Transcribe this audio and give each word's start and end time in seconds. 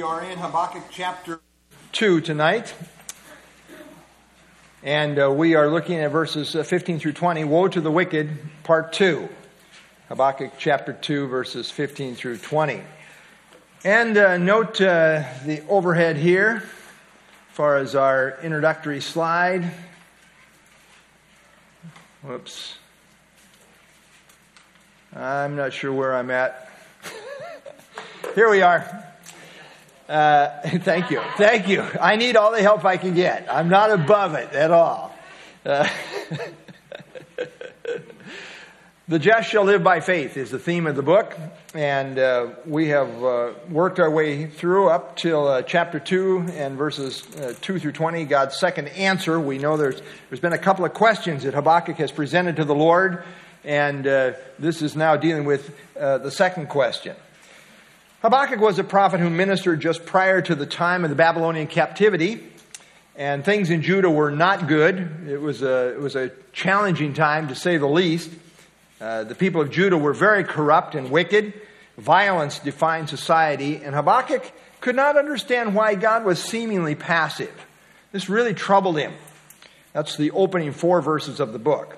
We 0.00 0.04
are 0.04 0.22
in 0.22 0.38
Habakkuk 0.38 0.84
chapter 0.92 1.40
2 1.90 2.20
tonight. 2.20 2.72
And 4.84 5.18
uh, 5.18 5.32
we 5.32 5.56
are 5.56 5.68
looking 5.68 5.98
at 5.98 6.12
verses 6.12 6.54
uh, 6.54 6.62
15 6.62 7.00
through 7.00 7.14
20. 7.14 7.42
Woe 7.42 7.66
to 7.66 7.80
the 7.80 7.90
wicked, 7.90 8.30
part 8.62 8.92
2. 8.92 9.28
Habakkuk 10.08 10.52
chapter 10.56 10.92
2, 10.92 11.26
verses 11.26 11.72
15 11.72 12.14
through 12.14 12.36
20. 12.36 12.80
And 13.82 14.16
uh, 14.16 14.38
note 14.38 14.80
uh, 14.80 15.24
the 15.44 15.64
overhead 15.68 16.16
here, 16.16 16.62
as 16.62 17.54
far 17.54 17.78
as 17.78 17.96
our 17.96 18.38
introductory 18.40 19.00
slide. 19.00 19.68
Whoops. 22.22 22.78
I'm 25.12 25.56
not 25.56 25.72
sure 25.72 25.92
where 25.92 26.14
I'm 26.14 26.30
at. 26.30 26.70
here 28.36 28.48
we 28.48 28.62
are. 28.62 29.07
Uh, 30.08 30.60
thank 30.78 31.10
you. 31.10 31.20
Thank 31.36 31.68
you. 31.68 31.82
I 32.00 32.16
need 32.16 32.36
all 32.36 32.52
the 32.52 32.62
help 32.62 32.84
I 32.84 32.96
can 32.96 33.14
get. 33.14 33.46
I'm 33.50 33.68
not 33.68 33.90
above 33.90 34.34
it 34.34 34.52
at 34.52 34.70
all. 34.70 35.14
Uh, 35.66 35.86
the 39.08 39.18
just 39.18 39.50
shall 39.50 39.64
live 39.64 39.84
by 39.84 40.00
faith 40.00 40.38
is 40.38 40.50
the 40.50 40.58
theme 40.58 40.86
of 40.86 40.96
the 40.96 41.02
book, 41.02 41.36
and 41.74 42.18
uh, 42.18 42.48
we 42.64 42.88
have 42.88 43.22
uh, 43.22 43.52
worked 43.68 44.00
our 44.00 44.10
way 44.10 44.46
through 44.46 44.88
up 44.88 45.16
till 45.16 45.46
uh, 45.46 45.60
chapter 45.60 46.00
2 46.00 46.46
and 46.54 46.78
verses 46.78 47.26
uh, 47.36 47.52
2 47.60 47.78
through 47.78 47.92
20, 47.92 48.24
God's 48.24 48.58
second 48.58 48.88
answer. 48.88 49.38
We 49.38 49.58
know 49.58 49.76
there's, 49.76 50.00
there's 50.30 50.40
been 50.40 50.54
a 50.54 50.58
couple 50.58 50.86
of 50.86 50.94
questions 50.94 51.42
that 51.42 51.52
Habakkuk 51.52 51.96
has 51.96 52.12
presented 52.12 52.56
to 52.56 52.64
the 52.64 52.74
Lord, 52.74 53.24
and 53.62 54.04
this 54.58 54.80
is 54.80 54.96
now 54.96 55.16
dealing 55.16 55.44
with 55.44 55.76
the 55.94 56.30
second 56.30 56.70
question. 56.70 57.14
Habakkuk 58.20 58.58
was 58.58 58.80
a 58.80 58.84
prophet 58.84 59.20
who 59.20 59.30
ministered 59.30 59.78
just 59.78 60.04
prior 60.04 60.42
to 60.42 60.56
the 60.56 60.66
time 60.66 61.04
of 61.04 61.10
the 61.10 61.14
Babylonian 61.14 61.68
captivity, 61.68 62.42
and 63.14 63.44
things 63.44 63.70
in 63.70 63.80
Judah 63.80 64.10
were 64.10 64.32
not 64.32 64.66
good. 64.66 65.28
It 65.28 65.40
was 65.40 65.62
a, 65.62 65.90
it 65.94 66.00
was 66.00 66.16
a 66.16 66.32
challenging 66.52 67.14
time, 67.14 67.46
to 67.46 67.54
say 67.54 67.76
the 67.76 67.86
least. 67.86 68.32
Uh, 69.00 69.22
the 69.22 69.36
people 69.36 69.60
of 69.60 69.70
Judah 69.70 69.96
were 69.96 70.12
very 70.12 70.42
corrupt 70.42 70.96
and 70.96 71.12
wicked. 71.12 71.52
Violence 71.96 72.58
defined 72.58 73.08
society, 73.08 73.76
and 73.76 73.94
Habakkuk 73.94 74.50
could 74.80 74.96
not 74.96 75.16
understand 75.16 75.76
why 75.76 75.94
God 75.94 76.24
was 76.24 76.42
seemingly 76.42 76.96
passive. 76.96 77.54
This 78.10 78.28
really 78.28 78.52
troubled 78.52 78.98
him. 78.98 79.12
That's 79.92 80.16
the 80.16 80.32
opening 80.32 80.72
four 80.72 81.00
verses 81.02 81.38
of 81.38 81.52
the 81.52 81.60
book. 81.60 81.96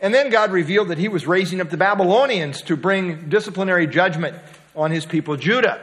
And 0.00 0.14
then 0.14 0.30
God 0.30 0.50
revealed 0.50 0.88
that 0.88 0.96
he 0.96 1.08
was 1.08 1.26
raising 1.26 1.60
up 1.60 1.68
the 1.68 1.76
Babylonians 1.76 2.62
to 2.62 2.76
bring 2.76 3.28
disciplinary 3.28 3.86
judgment 3.86 4.36
on 4.74 4.90
his 4.90 5.06
people 5.06 5.36
Judah. 5.36 5.80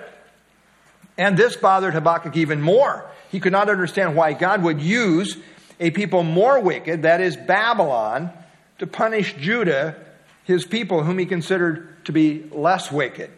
And 1.17 1.35
this 1.37 1.55
bothered 1.55 1.93
Habakkuk 1.93 2.37
even 2.37 2.61
more. 2.61 3.05
He 3.31 3.39
could 3.39 3.51
not 3.51 3.69
understand 3.69 4.15
why 4.15 4.33
God 4.33 4.63
would 4.63 4.81
use 4.81 5.37
a 5.79 5.91
people 5.91 6.23
more 6.23 6.59
wicked, 6.59 7.03
that 7.03 7.21
is 7.21 7.35
Babylon, 7.37 8.31
to 8.79 8.87
punish 8.87 9.33
Judah, 9.35 9.95
his 10.43 10.65
people, 10.65 11.03
whom 11.03 11.17
he 11.19 11.25
considered 11.25 12.05
to 12.05 12.11
be 12.11 12.43
less 12.51 12.91
wicked. 12.91 13.29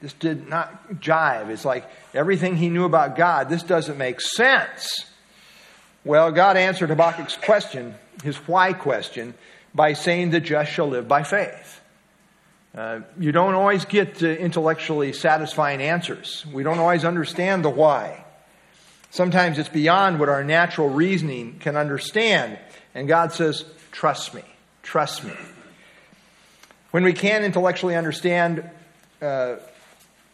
This 0.00 0.12
did 0.14 0.48
not 0.48 0.94
jive. 0.94 1.50
It's 1.50 1.64
like 1.64 1.84
everything 2.14 2.56
he 2.56 2.70
knew 2.70 2.84
about 2.84 3.16
God, 3.16 3.48
this 3.48 3.62
doesn't 3.62 3.98
make 3.98 4.20
sense. 4.20 5.06
Well, 6.04 6.30
God 6.30 6.56
answered 6.56 6.88
Habakkuk's 6.88 7.36
question, 7.36 7.94
his 8.22 8.36
why 8.48 8.72
question, 8.72 9.34
by 9.74 9.92
saying 9.92 10.30
the 10.30 10.40
just 10.40 10.72
shall 10.72 10.88
live 10.88 11.06
by 11.06 11.22
faith. 11.22 11.79
Uh, 12.76 13.00
you 13.18 13.32
don't 13.32 13.54
always 13.54 13.84
get 13.84 14.22
uh, 14.22 14.26
intellectually 14.26 15.12
satisfying 15.12 15.82
answers. 15.82 16.46
We 16.52 16.62
don't 16.62 16.78
always 16.78 17.04
understand 17.04 17.64
the 17.64 17.70
why. 17.70 18.24
Sometimes 19.10 19.58
it's 19.58 19.68
beyond 19.68 20.20
what 20.20 20.28
our 20.28 20.44
natural 20.44 20.88
reasoning 20.88 21.58
can 21.58 21.76
understand. 21.76 22.58
And 22.94 23.08
God 23.08 23.32
says, 23.32 23.64
Trust 23.90 24.34
me, 24.34 24.42
trust 24.84 25.24
me. 25.24 25.34
When 26.92 27.02
we 27.02 27.12
can 27.12 27.42
intellectually 27.42 27.96
understand, 27.96 28.68
uh, 29.20 29.56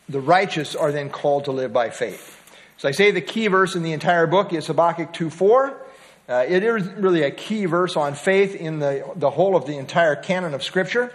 the 0.09 0.21
righteous 0.21 0.75
are 0.75 0.93
then 0.93 1.09
called 1.09 1.47
to 1.47 1.53
live 1.53 1.73
by 1.73 1.89
faith. 1.89 2.35
So 2.77 2.89
I 2.89 2.93
say 2.93 3.11
the 3.11 3.23
key 3.23 3.47
verse 3.47 3.75
in 3.75 3.83
the 3.83 3.93
entire 3.93 4.27
book 4.27 4.53
is 4.53 4.67
Habakkuk 4.67 5.15
2 5.15 5.31
4. 5.31 5.83
Uh, 6.29 6.45
it 6.47 6.63
is 6.63 6.87
really 6.95 7.23
a 7.23 7.31
key 7.31 7.65
verse 7.65 7.97
on 7.97 8.15
faith 8.15 8.55
in 8.55 8.79
the, 8.79 9.11
the 9.17 9.31
whole 9.31 9.57
of 9.57 9.67
the 9.67 9.79
entire 9.79 10.17
canon 10.17 10.55
of 10.55 10.63
Scripture. 10.63 11.15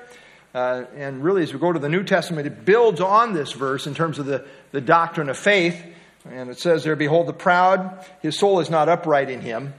Uh, 0.54 0.84
and 0.96 1.24
really, 1.24 1.44
as 1.44 1.54
we 1.54 1.60
go 1.60 1.72
to 1.72 1.80
the 1.80 1.90
New 1.90 2.04
Testament, 2.04 2.46
it 2.46 2.66
builds 2.66 3.00
on 3.00 3.34
this 3.34 3.54
verse 3.54 3.88
in 3.88 3.96
terms 3.96 4.20
of 4.20 4.26
the, 4.26 4.46
the 4.72 4.82
doctrine 4.82 5.30
of 5.30 5.38
faith. 5.38 5.82
And 6.30 6.50
it 6.50 6.60
says 6.60 6.84
there, 6.84 6.96
Behold, 6.96 7.28
the 7.28 7.34
proud, 7.34 8.06
his 8.22 8.38
soul 8.38 8.60
is 8.60 8.70
not 8.70 8.90
upright 8.90 9.30
in 9.30 9.42
him, 9.42 9.74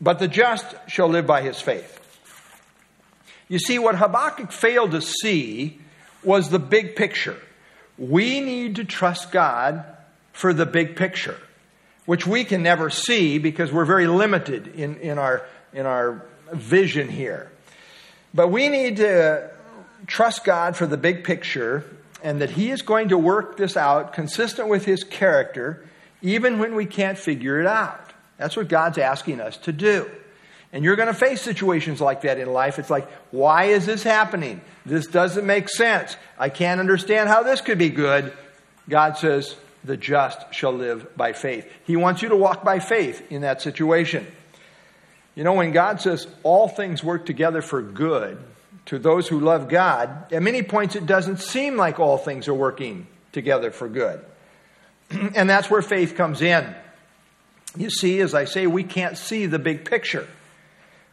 but 0.00 0.18
the 0.18 0.28
just 0.28 0.66
shall 0.88 1.08
live 1.08 1.26
by 1.26 1.42
his 1.42 1.60
faith. 1.60 1.98
You 3.48 3.58
see, 3.58 3.78
what 3.78 3.96
Habakkuk 3.96 4.52
failed 4.52 4.92
to 4.92 5.02
see 5.02 5.78
was 6.22 6.48
the 6.48 6.58
big 6.58 6.96
picture. 6.96 7.36
We 7.98 8.40
need 8.40 8.76
to 8.76 8.84
trust 8.84 9.30
God 9.32 9.84
for 10.32 10.54
the 10.54 10.64
big 10.64 10.96
picture, 10.96 11.36
which 12.06 12.26
we 12.26 12.44
can 12.44 12.62
never 12.62 12.88
see 12.88 13.38
because 13.38 13.70
we're 13.70 13.84
very 13.84 14.06
limited 14.06 14.68
in, 14.68 14.96
in, 15.00 15.18
our, 15.18 15.44
in 15.72 15.84
our 15.84 16.24
vision 16.52 17.08
here. 17.08 17.50
But 18.32 18.48
we 18.48 18.68
need 18.68 18.98
to 18.98 19.50
trust 20.06 20.44
God 20.44 20.76
for 20.76 20.86
the 20.86 20.96
big 20.96 21.24
picture 21.24 21.84
and 22.22 22.40
that 22.40 22.50
He 22.50 22.70
is 22.70 22.82
going 22.82 23.08
to 23.08 23.18
work 23.18 23.56
this 23.56 23.76
out 23.76 24.12
consistent 24.12 24.68
with 24.68 24.84
His 24.84 25.04
character, 25.04 25.86
even 26.22 26.58
when 26.58 26.74
we 26.74 26.86
can't 26.86 27.18
figure 27.18 27.60
it 27.60 27.66
out. 27.66 28.12
That's 28.36 28.56
what 28.56 28.68
God's 28.68 28.98
asking 28.98 29.40
us 29.40 29.56
to 29.58 29.72
do. 29.72 30.10
And 30.72 30.84
you're 30.84 30.96
going 30.96 31.08
to 31.08 31.14
face 31.14 31.42
situations 31.42 32.00
like 32.00 32.22
that 32.22 32.38
in 32.38 32.52
life. 32.52 32.78
It's 32.78 32.90
like, 32.90 33.10
why 33.32 33.64
is 33.64 33.86
this 33.86 34.02
happening? 34.02 34.60
This 34.86 35.06
doesn't 35.06 35.44
make 35.44 35.68
sense. 35.68 36.16
I 36.38 36.48
can't 36.48 36.80
understand 36.80 37.28
how 37.28 37.42
this 37.42 37.60
could 37.60 37.78
be 37.78 37.90
good. 37.90 38.32
God 38.88 39.18
says, 39.18 39.56
the 39.82 39.96
just 39.96 40.52
shall 40.52 40.72
live 40.72 41.16
by 41.16 41.32
faith. 41.32 41.70
He 41.84 41.96
wants 41.96 42.22
you 42.22 42.28
to 42.28 42.36
walk 42.36 42.64
by 42.64 42.78
faith 42.78 43.32
in 43.32 43.42
that 43.42 43.62
situation. 43.62 44.26
You 45.34 45.44
know, 45.44 45.54
when 45.54 45.72
God 45.72 46.00
says 46.00 46.26
all 46.42 46.68
things 46.68 47.02
work 47.02 47.24
together 47.24 47.62
for 47.62 47.80
good, 47.80 48.38
to 48.90 48.98
those 48.98 49.28
who 49.28 49.38
love 49.38 49.68
God, 49.68 50.32
at 50.32 50.42
many 50.42 50.64
points 50.64 50.96
it 50.96 51.06
doesn't 51.06 51.38
seem 51.38 51.76
like 51.76 52.00
all 52.00 52.18
things 52.18 52.48
are 52.48 52.54
working 52.54 53.06
together 53.30 53.70
for 53.70 53.88
good. 53.88 54.20
and 55.10 55.48
that's 55.48 55.70
where 55.70 55.80
faith 55.80 56.16
comes 56.16 56.42
in. 56.42 56.74
You 57.76 57.88
see, 57.88 58.18
as 58.18 58.34
I 58.34 58.46
say, 58.46 58.66
we 58.66 58.82
can't 58.82 59.16
see 59.16 59.46
the 59.46 59.60
big 59.60 59.88
picture. 59.88 60.26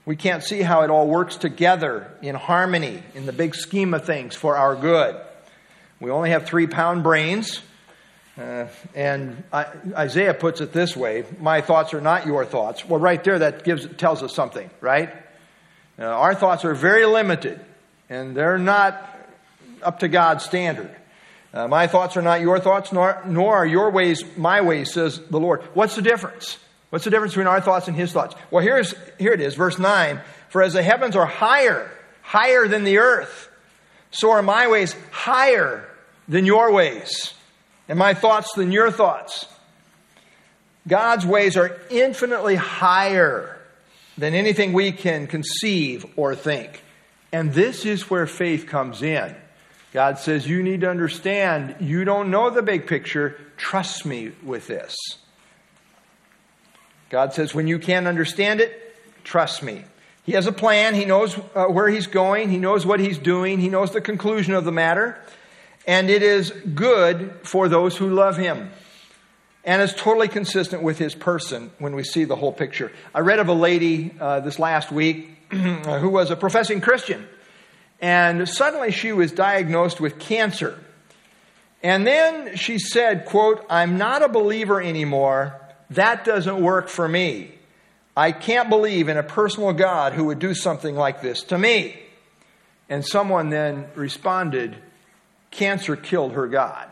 We 0.07 0.15
can't 0.15 0.43
see 0.43 0.63
how 0.63 0.81
it 0.81 0.89
all 0.89 1.07
works 1.07 1.37
together 1.37 2.11
in 2.23 2.33
harmony 2.33 3.03
in 3.13 3.27
the 3.27 3.31
big 3.31 3.53
scheme 3.53 3.93
of 3.93 4.05
things 4.05 4.35
for 4.35 4.57
our 4.57 4.75
good. 4.75 5.15
We 5.99 6.09
only 6.09 6.31
have 6.31 6.47
three 6.47 6.65
pound 6.65 7.03
brains. 7.03 7.61
Uh, 8.39 8.69
and 8.95 9.43
I, 9.53 9.67
Isaiah 9.95 10.33
puts 10.33 10.61
it 10.61 10.73
this 10.73 10.97
way 10.97 11.25
My 11.39 11.61
thoughts 11.61 11.93
are 11.93 12.01
not 12.01 12.25
your 12.25 12.43
thoughts. 12.43 12.83
Well, 12.83 12.99
right 12.99 13.23
there, 13.23 13.37
that 13.37 13.63
gives, 13.63 13.85
tells 13.97 14.23
us 14.23 14.33
something, 14.33 14.67
right? 14.81 15.13
Uh, 15.99 16.05
our 16.05 16.35
thoughts 16.35 16.63
are 16.63 16.75
very 16.75 17.05
limited, 17.05 17.59
and 18.09 18.35
they're 18.35 18.57
not 18.57 19.17
up 19.81 19.99
to 19.99 20.07
God's 20.07 20.43
standard. 20.43 20.93
Uh, 21.53 21.67
my 21.67 21.87
thoughts 21.87 22.17
are 22.17 22.21
not 22.21 22.41
your 22.41 22.59
thoughts, 22.59 22.91
nor, 22.91 23.21
nor 23.25 23.55
are 23.55 23.65
your 23.65 23.89
ways 23.89 24.23
my 24.35 24.61
ways, 24.61 24.93
says 24.93 25.19
the 25.29 25.39
Lord. 25.39 25.61
What's 25.73 25.95
the 25.95 26.01
difference? 26.01 26.57
What's 26.89 27.05
the 27.05 27.11
difference 27.11 27.33
between 27.33 27.47
our 27.47 27.61
thoughts 27.61 27.87
and 27.87 27.95
His 27.95 28.11
thoughts? 28.11 28.35
Well, 28.51 28.63
here's, 28.63 28.93
here 29.19 29.33
it 29.33 29.41
is, 29.41 29.55
verse 29.55 29.77
9. 29.77 30.21
For 30.49 30.61
as 30.61 30.73
the 30.73 30.83
heavens 30.83 31.15
are 31.15 31.25
higher, 31.25 31.89
higher 32.21 32.67
than 32.67 32.83
the 32.83 32.99
earth, 32.99 33.49
so 34.11 34.31
are 34.31 34.41
my 34.41 34.67
ways 34.67 34.95
higher 35.11 35.87
than 36.27 36.45
your 36.45 36.71
ways, 36.71 37.33
and 37.89 37.99
my 37.99 38.13
thoughts 38.13 38.53
than 38.53 38.71
your 38.71 38.91
thoughts. 38.91 39.45
God's 40.87 41.25
ways 41.25 41.57
are 41.57 41.79
infinitely 41.89 42.55
higher 42.55 43.57
than 44.17 44.33
anything 44.33 44.73
we 44.73 44.91
can 44.91 45.27
conceive 45.27 46.05
or 46.15 46.35
think. 46.35 46.81
And 47.37 47.53
this 47.53 47.85
is 47.85 48.09
where 48.09 48.25
faith 48.25 48.65
comes 48.65 49.03
in. 49.03 49.35
God 49.93 50.17
says, 50.17 50.47
You 50.47 50.63
need 50.63 50.81
to 50.81 50.89
understand, 50.89 51.75
you 51.79 52.03
don't 52.03 52.31
know 52.31 52.49
the 52.49 52.63
big 52.63 52.87
picture. 52.87 53.39
Trust 53.57 54.07
me 54.07 54.31
with 54.41 54.65
this. 54.65 54.95
God 57.11 57.35
says, 57.35 57.53
When 57.53 57.67
you 57.67 57.77
can't 57.77 58.07
understand 58.07 58.59
it, 58.59 58.95
trust 59.23 59.61
me. 59.61 59.83
He 60.23 60.31
has 60.31 60.47
a 60.47 60.51
plan. 60.51 60.95
He 60.95 61.05
knows 61.05 61.37
uh, 61.53 61.65
where 61.65 61.87
he's 61.87 62.07
going. 62.07 62.49
He 62.49 62.57
knows 62.57 62.87
what 62.87 62.99
he's 62.99 63.19
doing. 63.19 63.59
He 63.59 63.69
knows 63.69 63.91
the 63.91 64.01
conclusion 64.01 64.55
of 64.55 64.65
the 64.65 64.71
matter. 64.71 65.15
And 65.85 66.09
it 66.09 66.23
is 66.23 66.49
good 66.49 67.35
for 67.43 67.69
those 67.69 67.95
who 67.95 68.09
love 68.09 68.35
him 68.35 68.71
and 69.63 69.79
is 69.79 69.93
totally 69.93 70.27
consistent 70.27 70.81
with 70.81 70.97
his 70.97 71.13
person 71.13 71.69
when 71.77 71.93
we 71.93 72.03
see 72.03 72.23
the 72.23 72.35
whole 72.35 72.51
picture. 72.51 72.91
I 73.13 73.19
read 73.19 73.37
of 73.37 73.47
a 73.47 73.53
lady 73.53 74.15
uh, 74.19 74.39
this 74.39 74.57
last 74.57 74.91
week 74.91 75.36
who 75.51 76.09
was 76.09 76.31
a 76.31 76.35
professing 76.35 76.81
Christian, 76.81 77.27
and 77.99 78.47
suddenly 78.47 78.91
she 78.91 79.11
was 79.11 79.31
diagnosed 79.31 79.99
with 79.99 80.19
cancer. 80.19 80.79
And 81.83 82.05
then 82.05 82.55
she 82.55 82.79
said, 82.79 83.25
quote, 83.25 83.65
I'm 83.69 83.97
not 83.97 84.23
a 84.23 84.29
believer 84.29 84.81
anymore. 84.81 85.59
That 85.91 86.25
doesn't 86.25 86.61
work 86.61 86.89
for 86.89 87.07
me. 87.07 87.51
I 88.15 88.31
can't 88.31 88.69
believe 88.69 89.09
in 89.09 89.17
a 89.17 89.23
personal 89.23 89.73
God 89.73 90.13
who 90.13 90.25
would 90.25 90.39
do 90.39 90.55
something 90.55 90.95
like 90.95 91.21
this 91.21 91.43
to 91.43 91.57
me. 91.57 91.99
And 92.89 93.05
someone 93.05 93.49
then 93.49 93.85
responded, 93.95 94.75
Cancer 95.51 95.95
killed 95.95 96.33
her 96.33 96.47
God. 96.47 96.89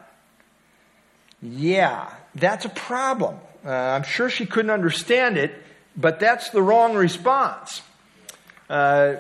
Yeah, 1.42 2.14
that's 2.36 2.66
a 2.66 2.70
problem. 2.70 3.38
Uh, 3.66 3.72
I'm 3.72 4.04
sure 4.04 4.30
she 4.30 4.46
couldn't 4.46 4.72
understand 4.72 5.38
it, 5.38 5.54
but 5.98 6.20
that's 6.20 6.50
the 6.50 6.62
wrong 6.62 6.96
response. 6.96 7.82
Uh, 8.70 9.16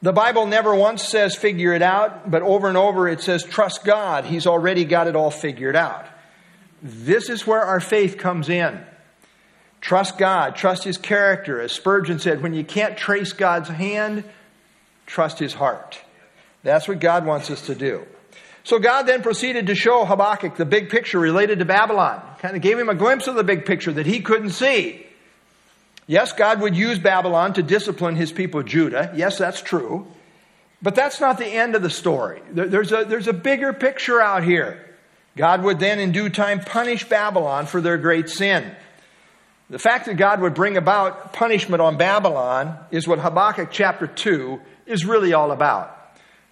the 0.00 0.12
Bible 0.12 0.46
never 0.46 0.74
once 0.74 1.02
says 1.02 1.34
figure 1.34 1.72
it 1.72 1.82
out, 1.82 2.30
but 2.30 2.42
over 2.42 2.68
and 2.68 2.76
over 2.76 3.08
it 3.08 3.20
says 3.20 3.42
trust 3.42 3.84
God. 3.84 4.24
He's 4.24 4.46
already 4.46 4.84
got 4.84 5.08
it 5.08 5.16
all 5.16 5.30
figured 5.30 5.76
out. 5.76 6.06
This 6.82 7.28
is 7.28 7.46
where 7.46 7.62
our 7.62 7.80
faith 7.80 8.18
comes 8.18 8.48
in. 8.48 8.80
Trust 9.80 10.18
God, 10.18 10.56
trust 10.56 10.84
His 10.84 10.98
character. 10.98 11.60
As 11.60 11.72
Spurgeon 11.72 12.18
said, 12.18 12.42
when 12.42 12.54
you 12.54 12.64
can't 12.64 12.96
trace 12.96 13.32
God's 13.32 13.68
hand, 13.68 14.24
trust 15.06 15.38
His 15.38 15.54
heart. 15.54 16.00
That's 16.62 16.88
what 16.88 17.00
God 17.00 17.26
wants 17.26 17.50
us 17.50 17.66
to 17.66 17.74
do. 17.74 18.04
So 18.64 18.78
God 18.78 19.04
then 19.04 19.22
proceeded 19.22 19.68
to 19.68 19.74
show 19.74 20.04
Habakkuk 20.04 20.56
the 20.56 20.66
big 20.66 20.90
picture 20.90 21.18
related 21.18 21.60
to 21.60 21.64
Babylon. 21.64 22.20
Kind 22.40 22.54
of 22.54 22.62
gave 22.62 22.78
him 22.78 22.88
a 22.88 22.94
glimpse 22.94 23.26
of 23.26 23.34
the 23.34 23.44
big 23.44 23.64
picture 23.64 23.92
that 23.92 24.06
he 24.06 24.20
couldn't 24.20 24.50
see. 24.50 25.06
Yes, 26.08 26.32
God 26.32 26.62
would 26.62 26.74
use 26.74 26.98
Babylon 26.98 27.52
to 27.52 27.62
discipline 27.62 28.16
his 28.16 28.32
people 28.32 28.62
Judah. 28.62 29.12
Yes, 29.14 29.36
that's 29.36 29.60
true. 29.60 30.06
But 30.80 30.94
that's 30.94 31.20
not 31.20 31.36
the 31.36 31.46
end 31.46 31.74
of 31.74 31.82
the 31.82 31.90
story. 31.90 32.40
There's 32.50 32.92
a, 32.92 33.04
there's 33.04 33.28
a 33.28 33.32
bigger 33.34 33.74
picture 33.74 34.20
out 34.20 34.42
here. 34.42 34.84
God 35.36 35.62
would 35.62 35.78
then, 35.78 35.98
in 35.98 36.12
due 36.12 36.30
time, 36.30 36.60
punish 36.60 37.06
Babylon 37.08 37.66
for 37.66 37.82
their 37.82 37.98
great 37.98 38.30
sin. 38.30 38.74
The 39.68 39.78
fact 39.78 40.06
that 40.06 40.14
God 40.14 40.40
would 40.40 40.54
bring 40.54 40.78
about 40.78 41.34
punishment 41.34 41.82
on 41.82 41.98
Babylon 41.98 42.78
is 42.90 43.06
what 43.06 43.18
Habakkuk 43.18 43.68
chapter 43.70 44.06
2 44.06 44.60
is 44.86 45.04
really 45.04 45.34
all 45.34 45.52
about. 45.52 45.94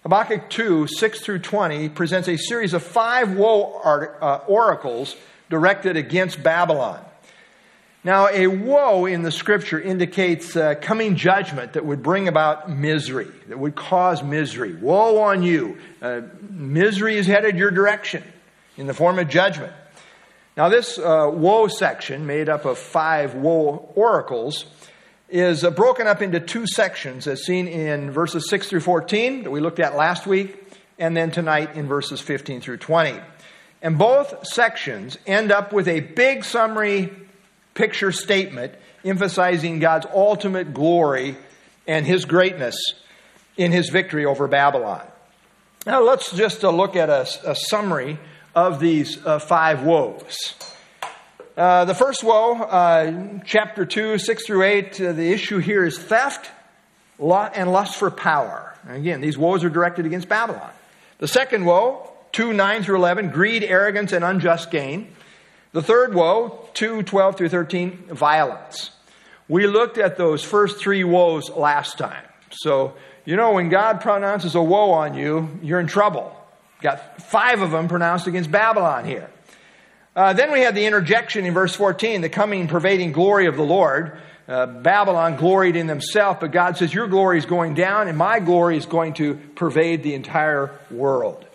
Habakkuk 0.03 0.51
2, 0.51 0.85
6 0.85 1.21
through 1.21 1.39
20, 1.39 1.89
presents 1.89 2.29
a 2.29 2.37
series 2.37 2.75
of 2.75 2.83
five 2.83 3.35
woe 3.35 3.73
uh, 3.73 4.41
oracles 4.47 5.15
directed 5.49 5.97
against 5.97 6.43
Babylon. 6.43 7.03
Now, 8.07 8.29
a 8.29 8.47
woe 8.47 9.05
in 9.05 9.21
the 9.21 9.33
scripture 9.33 9.81
indicates 9.81 10.55
uh, 10.55 10.75
coming 10.79 11.17
judgment 11.17 11.73
that 11.73 11.85
would 11.85 12.01
bring 12.01 12.29
about 12.29 12.69
misery, 12.69 13.27
that 13.49 13.59
would 13.59 13.75
cause 13.75 14.23
misery. 14.23 14.73
Woe 14.73 15.19
on 15.23 15.43
you. 15.43 15.77
Uh, 16.01 16.21
misery 16.49 17.17
is 17.17 17.27
headed 17.27 17.57
your 17.57 17.69
direction 17.69 18.23
in 18.77 18.87
the 18.87 18.93
form 18.93 19.19
of 19.19 19.27
judgment. 19.27 19.73
Now, 20.55 20.69
this 20.69 20.97
uh, 20.97 21.29
woe 21.33 21.67
section, 21.67 22.25
made 22.25 22.47
up 22.47 22.63
of 22.63 22.77
five 22.77 23.35
woe 23.35 23.91
oracles, 23.93 24.63
is 25.27 25.65
uh, 25.65 25.71
broken 25.71 26.07
up 26.07 26.21
into 26.21 26.39
two 26.39 26.65
sections, 26.65 27.27
as 27.27 27.43
seen 27.43 27.67
in 27.67 28.11
verses 28.11 28.49
6 28.49 28.69
through 28.69 28.79
14 28.79 29.43
that 29.43 29.51
we 29.51 29.59
looked 29.59 29.81
at 29.81 29.97
last 29.97 30.25
week, 30.25 30.55
and 30.97 31.17
then 31.17 31.29
tonight 31.29 31.75
in 31.75 31.89
verses 31.89 32.21
15 32.21 32.61
through 32.61 32.77
20. 32.77 33.19
And 33.81 33.97
both 33.97 34.47
sections 34.47 35.17
end 35.27 35.51
up 35.51 35.73
with 35.73 35.89
a 35.89 35.99
big 35.99 36.45
summary 36.45 37.26
picture 37.77 38.11
statement 38.11 38.73
emphasizing 39.05 39.79
God's 39.79 40.07
ultimate 40.13 40.73
glory 40.73 41.37
and 41.87 42.05
his 42.05 42.25
greatness 42.25 42.75
in 43.55 43.71
his 43.71 43.89
victory 43.89 44.25
over 44.25 44.47
Babylon. 44.47 45.05
Now, 45.85 46.01
let's 46.01 46.31
just 46.33 46.63
uh, 46.63 46.71
look 46.71 46.95
at 46.95 47.09
a, 47.09 47.27
a, 47.45 47.55
summary 47.55 48.17
of 48.53 48.79
these 48.79 49.23
uh, 49.25 49.39
five 49.39 49.83
woes. 49.83 50.55
Uh, 51.55 51.85
the 51.85 51.93
first 51.95 52.23
woe, 52.23 52.55
uh, 52.55 53.39
chapter 53.45 53.85
2, 53.85 54.17
6 54.17 54.45
through 54.45 54.63
8, 54.63 55.01
uh, 55.01 55.11
the 55.13 55.31
issue 55.31 55.59
here 55.59 55.85
is 55.85 55.97
theft 55.97 56.51
and 57.19 57.71
lust 57.71 57.95
for 57.95 58.11
power. 58.11 58.75
Again, 58.89 59.21
these 59.21 59.37
woes 59.37 59.63
are 59.63 59.69
directed 59.69 60.05
against 60.05 60.27
Babylon. 60.27 60.71
The 61.19 61.27
second 61.27 61.65
woe, 61.65 62.11
2, 62.33 62.53
9 62.53 62.83
through 62.83 62.97
11, 62.97 63.29
greed, 63.29 63.63
arrogance, 63.63 64.11
and 64.11 64.25
unjust 64.25 64.71
gain. 64.71 65.15
The 65.77 65.83
third 65.83 66.15
woe, 66.15 66.67
2, 66.73 67.03
12 67.03 67.37
through 67.37 67.49
13, 67.49 68.05
violence. 68.09 68.89
We 69.47 69.67
looked 69.67 69.99
at 69.99 70.17
those 70.17 70.43
first 70.43 70.79
three 70.79 71.03
woes 71.03 71.51
last 71.51 71.99
time. 71.99 72.23
So, 72.49 72.95
you 73.25 73.35
know, 73.35 73.51
when 73.51 73.69
God 73.69 74.01
pronounces 74.01 74.55
a 74.55 74.61
woe 74.63 74.89
on 74.89 75.13
you, 75.13 75.59
you're 75.61 75.79
in 75.79 75.85
trouble. 75.85 76.35
Got 76.81 77.21
five 77.21 77.61
of 77.61 77.69
them 77.69 77.89
pronounced 77.89 78.25
against 78.25 78.49
Babylon 78.49 79.05
here. 79.05 79.29
Uh, 80.15 80.33
then 80.33 80.51
we 80.51 80.61
had 80.61 80.73
the 80.73 80.87
interjection 80.87 81.45
in 81.45 81.53
verse 81.53 81.75
14, 81.75 82.21
the 82.21 82.29
coming 82.29 82.67
pervading 82.67 83.11
glory 83.11 83.45
of 83.45 83.55
the 83.55 83.61
Lord. 83.61 84.19
Uh, 84.47 84.65
Babylon 84.65 85.35
gloried 85.35 85.75
in 85.75 85.85
themselves, 85.85 86.39
but 86.41 86.51
God 86.51 86.77
says, 86.77 86.91
Your 86.91 87.05
glory 87.05 87.37
is 87.37 87.45
going 87.45 87.75
down, 87.75 88.07
and 88.07 88.17
my 88.17 88.39
glory 88.39 88.77
is 88.77 88.87
going 88.87 89.13
to 89.13 89.35
pervade 89.53 90.01
the 90.01 90.15
entire 90.15 90.71
world. 90.89 91.46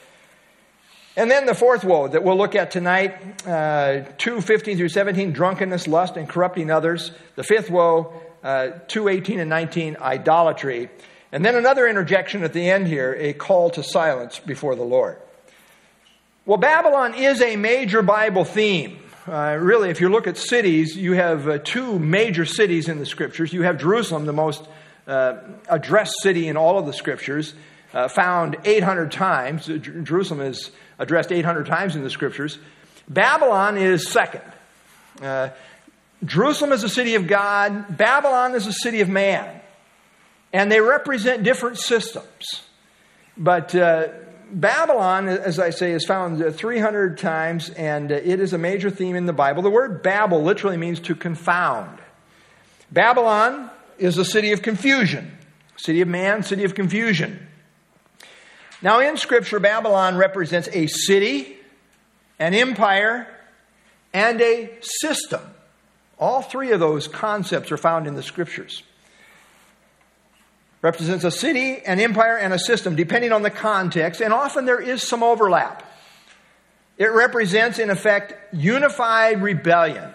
And 1.15 1.31
then 1.31 1.45
the 1.45 1.55
fourth 1.55 1.85
woe 1.85 2.09
that 2.09 2.25
we'll 2.25 2.39
look 2.39 2.55
at 2.55 2.71
tonight, 2.71 3.47
uh, 3.47 4.05
2, 4.17 4.41
15 4.41 4.79
through 4.79 4.89
17, 4.89 5.33
drunkenness, 5.33 5.87
lust, 5.87 6.17
and 6.17 6.27
corrupting 6.27 6.71
others. 6.71 7.13
The 7.37 7.43
fifth 7.43 7.71
woe, 7.71 8.15
uh, 8.43 8.71
2, 8.89 9.09
18 9.09 9.39
and 9.39 9.51
19, 9.51 9.99
idolatry. 10.01 10.89
And 11.31 11.45
then 11.45 11.55
another 11.55 11.87
interjection 11.87 12.45
at 12.45 12.55
the 12.55 12.71
end 12.71 12.87
here, 12.87 13.15
a 13.19 13.35
call 13.35 13.71
to 13.71 13.83
silence 13.83 14.39
before 14.39 14.75
the 14.75 14.85
Lord. 14.85 15.19
Well, 16.47 16.59
Babylon 16.59 17.15
is 17.15 17.43
a 17.43 17.57
major 17.57 18.03
Bible 18.03 18.45
theme. 18.45 18.99
Uh, 19.29 19.57
really, 19.61 19.91
if 19.91 20.01
you 20.01 20.09
look 20.09 20.27
at 20.27 20.37
cities, 20.37 20.97
you 20.97 21.13
have 21.13 21.47
uh, 21.47 21.59
two 21.59 21.99
major 21.99 22.45
cities 22.45 22.89
in 22.89 22.99
the 22.99 23.07
scriptures. 23.07 23.53
You 23.53 23.63
have 23.63 23.79
Jerusalem, 23.79 24.25
the 24.25 24.33
most 24.33 24.67
uh, 25.07 25.37
addressed 25.69 26.15
city 26.23 26.49
in 26.49 26.57
all 26.57 26.79
of 26.79 26.87
the 26.87 26.93
scriptures, 26.93 27.55
uh, 27.95 28.09
found 28.09 28.57
800 28.65 29.13
times. 29.13 29.67
Jerusalem 29.67 30.41
is 30.41 30.71
addressed 31.03 31.33
800 31.33 31.67
times 31.67 31.97
in 31.97 32.03
the 32.03 32.11
scriptures. 32.11 32.59
Babylon 33.09 33.77
is 33.77 34.09
second. 34.09 34.43
Uh, 35.21 35.51
Jerusalem 36.25 36.73
is 36.73 36.85
a 36.85 36.89
city 36.89 37.17
of 37.17 37.27
God, 37.27 37.97
Babylon 37.97 38.55
is 38.55 38.67
a 38.67 38.73
city 38.73 39.01
of 39.01 39.09
man. 39.09 39.61
And 40.53 40.71
they 40.71 40.81
represent 40.81 41.43
different 41.43 41.79
systems. 41.79 42.63
But 43.37 43.75
uh, 43.75 44.09
Babylon, 44.53 45.29
as 45.29 45.59
I 45.59 45.71
say, 45.71 45.93
is 45.93 46.05
found 46.05 46.55
300 46.55 47.19
times, 47.19 47.71
and 47.71 48.11
it 48.11 48.39
is 48.39 48.53
a 48.53 48.59
major 48.59 48.91
theme 48.91 49.17
in 49.17 49.27
the 49.27 49.33
Bible. 49.33 49.63
The 49.63 49.71
word 49.71 50.03
Babel 50.03 50.43
literally 50.43 50.77
means 50.77 51.01
to 51.01 51.15
confound. 51.15 51.99
Babylon 52.91 53.71
is 53.99 54.19
a 54.19 54.25
city 54.25 54.53
of 54.53 54.61
confusion, 54.61 55.33
city 55.77 56.03
of 56.03 56.09
man, 56.09 56.43
city 56.43 56.65
of 56.65 56.75
confusion. 56.75 57.49
Now, 58.83 58.99
in 58.99 59.17
Scripture, 59.17 59.61
Babylon 59.61 60.17
represents 60.17 60.69
a 60.73 60.89
city, 60.89 61.57
an 62.39 62.53
empire, 62.53 63.29
and 64.13 64.41
a 64.41 64.71
system. 64.81 65.41
All 66.19 66.43
three 66.43 66.73
of 66.73 66.81
those 66.81 67.07
concepts 67.07 67.71
are 67.71 67.77
found 67.77 68.07
in 68.07 68.15
the 68.15 68.23
Scriptures. 68.23 68.83
Represents 70.83 71.23
a 71.23 71.31
city, 71.31 71.79
an 71.87 72.01
empire, 72.01 72.37
and 72.37 72.53
a 72.53 72.59
system, 72.59 72.97
depending 72.97 73.31
on 73.31 73.43
the 73.43 73.51
context, 73.51 74.21
and 74.21 74.33
often 74.33 74.65
there 74.65 74.81
is 74.81 75.01
some 75.03 75.23
overlap. 75.23 75.89
It 76.99 77.13
represents, 77.13 77.79
in 77.79 77.89
effect, 77.89 78.35
unified 78.53 79.43
rebellion. 79.43 80.11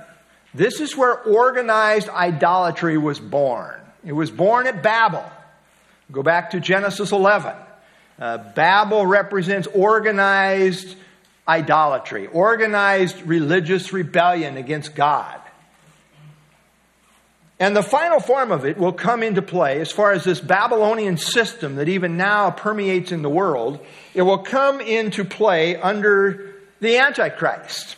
This 0.53 0.81
is 0.81 0.95
where 0.95 1.15
organized 1.15 2.09
idolatry 2.09 2.97
was 2.97 3.19
born. 3.19 3.79
It 4.03 4.11
was 4.11 4.29
born 4.29 4.67
at 4.67 4.83
Babel. 4.83 5.23
Go 6.11 6.21
back 6.21 6.51
to 6.51 6.59
Genesis 6.59 7.13
11. 7.13 7.53
Uh, 8.19 8.37
Babel 8.37 9.05
represents 9.05 9.67
organized 9.67 10.95
idolatry, 11.47 12.27
organized 12.27 13.21
religious 13.23 13.93
rebellion 13.93 14.57
against 14.57 14.95
God. 14.95 15.39
And 17.59 17.75
the 17.75 17.83
final 17.83 18.19
form 18.19 18.51
of 18.51 18.65
it 18.65 18.77
will 18.77 18.93
come 18.93 19.23
into 19.23 19.41
play 19.41 19.81
as 19.81 19.91
far 19.91 20.11
as 20.11 20.23
this 20.23 20.39
Babylonian 20.39 21.17
system 21.17 21.75
that 21.75 21.89
even 21.89 22.17
now 22.17 22.51
permeates 22.51 23.11
in 23.11 23.23
the 23.23 23.29
world. 23.29 23.83
It 24.13 24.21
will 24.21 24.39
come 24.39 24.79
into 24.79 25.25
play 25.25 25.75
under 25.75 26.53
the 26.79 26.97
Antichrist. 26.97 27.95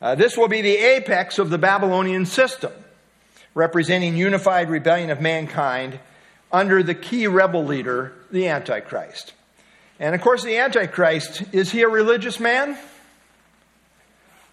Uh, 0.00 0.14
this 0.14 0.36
will 0.36 0.48
be 0.48 0.62
the 0.62 0.76
apex 0.76 1.38
of 1.38 1.50
the 1.50 1.58
Babylonian 1.58 2.26
system, 2.26 2.72
representing 3.54 4.16
unified 4.16 4.70
rebellion 4.70 5.10
of 5.10 5.20
mankind 5.20 5.98
under 6.52 6.82
the 6.82 6.94
key 6.94 7.26
rebel 7.26 7.64
leader, 7.64 8.12
the 8.30 8.48
Antichrist. 8.48 9.32
And 9.98 10.14
of 10.14 10.20
course, 10.20 10.42
the 10.42 10.56
Antichrist, 10.56 11.42
is 11.52 11.70
he 11.70 11.82
a 11.82 11.88
religious 11.88 12.40
man? 12.40 12.76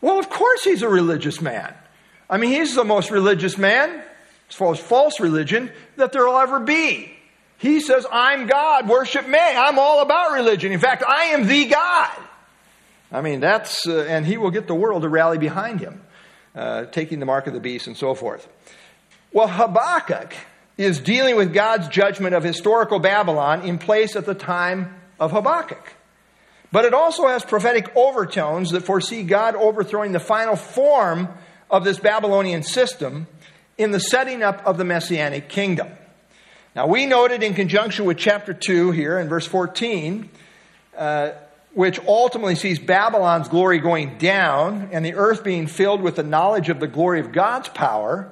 Well, 0.02 0.20
of 0.20 0.30
course 0.30 0.64
he's 0.64 0.82
a 0.82 0.90
religious 0.90 1.42
man. 1.42 1.74
I 2.30 2.38
mean, 2.38 2.52
he's 2.52 2.76
the 2.76 2.84
most 2.84 3.10
religious 3.10 3.58
man, 3.58 4.04
as 4.50 4.56
far 4.56 4.72
as 4.74 4.80
false 4.80 5.20
religion, 5.20 5.72
that 5.96 6.12
there 6.12 6.26
will 6.26 6.38
ever 6.38 6.60
be. 6.60 7.14
He 7.58 7.80
says, 7.80 8.06
I'm 8.12 8.46
God, 8.46 8.88
worship 8.88 9.28
me. 9.28 9.40
I'm 9.40 9.80
all 9.80 10.02
about 10.02 10.34
religion. 10.34 10.72
In 10.72 10.80
fact, 10.80 11.04
I 11.08 11.26
am 11.28 11.48
the 11.48 11.66
God. 11.66 12.18
I 13.12 13.22
mean, 13.22 13.40
that's, 13.40 13.88
uh, 13.88 14.06
and 14.08 14.26
he 14.26 14.38
will 14.38 14.52
get 14.52 14.68
the 14.68 14.76
world 14.76 15.02
to 15.02 15.10
rally 15.10 15.38
behind 15.38 15.80
him, 15.80 16.02
uh, 16.54 16.86
taking 16.86 17.20
the 17.20 17.26
mark 17.26 17.48
of 17.48 17.54
the 17.54 17.60
beast 17.60 17.88
and 17.88 17.98
so 17.98 18.14
forth. 18.14 18.48
Well, 19.32 19.48
Habakkuk 19.48 20.34
is 20.78 21.00
dealing 21.00 21.36
with 21.36 21.54
God's 21.54 21.88
judgment 21.88 22.36
of 22.36 22.44
historical 22.44 23.00
Babylon 23.00 23.64
in 23.64 23.78
place 23.78 24.16
at 24.16 24.26
the 24.26 24.36
time 24.36 24.96
of 25.20 25.32
Habakkuk. 25.32 25.94
But 26.72 26.86
it 26.86 26.94
also 26.94 27.28
has 27.28 27.44
prophetic 27.44 27.96
overtones 27.96 28.72
that 28.72 28.84
foresee 28.84 29.24
God 29.24 29.56
overthrowing 29.56 30.12
the 30.12 30.20
final 30.20 30.56
form 30.56 31.30
of 31.70 31.84
this 31.84 32.00
Babylonian 32.00 32.64
system 32.64 33.28
in 33.78 33.92
the 33.92 34.00
setting 34.00 34.44
up 34.44 34.66
of 34.66 34.78
the 34.78 34.84
Messianic 34.84 35.50
kingdom. 35.50 35.88
Now, 36.76 36.88
we 36.88 37.06
noted 37.06 37.42
in 37.42 37.54
conjunction 37.54 38.06
with 38.06 38.18
chapter 38.18 38.54
2 38.54 38.92
here 38.92 39.18
in 39.18 39.30
verse 39.30 39.48
14, 39.48 40.30
uh, 40.96 41.32
which 41.74 42.00
ultimately 42.06 42.56
sees 42.56 42.80
Babylon's 42.80 43.48
glory 43.48 43.80
going 43.80 44.18
down 44.18 44.90
and 44.92 45.06
the 45.06 45.16
earth 45.16 45.44
being 45.44 45.68
filled 45.68 46.02
with 46.02 46.16
the 46.16 46.24
knowledge 46.24 46.70
of 46.70 46.80
the 46.80 46.88
glory 46.88 47.20
of 47.20 47.32
God's 47.32 47.70
power, 47.70 48.32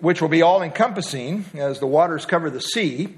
which 0.00 0.20
will 0.20 0.28
be 0.28 0.42
all 0.42 0.62
encompassing 0.62 1.44
as 1.54 1.78
the 1.78 1.86
waters 1.86 2.26
cover 2.26 2.50
the 2.50 2.60
sea. 2.60 3.14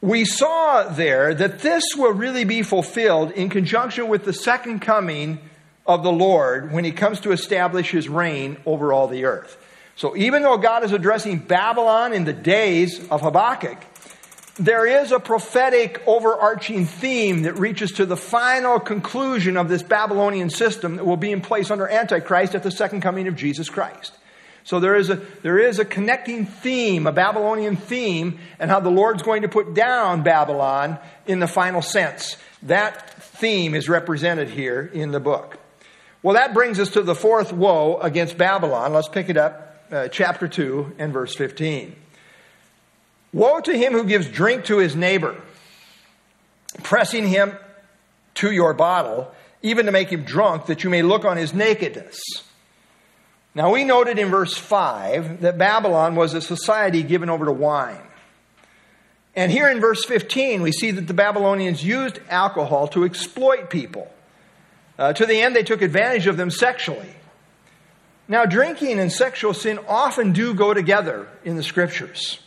We 0.00 0.24
saw 0.24 0.88
there 0.88 1.34
that 1.34 1.60
this 1.60 1.82
will 1.96 2.12
really 2.12 2.44
be 2.44 2.62
fulfilled 2.62 3.30
in 3.32 3.48
conjunction 3.48 4.08
with 4.08 4.24
the 4.24 4.32
second 4.32 4.80
coming 4.80 5.38
of 5.86 6.02
the 6.02 6.12
Lord 6.12 6.72
when 6.72 6.84
he 6.84 6.92
comes 6.92 7.20
to 7.20 7.32
establish 7.32 7.90
his 7.90 8.08
reign 8.08 8.56
over 8.66 8.92
all 8.92 9.08
the 9.08 9.24
earth. 9.24 9.56
So 9.96 10.16
even 10.16 10.42
though 10.42 10.58
God 10.58 10.84
is 10.84 10.92
addressing 10.92 11.38
Babylon 11.38 12.12
in 12.12 12.24
the 12.24 12.32
days 12.32 13.06
of 13.08 13.22
Habakkuk, 13.22 13.78
there 14.58 14.86
is 14.86 15.12
a 15.12 15.20
prophetic 15.20 16.02
overarching 16.06 16.86
theme 16.86 17.42
that 17.42 17.58
reaches 17.58 17.92
to 17.92 18.06
the 18.06 18.16
final 18.16 18.80
conclusion 18.80 19.56
of 19.56 19.68
this 19.68 19.82
Babylonian 19.82 20.50
system 20.50 20.96
that 20.96 21.04
will 21.04 21.16
be 21.16 21.30
in 21.30 21.40
place 21.40 21.70
under 21.70 21.88
Antichrist 21.88 22.54
at 22.54 22.62
the 22.62 22.70
second 22.70 23.00
coming 23.02 23.28
of 23.28 23.36
Jesus 23.36 23.68
Christ. 23.68 24.12
So 24.66 24.80
there 24.80 24.96
is 24.96 25.10
a, 25.10 25.22
there 25.42 25.60
is 25.60 25.78
a 25.78 25.84
connecting 25.84 26.44
theme, 26.44 27.06
a 27.06 27.12
Babylonian 27.12 27.76
theme, 27.76 28.40
and 28.58 28.68
how 28.68 28.80
the 28.80 28.90
Lord's 28.90 29.22
going 29.22 29.42
to 29.42 29.48
put 29.48 29.74
down 29.74 30.24
Babylon 30.24 30.98
in 31.24 31.38
the 31.38 31.46
final 31.46 31.80
sense. 31.80 32.36
That 32.64 33.22
theme 33.22 33.76
is 33.76 33.88
represented 33.88 34.50
here 34.50 34.90
in 34.92 35.12
the 35.12 35.20
book. 35.20 35.58
Well, 36.20 36.34
that 36.34 36.52
brings 36.52 36.80
us 36.80 36.90
to 36.90 37.02
the 37.02 37.14
fourth 37.14 37.52
woe 37.52 37.98
against 37.98 38.36
Babylon. 38.36 38.92
Let's 38.92 39.08
pick 39.08 39.28
it 39.28 39.36
up, 39.36 39.86
uh, 39.92 40.08
chapter 40.08 40.48
2 40.48 40.96
and 40.98 41.12
verse 41.12 41.36
15. 41.36 41.94
Woe 43.32 43.60
to 43.60 43.72
him 43.72 43.92
who 43.92 44.02
gives 44.02 44.26
drink 44.26 44.64
to 44.64 44.78
his 44.78 44.96
neighbor, 44.96 45.40
pressing 46.82 47.28
him 47.28 47.52
to 48.34 48.50
your 48.50 48.74
bottle, 48.74 49.32
even 49.62 49.86
to 49.86 49.92
make 49.92 50.08
him 50.08 50.24
drunk, 50.24 50.66
that 50.66 50.82
you 50.82 50.90
may 50.90 51.02
look 51.02 51.24
on 51.24 51.36
his 51.36 51.54
nakedness. 51.54 52.18
Now, 53.56 53.72
we 53.72 53.84
noted 53.84 54.18
in 54.18 54.28
verse 54.28 54.54
5 54.54 55.40
that 55.40 55.56
Babylon 55.56 56.14
was 56.14 56.34
a 56.34 56.42
society 56.42 57.02
given 57.02 57.30
over 57.30 57.46
to 57.46 57.52
wine. 57.52 58.02
And 59.34 59.50
here 59.50 59.70
in 59.70 59.80
verse 59.80 60.04
15, 60.04 60.60
we 60.60 60.72
see 60.72 60.90
that 60.90 61.06
the 61.06 61.14
Babylonians 61.14 61.82
used 61.82 62.20
alcohol 62.28 62.86
to 62.88 63.04
exploit 63.04 63.70
people. 63.70 64.12
Uh, 64.98 65.14
to 65.14 65.24
the 65.24 65.40
end, 65.40 65.56
they 65.56 65.62
took 65.62 65.80
advantage 65.80 66.26
of 66.26 66.36
them 66.36 66.50
sexually. 66.50 67.08
Now, 68.28 68.44
drinking 68.44 68.98
and 68.98 69.10
sexual 69.10 69.54
sin 69.54 69.78
often 69.88 70.32
do 70.32 70.52
go 70.52 70.74
together 70.74 71.26
in 71.42 71.56
the 71.56 71.62
scriptures 71.62 72.38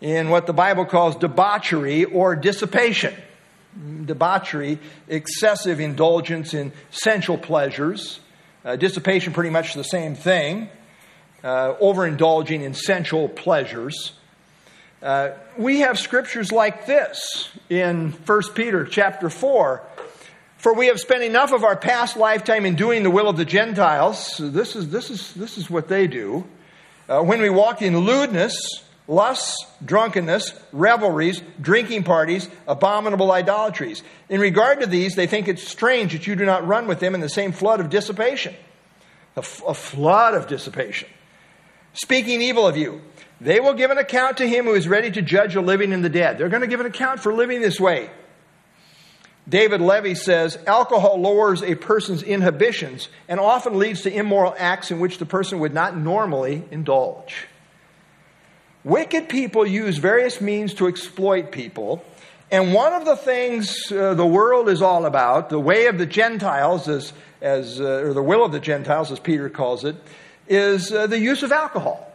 in 0.00 0.28
what 0.28 0.48
the 0.48 0.52
Bible 0.52 0.86
calls 0.86 1.14
debauchery 1.14 2.04
or 2.04 2.34
dissipation. 2.34 3.14
Debauchery, 4.06 4.80
excessive 5.06 5.78
indulgence 5.78 6.52
in 6.52 6.72
sensual 6.90 7.38
pleasures. 7.38 8.18
Uh, 8.62 8.76
dissipation, 8.76 9.32
pretty 9.32 9.50
much 9.50 9.72
the 9.74 9.84
same 9.84 10.14
thing. 10.14 10.68
Uh, 11.42 11.74
overindulging 11.80 12.62
in 12.62 12.74
sensual 12.74 13.28
pleasures. 13.28 14.12
Uh, 15.02 15.30
we 15.56 15.80
have 15.80 15.98
scriptures 15.98 16.52
like 16.52 16.84
this 16.84 17.48
in 17.70 18.12
1 18.12 18.42
Peter 18.54 18.84
chapter 18.84 19.30
4. 19.30 19.82
For 20.58 20.74
we 20.74 20.88
have 20.88 21.00
spent 21.00 21.22
enough 21.22 21.52
of 21.54 21.64
our 21.64 21.74
past 21.74 22.18
lifetime 22.18 22.66
in 22.66 22.74
doing 22.74 23.02
the 23.02 23.10
will 23.10 23.30
of 23.30 23.38
the 23.38 23.46
Gentiles. 23.46 24.36
This 24.38 24.76
is, 24.76 24.90
this 24.90 25.08
is, 25.08 25.32
this 25.32 25.56
is 25.56 25.70
what 25.70 25.88
they 25.88 26.06
do. 26.06 26.44
Uh, 27.08 27.22
when 27.22 27.40
we 27.40 27.48
walked 27.48 27.80
in 27.80 27.96
lewdness, 27.96 28.84
lusts, 29.08 29.66
drunkenness, 29.84 30.54
revelries, 30.72 31.42
drinking 31.60 32.04
parties, 32.04 32.48
abominable 32.68 33.32
idolatries. 33.32 34.02
In 34.28 34.40
regard 34.40 34.80
to 34.80 34.86
these, 34.86 35.14
they 35.14 35.26
think 35.26 35.48
it's 35.48 35.66
strange 35.66 36.12
that 36.12 36.26
you 36.26 36.36
do 36.36 36.44
not 36.44 36.66
run 36.66 36.86
with 36.86 37.00
them 37.00 37.14
in 37.14 37.20
the 37.20 37.28
same 37.28 37.52
flood 37.52 37.80
of 37.80 37.90
dissipation. 37.90 38.54
A, 39.36 39.40
f- 39.40 39.62
a 39.66 39.74
flood 39.74 40.34
of 40.34 40.46
dissipation. 40.46 41.08
Speaking 41.92 42.40
evil 42.40 42.66
of 42.66 42.76
you, 42.76 43.02
they 43.40 43.58
will 43.58 43.74
give 43.74 43.90
an 43.90 43.98
account 43.98 44.36
to 44.38 44.48
him 44.48 44.66
who 44.66 44.74
is 44.74 44.86
ready 44.86 45.10
to 45.10 45.22
judge 45.22 45.54
the 45.54 45.60
living 45.60 45.92
and 45.92 46.04
the 46.04 46.08
dead. 46.08 46.38
They're 46.38 46.48
going 46.48 46.62
to 46.62 46.68
give 46.68 46.80
an 46.80 46.86
account 46.86 47.20
for 47.20 47.32
living 47.32 47.60
this 47.60 47.80
way. 47.80 48.10
David 49.48 49.80
Levy 49.80 50.14
says 50.14 50.58
alcohol 50.66 51.20
lowers 51.20 51.62
a 51.62 51.74
person's 51.74 52.22
inhibitions 52.22 53.08
and 53.26 53.40
often 53.40 53.78
leads 53.78 54.02
to 54.02 54.14
immoral 54.14 54.54
acts 54.56 54.90
in 54.90 55.00
which 55.00 55.18
the 55.18 55.26
person 55.26 55.58
would 55.58 55.74
not 55.74 55.96
normally 55.96 56.62
indulge. 56.70 57.46
Wicked 58.84 59.28
people 59.28 59.66
use 59.66 59.98
various 59.98 60.40
means 60.40 60.74
to 60.74 60.86
exploit 60.86 61.52
people. 61.52 62.02
And 62.50 62.72
one 62.72 62.92
of 62.94 63.04
the 63.04 63.16
things 63.16 63.92
uh, 63.92 64.14
the 64.14 64.26
world 64.26 64.68
is 64.68 64.80
all 64.82 65.04
about, 65.04 65.50
the 65.50 65.60
way 65.60 65.86
of 65.86 65.98
the 65.98 66.06
Gentiles, 66.06 66.88
as, 66.88 67.12
as, 67.40 67.80
uh, 67.80 67.84
or 67.84 68.14
the 68.14 68.22
will 68.22 68.44
of 68.44 68.52
the 68.52 68.60
Gentiles, 68.60 69.12
as 69.12 69.20
Peter 69.20 69.48
calls 69.50 69.84
it, 69.84 69.96
is 70.48 70.92
uh, 70.92 71.06
the 71.06 71.18
use 71.18 71.42
of 71.42 71.52
alcohol. 71.52 72.10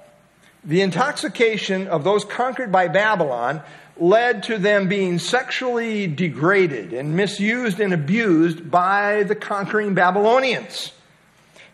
The 0.63 0.81
intoxication 0.81 1.87
of 1.87 2.03
those 2.03 2.25
conquered 2.25 2.71
by 2.71 2.87
Babylon 2.87 3.61
led 3.97 4.43
to 4.43 4.57
them 4.57 4.89
being 4.89 5.19
sexually 5.19 6.07
degraded 6.07 6.91
and 6.91 7.15
misused 7.15 7.79
and 7.79 7.93
abused 7.93 8.69
by 8.69 9.23
the 9.23 9.35
conquering 9.35 9.93
Babylonians. 9.93 10.91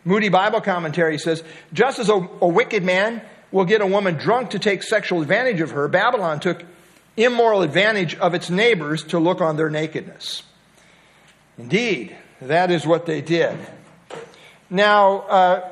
Moody 0.04 0.28
Bible 0.28 0.60
Commentary 0.60 1.18
says, 1.18 1.42
just 1.72 1.98
as 1.98 2.08
a, 2.08 2.14
a 2.14 2.46
wicked 2.46 2.84
man 2.84 3.22
will 3.52 3.64
get 3.64 3.80
a 3.80 3.86
woman 3.86 4.14
drunk 4.14 4.50
to 4.50 4.58
take 4.58 4.82
sexual 4.82 5.22
advantage 5.22 5.60
of 5.60 5.70
her, 5.70 5.86
Babylon 5.86 6.40
took 6.40 6.64
immoral 7.16 7.62
advantage 7.62 8.14
of 8.16 8.34
its 8.34 8.50
neighbors 8.50 9.04
to 9.04 9.18
look 9.18 9.40
on 9.40 9.56
their 9.56 9.70
nakedness. 9.70 10.42
Indeed, 11.58 12.16
that 12.40 12.70
is 12.70 12.86
what 12.86 13.06
they 13.06 13.20
did. 13.20 13.56
Now, 14.70 15.20
uh, 15.20 15.68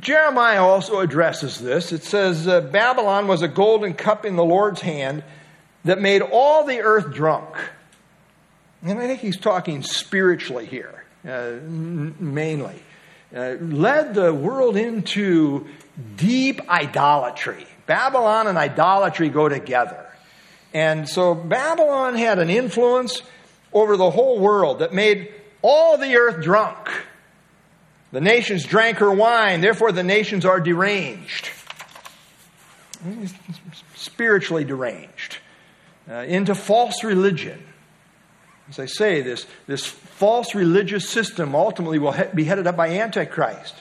Jeremiah 0.00 0.64
also 0.64 1.00
addresses 1.00 1.60
this. 1.60 1.92
It 1.92 2.02
says, 2.02 2.48
uh, 2.48 2.62
Babylon 2.62 3.28
was 3.28 3.42
a 3.42 3.48
golden 3.48 3.94
cup 3.94 4.24
in 4.24 4.36
the 4.36 4.44
Lord's 4.44 4.80
hand 4.80 5.22
that 5.84 6.00
made 6.00 6.22
all 6.22 6.64
the 6.64 6.80
earth 6.80 7.12
drunk. 7.12 7.54
And 8.82 8.98
I 8.98 9.06
think 9.06 9.20
he's 9.20 9.36
talking 9.36 9.82
spiritually 9.82 10.66
here, 10.66 11.04
uh, 11.28 11.52
mainly. 11.62 12.82
Uh, 13.34 13.56
led 13.60 14.14
the 14.14 14.32
world 14.32 14.76
into 14.76 15.66
deep 16.16 16.68
idolatry. 16.68 17.66
Babylon 17.86 18.46
and 18.46 18.58
idolatry 18.58 19.28
go 19.28 19.48
together. 19.48 20.06
And 20.72 21.08
so 21.08 21.34
Babylon 21.34 22.16
had 22.16 22.38
an 22.38 22.50
influence 22.50 23.22
over 23.72 23.96
the 23.96 24.10
whole 24.10 24.40
world 24.40 24.80
that 24.80 24.92
made 24.92 25.32
all 25.62 25.96
the 25.98 26.16
earth 26.16 26.42
drunk. 26.42 26.88
The 28.12 28.20
nations 28.20 28.64
drank 28.64 28.98
her 28.98 29.12
wine, 29.12 29.60
therefore 29.60 29.92
the 29.92 30.02
nations 30.02 30.44
are 30.44 30.60
deranged. 30.60 31.50
Spiritually 33.94 34.64
deranged. 34.64 35.38
Uh, 36.08 36.16
into 36.16 36.54
false 36.54 37.02
religion. 37.02 37.62
As 38.68 38.78
I 38.78 38.86
say, 38.86 39.20
this, 39.20 39.46
this 39.66 39.86
false 39.86 40.54
religious 40.54 41.08
system 41.08 41.54
ultimately 41.54 41.98
will 41.98 42.14
be 42.34 42.44
headed 42.44 42.66
up 42.66 42.76
by 42.76 42.88
Antichrist. 42.88 43.74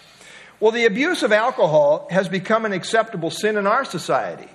Well, 0.64 0.72
the 0.72 0.86
abuse 0.86 1.24
of 1.24 1.34
alcohol 1.34 2.08
has 2.10 2.30
become 2.30 2.64
an 2.64 2.72
acceptable 2.72 3.30
sin 3.30 3.58
in 3.58 3.68
our 3.68 3.84
society. 3.84 4.48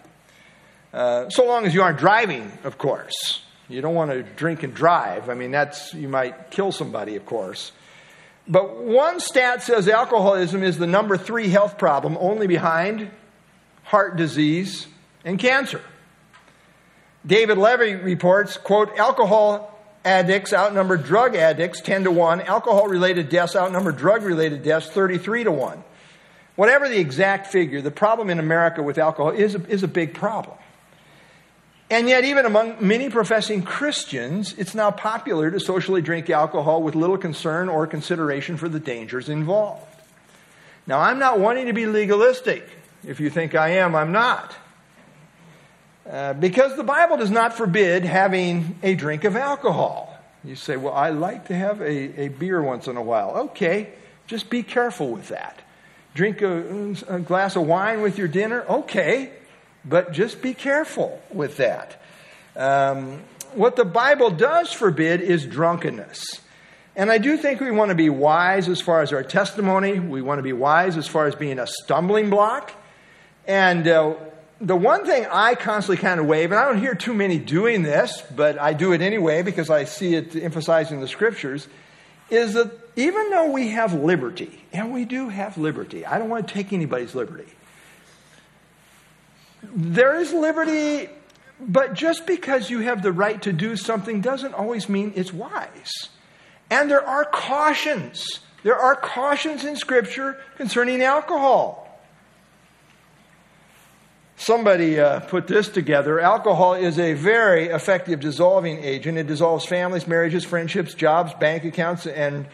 Uh, 0.91 1.29
so 1.29 1.45
long 1.45 1.67
as 1.67 1.75
you 1.75 1.83
aren't 1.83 1.99
driving, 1.99 2.51
of 2.65 2.79
course. 2.79 3.43
You 3.69 3.83
don't 3.83 3.95
want 3.95 4.13
to 4.13 4.23
drink 4.23 4.63
and 4.63 4.73
drive. 4.73 5.29
I 5.29 5.35
mean, 5.35 5.51
that's, 5.51 5.93
you 5.93 6.09
might 6.09 6.51
kill 6.51 6.73
somebody, 6.73 7.17
of 7.17 7.27
course. 7.27 7.73
But 8.49 8.79
one 8.79 9.21
stat 9.21 9.63
says 9.63 9.87
alcoholism 9.87 10.63
is 10.63 10.79
the 10.79 10.87
number 10.87 11.19
three 11.19 11.51
health 11.51 11.77
problem, 11.77 12.17
only 12.19 12.47
behind 12.47 13.11
heart 13.83 14.17
disease 14.17 14.87
and 15.27 15.39
cancer. 15.39 15.83
David 17.27 17.59
Levy 17.59 17.97
reports, 17.97 18.57
quote, 18.57 18.97
alcohol 18.97 19.79
addicts 20.07 20.55
outnumber 20.55 20.97
drug 20.97 21.37
addicts 21.37 21.83
10 21.83 22.05
to 22.05 22.11
1. 22.11 22.41
Alcohol 22.41 22.89
related 22.89 23.29
deaths 23.29 23.55
outnumber 23.55 23.93
drug 23.93 24.23
related 24.23 24.63
deaths 24.63 24.89
33 24.89 25.45
to 25.45 25.53
1. 25.53 25.85
Whatever 26.59 26.89
the 26.89 26.99
exact 26.99 27.47
figure, 27.47 27.81
the 27.81 27.93
problem 27.93 28.31
in 28.31 28.41
America 28.41 28.83
with 28.83 28.99
alcohol 28.99 29.31
is 29.31 29.55
a, 29.55 29.65
is 29.69 29.85
a 29.85 29.87
big 29.87 30.13
problem. 30.13 30.57
And 31.89 32.09
yet, 32.09 32.25
even 32.25 32.47
among 32.47 32.85
many 32.85 33.11
professing 33.11 33.63
Christians, 33.63 34.57
it's 34.59 34.75
now 34.75 34.91
popular 34.91 35.53
to 35.53 35.61
socially 35.61 36.03
drink 36.03 36.29
alcohol 36.29 36.83
with 36.83 36.97
little 36.97 37.17
concern 37.17 37.69
or 37.69 37.87
consideration 37.87 38.57
for 38.57 38.69
the 38.69 38.81
dangers 38.81 39.29
involved. 39.29 39.87
Now, 40.85 40.99
I'm 40.99 41.21
not 41.21 41.39
wanting 41.39 41.67
to 41.67 41.73
be 41.73 41.87
legalistic. 41.87 42.69
If 43.07 43.21
you 43.21 43.31
think 43.31 43.55
I 43.55 43.75
am, 43.75 43.95
I'm 43.95 44.11
not. 44.11 44.53
Uh, 46.11 46.33
because 46.33 46.75
the 46.75 46.83
Bible 46.83 47.19
does 47.19 47.31
not 47.31 47.53
forbid 47.53 48.03
having 48.03 48.81
a 48.83 48.97
drink 48.97 49.23
of 49.23 49.37
alcohol. 49.37 50.13
You 50.43 50.57
say, 50.57 50.77
well, 50.77 50.95
I 50.95 51.11
like 51.11 51.47
to 51.47 51.55
have 51.55 51.81
a, 51.81 52.23
a 52.23 52.29
beer 52.31 52.61
once 52.61 52.89
in 52.89 52.97
a 52.97 53.03
while. 53.03 53.31
Okay, 53.51 53.91
just 54.27 54.51
be 54.51 54.65
careful 54.65 55.13
with 55.13 55.29
that. 55.29 55.63
Drink 56.19 56.43
a, 56.43 56.97
a 57.07 57.21
glass 57.21 57.55
of 57.55 57.65
wine 57.65 58.03
with 58.03 58.19
your 58.19 58.27
dinner. 58.27 58.65
Okay, 58.69 59.31
but 59.85 60.11
just 60.11 60.43
be 60.43 60.53
careful 60.53 61.23
with 61.31 61.59
that. 61.59 62.03
Um, 62.57 63.23
what 63.53 63.77
the 63.77 63.85
Bible 63.85 64.31
does 64.31 64.73
forbid 64.73 65.21
is 65.21 65.47
drunkenness. 65.47 66.41
And 66.97 67.13
I 67.13 67.19
do 67.19 67.37
think 67.37 67.61
we 67.61 67.71
want 67.71 67.91
to 67.91 67.95
be 67.95 68.11
wise 68.11 68.69
as 68.69 68.81
far 68.81 69.01
as 69.01 69.13
our 69.13 69.23
testimony. 69.23 70.01
We 70.01 70.21
want 70.21 70.41
to 70.41 70.43
be 70.43 70.53
wise 70.53 70.97
as 70.97 71.07
far 71.07 71.29
as 71.29 71.37
being 71.37 71.61
a 71.61 71.69
stumbling 71.69 72.31
block. 72.31 72.73
And 73.47 73.87
uh, 73.87 74.15
the 74.61 74.75
one 74.75 75.07
thing 75.07 75.25
I 75.31 75.55
constantly 75.55 76.03
kind 76.03 76.19
of 76.19 76.27
wave, 76.27 76.51
and 76.51 76.59
I 76.59 76.65
don't 76.65 76.81
hear 76.81 76.97
too 76.97 77.15
many 77.15 77.39
doing 77.39 77.83
this, 77.83 78.25
but 78.35 78.59
I 78.59 78.73
do 78.73 78.91
it 78.91 79.03
anyway 79.03 79.43
because 79.43 79.71
I 79.71 79.85
see 79.85 80.17
it 80.17 80.35
emphasized 80.35 80.91
in 80.91 80.99
the 80.99 81.07
scriptures, 81.07 81.69
is 82.29 82.55
that 82.55 82.88
even 82.99 83.31
though 83.31 83.53
we 83.53 83.69
have 83.69 83.95
liberty, 83.95 84.61
and 84.73 84.93
we 84.93 85.05
do 85.05 85.29
have 85.29 85.57
liberty, 85.57 86.05
I 86.05 86.19
don't 86.19 86.29
want 86.29 86.49
to 86.49 86.53
take 86.53 86.73
anybody's 86.73 87.15
liberty. 87.15 87.47
There 89.63 90.17
is 90.17 90.33
liberty, 90.33 91.09
but 91.61 91.95
just 91.95 92.27
because 92.27 92.71
you 92.71 92.81
have 92.81 93.05
the 93.05 93.13
right 93.13 93.41
to 93.43 93.53
do 93.53 93.77
something 93.77 94.21
doesn't 94.21 94.53
always 94.53 94.89
mean 94.89 95.13
it's 95.15 95.33
wise. 95.33 96.09
And 96.71 96.91
there 96.91 97.07
are 97.07 97.25
cautions. 97.25 98.41
There 98.65 98.77
are 98.77 98.97
cautions 98.97 99.65
in 99.65 99.77
Scripture 99.77 100.37
concerning 100.57 101.01
alcohol. 101.01 102.01
Somebody 104.37 104.99
uh, 104.99 105.21
put 105.21 105.47
this 105.47 105.69
together. 105.69 106.19
Alcohol 106.19 106.75
is 106.75 106.99
a 106.99 107.13
very 107.13 107.67
effective 107.67 108.19
dissolving 108.19 108.83
agent. 108.83 109.19
It 109.19 109.29
dissolves 109.29 109.67
families, 109.67 110.09
marriages, 110.09 110.45
friendships, 110.45 110.95
jobs, 110.95 111.33
bank 111.35 111.65
accounts, 111.65 112.05
and 112.05 112.47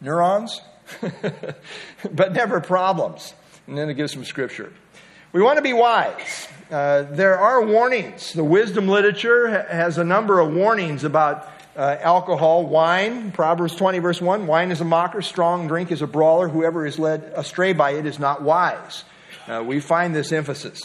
neurons, 0.00 0.60
but 2.10 2.32
never 2.32 2.60
problems. 2.60 3.34
And 3.66 3.78
then 3.78 3.88
it 3.88 3.94
gives 3.94 4.12
some 4.12 4.24
scripture. 4.24 4.72
We 5.32 5.42
want 5.42 5.56
to 5.56 5.62
be 5.62 5.72
wise. 5.72 6.48
Uh, 6.70 7.02
there 7.02 7.38
are 7.38 7.64
warnings. 7.64 8.32
The 8.32 8.44
wisdom 8.44 8.88
literature 8.88 9.64
has 9.64 9.98
a 9.98 10.04
number 10.04 10.38
of 10.38 10.52
warnings 10.52 11.02
about 11.02 11.48
uh, 11.76 11.96
alcohol, 12.00 12.66
wine. 12.66 13.32
Proverbs 13.32 13.74
20, 13.74 13.98
verse 13.98 14.20
1 14.20 14.46
Wine 14.46 14.70
is 14.70 14.80
a 14.80 14.84
mocker, 14.84 15.22
strong 15.22 15.66
drink 15.66 15.90
is 15.90 16.02
a 16.02 16.06
brawler. 16.06 16.48
Whoever 16.48 16.86
is 16.86 16.98
led 16.98 17.32
astray 17.34 17.72
by 17.72 17.92
it 17.92 18.06
is 18.06 18.18
not 18.18 18.42
wise. 18.42 19.04
Uh, 19.48 19.62
we 19.66 19.80
find 19.80 20.14
this 20.14 20.32
emphasis. 20.32 20.82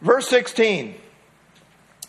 Verse 0.00 0.28
16 0.28 0.94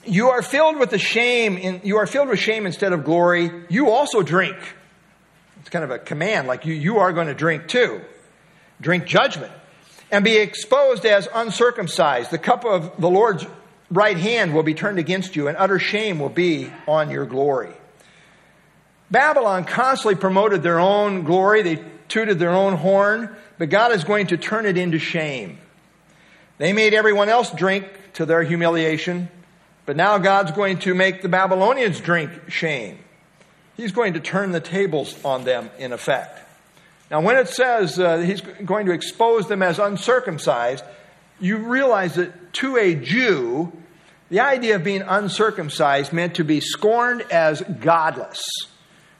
You 0.05 0.29
are 0.29 0.41
filled 0.41 0.77
with 0.77 0.89
the 0.89 0.99
shame, 0.99 1.57
in, 1.57 1.81
you 1.83 1.97
are 1.97 2.07
filled 2.07 2.29
with 2.29 2.39
shame 2.39 2.65
instead 2.65 2.93
of 2.93 3.05
glory. 3.05 3.51
You 3.69 3.89
also 3.89 4.21
drink. 4.21 4.57
It's 5.65 5.69
kind 5.71 5.83
of 5.83 5.91
a 5.91 5.99
command, 5.99 6.47
like 6.47 6.65
you, 6.65 6.73
you 6.73 6.99
are 6.99 7.11
going 7.11 7.27
to 7.27 7.33
drink 7.33 7.67
too. 7.67 8.01
Drink 8.79 9.05
judgment. 9.05 9.51
And 10.11 10.23
be 10.23 10.37
exposed 10.37 11.05
as 11.05 11.27
uncircumcised. 11.33 12.31
The 12.31 12.37
cup 12.37 12.63
of 12.63 13.01
the 13.01 13.09
Lord's 13.09 13.45
right 13.89 14.17
hand 14.17 14.53
will 14.53 14.63
be 14.63 14.73
turned 14.73 14.99
against 14.99 15.35
you, 15.35 15.47
and 15.47 15.57
utter 15.57 15.79
shame 15.79 16.19
will 16.19 16.29
be 16.29 16.71
on 16.87 17.09
your 17.09 17.25
glory. 17.25 17.73
Babylon 19.11 19.65
constantly 19.65 20.15
promoted 20.15 20.63
their 20.63 20.79
own 20.79 21.23
glory. 21.23 21.63
They 21.63 21.83
tooted 22.07 22.39
their 22.39 22.51
own 22.51 22.75
horn 22.77 23.35
but 23.57 23.69
God 23.69 23.91
is 23.91 24.03
going 24.03 24.27
to 24.27 24.37
turn 24.37 24.65
it 24.65 24.77
into 24.77 24.99
shame. 24.99 25.57
They 26.57 26.73
made 26.73 26.93
everyone 26.93 27.29
else 27.29 27.51
drink 27.51 27.85
to 28.13 28.25
their 28.25 28.43
humiliation, 28.43 29.29
but 29.85 29.95
now 29.95 30.17
God's 30.17 30.51
going 30.51 30.79
to 30.79 30.93
make 30.93 31.21
the 31.21 31.29
Babylonians 31.29 31.99
drink 31.99 32.49
shame. 32.49 32.99
He's 33.77 33.91
going 33.91 34.13
to 34.13 34.19
turn 34.19 34.51
the 34.51 34.59
tables 34.59 35.15
on 35.25 35.43
them, 35.43 35.69
in 35.77 35.91
effect. 35.91 36.41
Now, 37.11 37.21
when 37.21 37.37
it 37.37 37.49
says 37.49 37.99
uh, 37.99 38.17
he's 38.17 38.41
going 38.41 38.87
to 38.87 38.91
expose 38.91 39.47
them 39.47 39.61
as 39.61 39.79
uncircumcised, 39.79 40.83
you 41.39 41.57
realize 41.57 42.15
that 42.15 42.53
to 42.53 42.77
a 42.77 42.95
Jew, 42.95 43.71
the 44.29 44.39
idea 44.39 44.75
of 44.75 44.83
being 44.83 45.01
uncircumcised 45.01 46.13
meant 46.13 46.35
to 46.35 46.43
be 46.43 46.61
scorned 46.61 47.23
as 47.31 47.61
godless. 47.61 48.43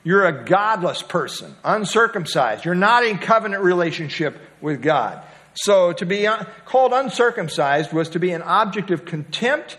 You're 0.04 0.26
a 0.26 0.46
godless 0.46 1.02
person, 1.02 1.56
uncircumcised. 1.64 2.64
You're 2.64 2.76
not 2.76 3.06
in 3.06 3.18
covenant 3.18 3.64
relationship 3.64 4.38
with 4.62 4.82
God. 4.82 5.22
So 5.56 5.94
to 5.94 6.06
be 6.06 6.28
called 6.66 6.94
uncircumcised 6.94 7.94
was 7.94 8.10
to 8.10 8.20
be 8.20 8.32
an 8.32 8.42
object 8.42 8.92
of 8.92 9.06
contempt 9.06 9.78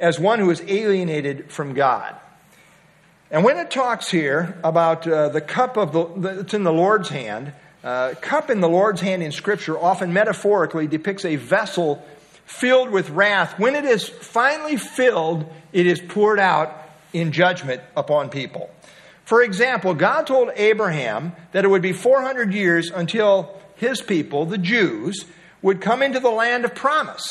as 0.00 0.18
one 0.18 0.38
who 0.38 0.50
is 0.50 0.62
alienated 0.66 1.50
from 1.52 1.74
God. 1.74 2.16
And 3.34 3.42
when 3.42 3.58
it 3.58 3.68
talks 3.68 4.08
here 4.08 4.56
about 4.62 5.08
uh, 5.08 5.28
the 5.28 5.40
cup 5.40 5.76
of 5.76 5.92
the, 5.92 6.04
that's 6.36 6.54
in 6.54 6.62
the 6.62 6.72
Lord's 6.72 7.08
hand, 7.08 7.52
uh, 7.82 8.14
cup 8.20 8.48
in 8.48 8.60
the 8.60 8.68
Lord's 8.68 9.00
hand 9.00 9.24
in 9.24 9.32
Scripture 9.32 9.76
often 9.76 10.12
metaphorically 10.12 10.86
depicts 10.86 11.24
a 11.24 11.34
vessel 11.34 12.00
filled 12.46 12.90
with 12.90 13.10
wrath. 13.10 13.58
When 13.58 13.74
it 13.74 13.86
is 13.86 14.08
finally 14.08 14.76
filled, 14.76 15.52
it 15.72 15.84
is 15.84 16.00
poured 16.00 16.38
out 16.38 16.80
in 17.12 17.32
judgment 17.32 17.82
upon 17.96 18.28
people. 18.28 18.70
For 19.24 19.42
example, 19.42 19.94
God 19.94 20.28
told 20.28 20.50
Abraham 20.54 21.32
that 21.50 21.64
it 21.64 21.68
would 21.68 21.82
be 21.82 21.92
400 21.92 22.54
years 22.54 22.92
until 22.92 23.60
his 23.74 24.00
people, 24.00 24.46
the 24.46 24.58
Jews, 24.58 25.24
would 25.60 25.80
come 25.80 26.02
into 26.02 26.20
the 26.20 26.30
land 26.30 26.64
of 26.64 26.76
promise 26.76 27.28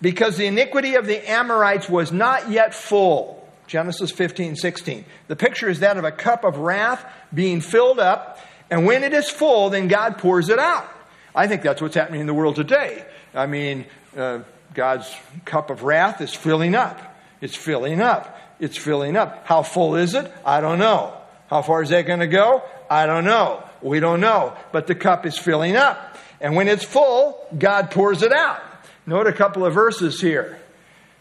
because 0.00 0.38
the 0.38 0.46
iniquity 0.46 0.94
of 0.94 1.04
the 1.04 1.30
Amorites 1.30 1.86
was 1.86 2.12
not 2.12 2.50
yet 2.50 2.74
full. 2.74 3.45
Genesis 3.66 4.10
15, 4.10 4.56
16. 4.56 5.04
The 5.28 5.36
picture 5.36 5.68
is 5.68 5.80
that 5.80 5.96
of 5.96 6.04
a 6.04 6.12
cup 6.12 6.44
of 6.44 6.58
wrath 6.58 7.04
being 7.32 7.60
filled 7.60 7.98
up, 7.98 8.38
and 8.70 8.86
when 8.86 9.04
it 9.04 9.12
is 9.12 9.28
full, 9.28 9.70
then 9.70 9.88
God 9.88 10.18
pours 10.18 10.48
it 10.48 10.58
out. 10.58 10.88
I 11.34 11.46
think 11.46 11.62
that's 11.62 11.82
what's 11.82 11.94
happening 11.94 12.20
in 12.20 12.26
the 12.26 12.34
world 12.34 12.56
today. 12.56 13.04
I 13.34 13.46
mean, 13.46 13.86
uh, 14.16 14.40
God's 14.74 15.14
cup 15.44 15.70
of 15.70 15.82
wrath 15.82 16.20
is 16.20 16.34
filling 16.34 16.74
up. 16.74 17.00
It's 17.40 17.54
filling 17.54 18.00
up 18.00 18.36
it's 18.58 18.76
filling 18.76 19.16
up. 19.16 19.46
How 19.46 19.62
full 19.62 19.96
is 19.96 20.14
it? 20.14 20.30
I 20.44 20.60
don't 20.60 20.78
know. 20.78 21.16
How 21.48 21.62
far 21.62 21.82
is 21.82 21.90
that 21.90 22.06
going 22.06 22.20
to 22.20 22.26
go? 22.26 22.62
I 22.90 23.06
don't 23.06 23.24
know. 23.24 23.62
We 23.82 24.00
don't 24.00 24.20
know. 24.20 24.56
But 24.72 24.86
the 24.86 24.94
cup 24.94 25.26
is 25.26 25.38
filling 25.38 25.76
up. 25.76 26.16
And 26.40 26.56
when 26.56 26.68
it's 26.68 26.84
full, 26.84 27.46
God 27.56 27.90
pours 27.90 28.22
it 28.22 28.32
out. 28.32 28.60
Note 29.06 29.26
a 29.26 29.32
couple 29.32 29.64
of 29.64 29.74
verses 29.74 30.20
here. 30.20 30.58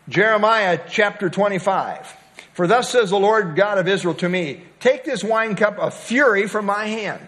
Jeremiah 0.09 0.79
chapter 0.89 1.29
25. 1.29 2.15
For 2.55 2.65
thus 2.65 2.89
says 2.89 3.11
the 3.11 3.19
Lord 3.19 3.55
God 3.55 3.77
of 3.77 3.87
Israel 3.87 4.15
to 4.15 4.27
me, 4.27 4.63
Take 4.79 5.05
this 5.05 5.23
wine 5.23 5.55
cup 5.55 5.77
of 5.77 5.93
fury 5.93 6.47
from 6.47 6.65
my 6.65 6.85
hand. 6.85 7.21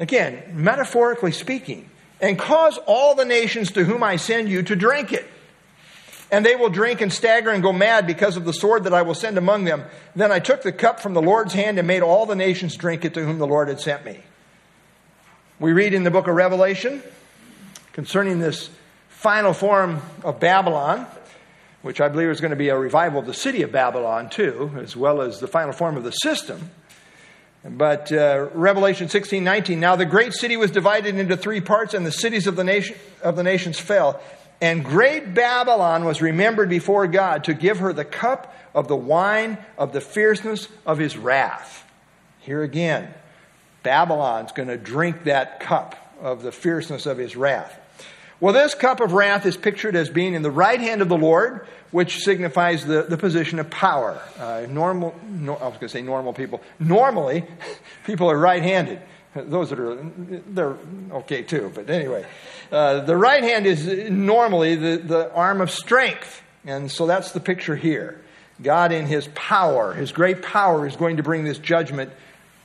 Again, 0.00 0.42
metaphorically 0.54 1.32
speaking, 1.32 1.88
and 2.20 2.38
cause 2.38 2.78
all 2.86 3.14
the 3.14 3.24
nations 3.24 3.70
to 3.72 3.84
whom 3.84 4.02
I 4.02 4.16
send 4.16 4.48
you 4.48 4.62
to 4.64 4.74
drink 4.74 5.12
it 5.12 5.26
and 6.30 6.44
they 6.44 6.56
will 6.56 6.68
drink 6.68 7.00
and 7.00 7.12
stagger 7.12 7.50
and 7.50 7.62
go 7.62 7.72
mad 7.72 8.06
because 8.06 8.36
of 8.36 8.44
the 8.44 8.52
sword 8.52 8.84
that 8.84 8.92
I 8.92 9.02
will 9.02 9.14
send 9.14 9.38
among 9.38 9.64
them. 9.64 9.84
Then 10.14 10.30
I 10.30 10.40
took 10.40 10.62
the 10.62 10.72
cup 10.72 11.00
from 11.00 11.14
the 11.14 11.22
Lord's 11.22 11.54
hand 11.54 11.78
and 11.78 11.86
made 11.86 12.02
all 12.02 12.26
the 12.26 12.36
nations 12.36 12.76
drink 12.76 13.04
it 13.04 13.14
to 13.14 13.24
whom 13.24 13.38
the 13.38 13.46
Lord 13.46 13.68
had 13.68 13.80
sent 13.80 14.04
me. 14.04 14.18
We 15.58 15.72
read 15.72 15.94
in 15.94 16.04
the 16.04 16.10
book 16.10 16.28
of 16.28 16.34
Revelation 16.34 17.02
concerning 17.92 18.38
this 18.38 18.68
final 19.08 19.52
form 19.52 20.02
of 20.22 20.38
Babylon, 20.38 21.06
which 21.82 22.00
I 22.00 22.08
believe 22.08 22.28
is 22.28 22.40
going 22.40 22.50
to 22.50 22.56
be 22.56 22.68
a 22.68 22.78
revival 22.78 23.20
of 23.20 23.26
the 23.26 23.34
city 23.34 23.62
of 23.62 23.72
Babylon 23.72 24.30
too, 24.30 24.72
as 24.78 24.96
well 24.96 25.20
as 25.20 25.40
the 25.40 25.46
final 25.46 25.72
form 25.72 25.96
of 25.96 26.04
the 26.04 26.10
system. 26.10 26.70
But 27.64 28.12
uh, 28.12 28.48
Revelation 28.54 29.08
16, 29.08 29.42
19, 29.42 29.80
now 29.80 29.96
the 29.96 30.06
great 30.06 30.32
city 30.32 30.56
was 30.56 30.70
divided 30.70 31.16
into 31.16 31.36
three 31.36 31.60
parts, 31.60 31.94
and 31.94 32.06
the 32.06 32.12
cities 32.12 32.46
of 32.46 32.56
the, 32.56 32.64
nation, 32.64 32.96
of 33.22 33.36
the 33.36 33.42
nations 33.42 33.78
fell. 33.78 34.20
And 34.60 34.84
great 34.84 35.34
Babylon 35.34 36.04
was 36.04 36.22
remembered 36.22 36.68
before 36.68 37.06
God 37.06 37.44
to 37.44 37.54
give 37.54 37.78
her 37.78 37.92
the 37.92 38.04
cup 38.04 38.54
of 38.74 38.88
the 38.88 38.96
wine 38.96 39.58
of 39.76 39.92
the 39.92 40.00
fierceness 40.00 40.68
of 40.86 40.98
his 40.98 41.16
wrath. 41.16 41.84
Here 42.40 42.62
again, 42.62 43.12
Babylon's 43.82 44.52
going 44.52 44.68
to 44.68 44.76
drink 44.76 45.24
that 45.24 45.60
cup 45.60 45.96
of 46.20 46.42
the 46.42 46.52
fierceness 46.52 47.06
of 47.06 47.18
his 47.18 47.36
wrath. 47.36 47.78
Well, 48.40 48.52
this 48.52 48.74
cup 48.74 49.00
of 49.00 49.12
wrath 49.12 49.46
is 49.46 49.56
pictured 49.56 49.96
as 49.96 50.08
being 50.08 50.34
in 50.34 50.42
the 50.42 50.50
right 50.50 50.80
hand 50.80 51.02
of 51.02 51.08
the 51.08 51.16
Lord, 51.16 51.66
which 51.90 52.18
signifies 52.18 52.84
the, 52.84 53.02
the 53.02 53.16
position 53.16 53.58
of 53.58 53.68
power. 53.68 54.20
Uh, 54.38 54.66
normal, 54.68 55.14
no, 55.24 55.56
I 55.56 55.64
was 55.64 55.74
going 55.74 55.80
to 55.80 55.88
say 55.88 56.02
normal 56.02 56.32
people. 56.32 56.62
Normally, 56.78 57.44
people 58.06 58.30
are 58.30 58.38
right 58.38 58.62
handed. 58.62 59.00
Those 59.34 59.70
that 59.70 59.80
are, 59.80 59.96
they're 59.96 60.76
okay 61.12 61.42
too, 61.42 61.72
but 61.74 61.90
anyway. 61.90 62.26
Uh, 62.70 63.00
the 63.00 63.16
right 63.16 63.42
hand 63.42 63.66
is 63.66 63.86
normally 64.10 64.76
the, 64.76 64.96
the 64.98 65.32
arm 65.32 65.60
of 65.60 65.70
strength. 65.70 66.42
And 66.64 66.90
so 66.90 67.06
that's 67.06 67.32
the 67.32 67.40
picture 67.40 67.76
here. 67.76 68.20
God, 68.62 68.92
in 68.92 69.06
his 69.06 69.28
power, 69.34 69.94
his 69.94 70.12
great 70.12 70.42
power, 70.42 70.86
is 70.86 70.96
going 70.96 71.16
to 71.16 71.22
bring 71.22 71.44
this 71.44 71.58
judgment 71.58 72.12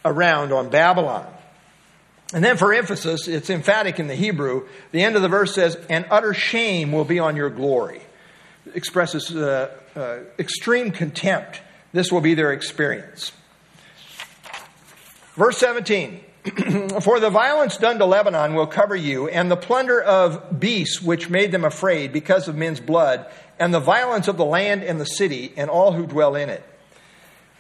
around 0.06 0.52
on 0.52 0.70
Babylon. 0.70 1.32
And 2.34 2.44
then 2.44 2.58
for 2.58 2.74
emphasis, 2.74 3.28
it's 3.28 3.52
emphatic 3.52 4.00
in 4.00 4.08
the 4.08 4.16
Hebrew. 4.16 4.68
The 4.92 5.04
end 5.04 5.16
of 5.16 5.22
the 5.22 5.30
verse 5.30 5.54
says, 5.54 5.78
And 5.88 6.06
utter 6.10 6.34
shame 6.34 6.92
will 6.92 7.06
be 7.06 7.20
on 7.20 7.36
your 7.36 7.52
glory. 7.52 8.02
It 8.66 8.76
expresses 8.76 9.34
uh, 9.36 9.70
uh, 9.96 10.18
extreme 10.40 10.92
contempt. 10.92 11.62
This 11.94 12.12
will 12.12 12.22
be 12.22 12.34
their 12.34 12.52
experience. 12.52 13.32
Verse 15.36 15.58
17 15.58 16.22
For 17.02 17.20
the 17.20 17.30
violence 17.30 17.78
done 17.78 18.00
to 18.00 18.06
Lebanon 18.06 18.56
will 18.56 18.68
cover 18.68 18.96
you, 18.96 19.30
and 19.30 19.50
the 19.50 19.56
plunder 19.56 20.02
of 20.02 20.60
beasts 20.60 21.02
which 21.02 21.30
made 21.30 21.52
them 21.52 21.64
afraid 21.64 22.12
because 22.12 22.48
of 22.48 22.56
men's 22.56 22.80
blood, 22.80 23.28
and 23.60 23.74
the 23.74 23.80
violence 23.80 24.28
of 24.28 24.38
the 24.38 24.46
land 24.46 24.84
and 24.84 25.00
the 25.00 25.06
city, 25.06 25.54
and 25.56 25.70
all 25.70 25.94
who 25.94 26.06
dwell 26.08 26.36
in 26.36 26.50
it. 26.50 26.64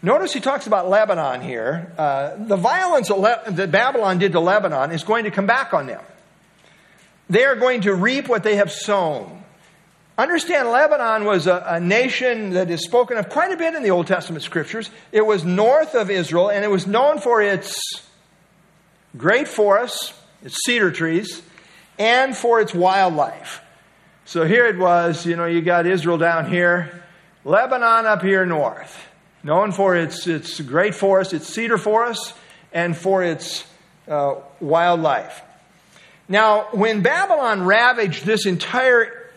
Notice 0.04 0.34
he 0.34 0.42
talks 0.42 0.68
about 0.68 0.89
Lebanon 0.89 1.39
here. 1.39 1.94
Uh, 1.98 2.36
the 2.38 2.58
violence 2.58 3.08
that 3.08 3.72
Babylon 3.72 4.20
did 4.20 4.34
to 4.34 4.42
Lebanon 4.42 4.92
is 4.92 5.06
going 5.06 5.24
to 5.24 5.32
come 5.32 5.46
back 5.46 5.74
on 5.74 5.88
them. 5.88 6.02
They 7.30 7.46
are 7.46 7.56
going 7.56 7.82
to 7.82 7.96
reap 7.96 8.28
what 8.28 8.44
they 8.44 8.58
have 8.58 8.70
sown. 8.70 9.44
Understand, 10.18 10.70
Lebanon 10.70 11.26
was 11.26 11.48
a, 11.48 11.63
a, 11.66 11.80
nation 11.80 12.52
that 12.52 12.70
is 12.70 12.84
spoken 12.84 13.18
of 13.18 13.30
quite 13.30 13.52
a 13.52 13.58
bit 13.58 13.74
in 13.74 13.82
the 13.82 13.89
Old 13.89 14.06
Testament 14.06 14.44
scriptures. 14.44 14.92
It 15.12 15.26
was 15.26 15.44
north 15.44 15.96
of 15.96 16.12
Israel, 16.12 16.50
and 16.50 16.63
it 16.63 16.68
was 16.68 16.86
known 16.86 17.20
for 17.20 17.42
its 17.42 17.80
great 19.18 19.48
forests, 19.48 20.13
its 20.44 20.58
cedar 20.66 20.92
trees, 20.92 21.42
and 21.98 22.38
for 22.38 22.62
its 22.62 22.76
wildlife. 22.76 23.62
So 24.26 24.46
here 24.46 24.68
it 24.68 24.78
was, 24.78 25.26
you 25.26 25.36
know, 25.36 25.46
you 25.46 25.62
got 25.62 25.88
Israel 25.88 26.18
down 26.20 26.48
here, 26.52 27.04
Lebanon 27.44 28.06
up 28.06 28.22
here 28.22 28.46
north, 28.46 28.96
known 29.44 29.72
for 29.72 29.96
its, 29.96 30.26
its 30.28 30.60
great 30.62 30.96
forests, 30.96 31.34
its 31.34 31.48
cedar 31.48 31.78
forests, 31.78 32.34
and 32.72 32.96
for 32.98 33.24
its 33.24 33.66
uh, 34.08 34.36
wildlife. 34.60 35.42
Now, 36.28 36.68
when 36.72 37.02
Babylon 37.02 37.66
ravaged 37.66 38.26
this 38.26 38.46
entire 38.46 39.32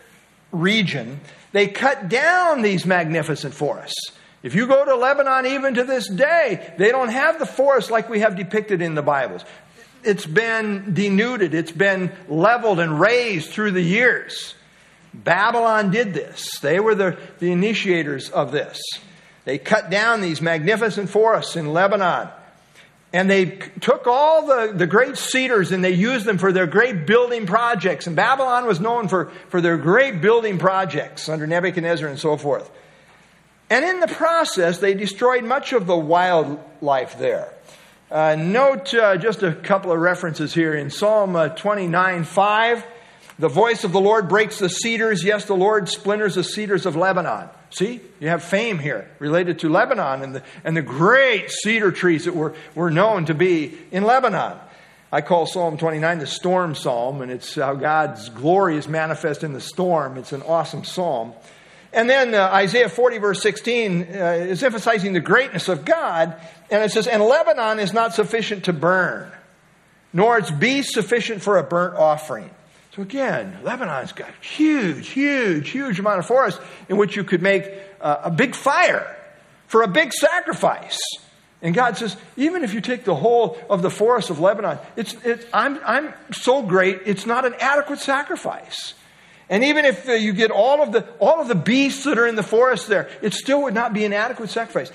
region, 0.51 1.19
they 1.51 1.67
cut 1.67 2.09
down 2.09 2.61
these 2.61 2.85
magnificent 2.85 3.53
forests. 3.53 4.11
If 4.43 4.55
you 4.55 4.67
go 4.67 4.85
to 4.85 4.95
Lebanon 4.95 5.45
even 5.45 5.73
to 5.75 5.83
this 5.83 6.07
day, 6.07 6.73
they 6.77 6.89
don't 6.89 7.09
have 7.09 7.39
the 7.39 7.45
forests 7.45 7.91
like 7.91 8.09
we 8.09 8.19
have 8.21 8.35
depicted 8.35 8.81
in 8.81 8.95
the 8.95 9.01
Bibles. 9.01 9.43
It's 10.03 10.25
been 10.25 10.93
denuded, 10.93 11.53
it's 11.53 11.71
been 11.71 12.11
leveled 12.29 12.79
and 12.79 12.99
razed 12.99 13.49
through 13.49 13.71
the 13.71 13.81
years. 13.81 14.53
Babylon 15.13 15.91
did 15.91 16.13
this. 16.13 16.59
They 16.59 16.79
were 16.79 16.95
the, 16.95 17.17
the 17.39 17.51
initiators 17.51 18.29
of 18.29 18.51
this. 18.51 18.79
They 19.47 19.57
cut 19.57 19.89
down 19.89 20.19
these 20.19 20.41
magnificent 20.41 21.09
forests 21.09 21.55
in 21.55 21.71
Lebanon. 21.71 22.27
And 23.13 23.29
they 23.29 23.45
took 23.79 24.05
all 24.05 24.45
the, 24.45 24.73
the 24.73 24.85
great 24.85 25.15
cedars 25.15 25.71
and 25.71 25.81
they 25.81 25.93
used 25.93 26.25
them 26.25 26.37
for 26.37 26.51
their 26.51 26.67
great 26.67 27.07
building 27.07 27.45
projects. 27.45 28.07
And 28.07 28.15
Babylon 28.17 28.65
was 28.65 28.81
known 28.81 29.07
for, 29.07 29.31
for 29.47 29.61
their 29.61 29.77
great 29.77 30.19
building 30.19 30.59
projects 30.59 31.29
under 31.29 31.47
Nebuchadnezzar 31.47 32.09
and 32.09 32.19
so 32.19 32.35
forth. 32.35 32.69
And 33.69 33.85
in 33.85 34.01
the 34.01 34.09
process, 34.09 34.79
they 34.79 34.93
destroyed 34.93 35.45
much 35.45 35.71
of 35.71 35.87
the 35.87 35.95
wildlife 35.95 37.17
there. 37.17 37.53
Uh, 38.11 38.35
note 38.35 38.93
uh, 38.93 39.15
just 39.15 39.43
a 39.43 39.53
couple 39.53 39.93
of 39.93 39.99
references 39.99 40.53
here 40.53 40.75
in 40.75 40.89
Psalm 40.89 41.37
uh, 41.37 41.47
29 41.47 42.25
5. 42.25 42.85
The 43.39 43.47
voice 43.47 43.85
of 43.85 43.93
the 43.93 44.01
Lord 44.01 44.27
breaks 44.27 44.59
the 44.59 44.67
cedars. 44.67 45.23
Yes, 45.23 45.45
the 45.45 45.55
Lord 45.55 45.87
splinters 45.87 46.35
the 46.35 46.43
cedars 46.43 46.85
of 46.85 46.97
Lebanon. 46.97 47.47
See, 47.69 47.99
you 48.19 48.29
have 48.29 48.43
fame 48.43 48.79
here 48.79 49.09
related 49.19 49.59
to 49.59 49.69
Lebanon 49.69 50.21
and 50.21 50.35
the, 50.35 50.43
and 50.63 50.75
the 50.75 50.81
great 50.81 51.51
cedar 51.51 51.91
trees 51.91 52.25
that 52.25 52.35
were, 52.35 52.55
were 52.75 52.89
known 52.89 53.25
to 53.25 53.33
be 53.33 53.77
in 53.91 54.03
Lebanon. 54.03 54.57
I 55.11 55.21
call 55.21 55.45
Psalm 55.45 55.77
29 55.77 56.19
the 56.19 56.27
storm 56.27 56.75
psalm, 56.75 57.21
and 57.21 57.31
it's 57.31 57.55
how 57.55 57.75
God's 57.75 58.29
glory 58.29 58.77
is 58.77 58.87
manifest 58.87 59.43
in 59.43 59.53
the 59.53 59.61
storm. 59.61 60.17
It's 60.17 60.33
an 60.33 60.41
awesome 60.41 60.83
psalm. 60.83 61.33
And 61.93 62.09
then 62.09 62.33
uh, 62.33 62.49
Isaiah 62.53 62.89
40, 62.89 63.17
verse 63.19 63.41
16, 63.41 64.01
uh, 64.01 64.05
is 64.49 64.63
emphasizing 64.63 65.13
the 65.13 65.21
greatness 65.21 65.69
of 65.69 65.85
God. 65.85 66.35
And 66.69 66.83
it 66.83 66.91
says, 66.91 67.07
And 67.07 67.23
Lebanon 67.23 67.79
is 67.79 67.93
not 67.93 68.13
sufficient 68.13 68.65
to 68.65 68.73
burn, 68.73 69.31
nor 70.11 70.37
its 70.37 70.51
beast 70.51 70.93
sufficient 70.93 71.41
for 71.41 71.57
a 71.57 71.63
burnt 71.63 71.95
offering. 71.95 72.49
So 72.97 73.03
again, 73.03 73.59
Lebanon's 73.61 74.11
got 74.11 74.31
huge, 74.41 75.09
huge, 75.09 75.69
huge 75.69 75.99
amount 75.99 76.17
of 76.17 76.25
forest 76.25 76.59
in 76.89 76.97
which 76.97 77.15
you 77.15 77.23
could 77.23 77.43
make 77.43 77.69
uh, 78.01 78.21
a 78.23 78.31
big 78.31 78.55
fire 78.55 79.15
for 79.67 79.83
a 79.83 79.87
big 79.87 80.11
sacrifice. 80.11 80.97
And 81.61 81.75
God 81.75 81.95
says, 81.95 82.17
even 82.37 82.63
if 82.63 82.73
you 82.73 82.81
take 82.81 83.03
the 83.03 83.13
whole 83.13 83.59
of 83.69 83.83
the 83.83 83.91
forest 83.91 84.31
of 84.31 84.39
Lebanon, 84.39 84.79
it's, 84.95 85.15
it's, 85.23 85.45
I'm, 85.53 85.79
I'm 85.85 86.11
so 86.31 86.63
great, 86.63 87.01
it's 87.05 87.27
not 87.27 87.45
an 87.45 87.53
adequate 87.59 87.99
sacrifice. 87.99 88.95
And 89.47 89.63
even 89.63 89.85
if 89.85 90.09
uh, 90.09 90.13
you 90.13 90.33
get 90.33 90.49
all 90.49 90.81
of, 90.81 90.91
the, 90.91 91.07
all 91.19 91.39
of 91.39 91.47
the 91.49 91.55
beasts 91.55 92.05
that 92.05 92.17
are 92.17 92.25
in 92.25 92.33
the 92.33 92.41
forest 92.41 92.87
there, 92.87 93.11
it 93.21 93.35
still 93.35 93.61
would 93.61 93.75
not 93.75 93.93
be 93.93 94.05
an 94.05 94.13
adequate 94.13 94.49
sacrifice. 94.49 94.91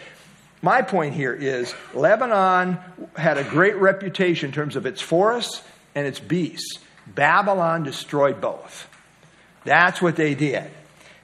My 0.61 0.83
point 0.83 1.15
here 1.15 1.33
is 1.33 1.73
Lebanon 1.95 2.79
had 3.15 3.39
a 3.39 3.45
great 3.45 3.77
reputation 3.77 4.49
in 4.49 4.53
terms 4.53 4.75
of 4.75 4.87
its 4.87 5.01
forests 5.01 5.63
and 5.95 6.05
its 6.05 6.19
beasts. 6.19 6.81
Babylon 7.07 7.83
destroyed 7.83 8.41
both. 8.41 8.89
That's 9.65 10.01
what 10.01 10.17
they 10.17 10.35
did. 10.35 10.71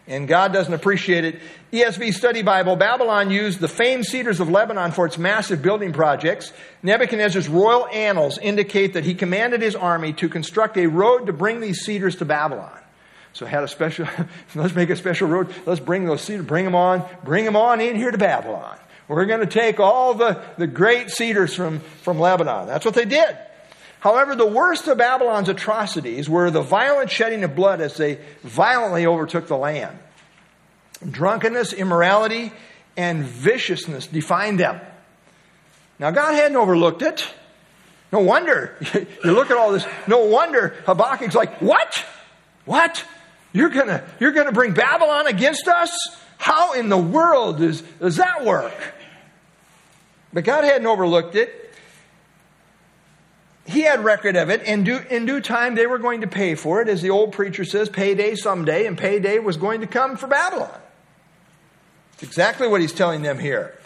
And 0.06 0.26
God 0.26 0.54
doesn't 0.54 0.72
appreciate 0.72 1.24
it. 1.24 1.40
ESV 1.70 2.14
Study 2.14 2.40
Bible 2.42 2.76
Babylon 2.76 3.30
used 3.30 3.60
the 3.60 3.68
famed 3.68 4.06
cedars 4.06 4.40
of 4.40 4.48
Lebanon 4.48 4.90
for 4.90 5.04
its 5.04 5.18
massive 5.18 5.60
building 5.60 5.92
projects. 5.92 6.50
Nebuchadnezzar's 6.82 7.46
royal 7.46 7.86
annals 7.88 8.38
indicate 8.38 8.94
that 8.94 9.04
he 9.04 9.14
commanded 9.14 9.60
his 9.60 9.76
army 9.76 10.14
to 10.14 10.30
construct 10.30 10.78
a 10.78 10.86
road 10.86 11.26
to 11.26 11.34
bring 11.34 11.60
these 11.60 11.80
cedars 11.80 12.16
to 12.16 12.24
Babylon. 12.24 12.78
So 13.34 13.44
had 13.44 13.62
a 13.62 13.68
special, 13.68 14.08
let's 14.54 14.74
make 14.74 14.88
a 14.88 14.96
special 14.96 15.28
road. 15.28 15.54
Let's 15.66 15.80
bring 15.80 16.06
those 16.06 16.22
cedars, 16.22 16.46
bring 16.46 16.64
them 16.64 16.74
on, 16.74 17.04
bring 17.22 17.44
them 17.44 17.56
on 17.56 17.82
in 17.82 17.94
here 17.96 18.10
to 18.10 18.18
Babylon. 18.18 18.78
We're 19.08 19.26
going 19.26 19.40
to 19.40 19.46
take 19.46 19.78
all 19.78 20.14
the, 20.14 20.42
the 20.56 20.66
great 20.66 21.10
cedars 21.10 21.54
from, 21.54 21.80
from 22.02 22.18
Lebanon. 22.18 22.66
That's 22.66 22.84
what 22.84 22.94
they 22.94 23.04
did. 23.04 23.36
However, 24.00 24.36
the 24.36 24.46
worst 24.46 24.86
of 24.86 24.98
Babylon's 24.98 25.48
atrocities 25.48 26.28
were 26.28 26.50
the 26.50 26.62
violent 26.62 27.10
shedding 27.10 27.42
of 27.44 27.56
blood 27.56 27.80
as 27.80 27.96
they 27.96 28.18
violently 28.42 29.06
overtook 29.06 29.48
the 29.48 29.56
land. 29.56 29.98
Drunkenness, 31.08 31.72
immorality, 31.72 32.52
and 32.96 33.24
viciousness 33.24 34.06
defined 34.06 34.60
them. 34.60 34.80
Now, 35.98 36.10
God 36.12 36.34
hadn't 36.34 36.56
overlooked 36.56 37.02
it. 37.02 37.28
No 38.12 38.20
wonder. 38.20 38.76
you 38.94 39.32
look 39.32 39.50
at 39.50 39.56
all 39.56 39.72
this. 39.72 39.86
No 40.06 40.24
wonder 40.26 40.74
Habakkuk's 40.86 41.34
like, 41.34 41.60
What? 41.60 42.04
What? 42.64 43.04
You're 43.52 43.70
going 43.70 44.00
you're 44.20 44.32
gonna 44.32 44.52
bring 44.52 44.74
Babylon 44.74 45.26
against 45.26 45.68
us? 45.68 45.90
How 46.36 46.74
in 46.74 46.88
the 46.88 46.98
world 46.98 47.58
does, 47.58 47.82
does 47.82 48.16
that 48.16 48.44
work? 48.44 48.74
But 50.32 50.44
God 50.44 50.64
hadn't 50.64 50.86
overlooked 50.86 51.34
it 51.34 51.67
he 53.68 53.82
had 53.82 54.02
record 54.02 54.34
of 54.34 54.48
it. 54.48 54.62
In 54.62 54.82
due, 54.82 55.00
in 55.10 55.26
due 55.26 55.40
time, 55.40 55.74
they 55.74 55.86
were 55.86 55.98
going 55.98 56.22
to 56.22 56.26
pay 56.26 56.54
for 56.54 56.80
it. 56.80 56.88
As 56.88 57.02
the 57.02 57.10
old 57.10 57.32
preacher 57.32 57.66
says, 57.66 57.90
payday 57.90 58.34
someday, 58.34 58.86
and 58.86 58.96
payday 58.96 59.38
was 59.38 59.58
going 59.58 59.82
to 59.82 59.86
come 59.86 60.16
for 60.16 60.26
Babylon. 60.26 60.80
It's 62.14 62.22
exactly 62.22 62.66
what 62.66 62.80
he's 62.80 62.94
telling 62.94 63.20
them 63.20 63.38
here. 63.38 63.78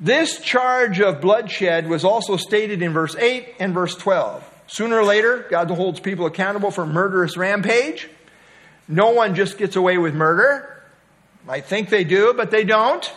This 0.00 0.40
charge 0.40 1.00
of 1.00 1.20
bloodshed 1.20 1.88
was 1.88 2.04
also 2.04 2.36
stated 2.36 2.82
in 2.82 2.92
verse 2.92 3.14
8 3.14 3.54
and 3.60 3.72
verse 3.72 3.94
12. 3.94 4.50
Sooner 4.66 4.98
or 4.98 5.04
later, 5.04 5.46
God 5.48 5.70
holds 5.70 6.00
people 6.00 6.26
accountable 6.26 6.72
for 6.72 6.84
murderous 6.84 7.36
rampage. 7.36 8.08
No 8.88 9.10
one 9.10 9.36
just 9.36 9.58
gets 9.58 9.76
away 9.76 9.96
with 9.96 10.14
murder. 10.14 10.82
I 11.48 11.60
think 11.60 11.88
they 11.88 12.02
do, 12.02 12.34
but 12.36 12.50
they 12.50 12.64
don't. 12.64 13.08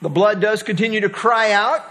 The 0.00 0.08
blood 0.08 0.40
does 0.40 0.62
continue 0.62 1.00
to 1.00 1.10
cry 1.10 1.52
out. 1.52 1.84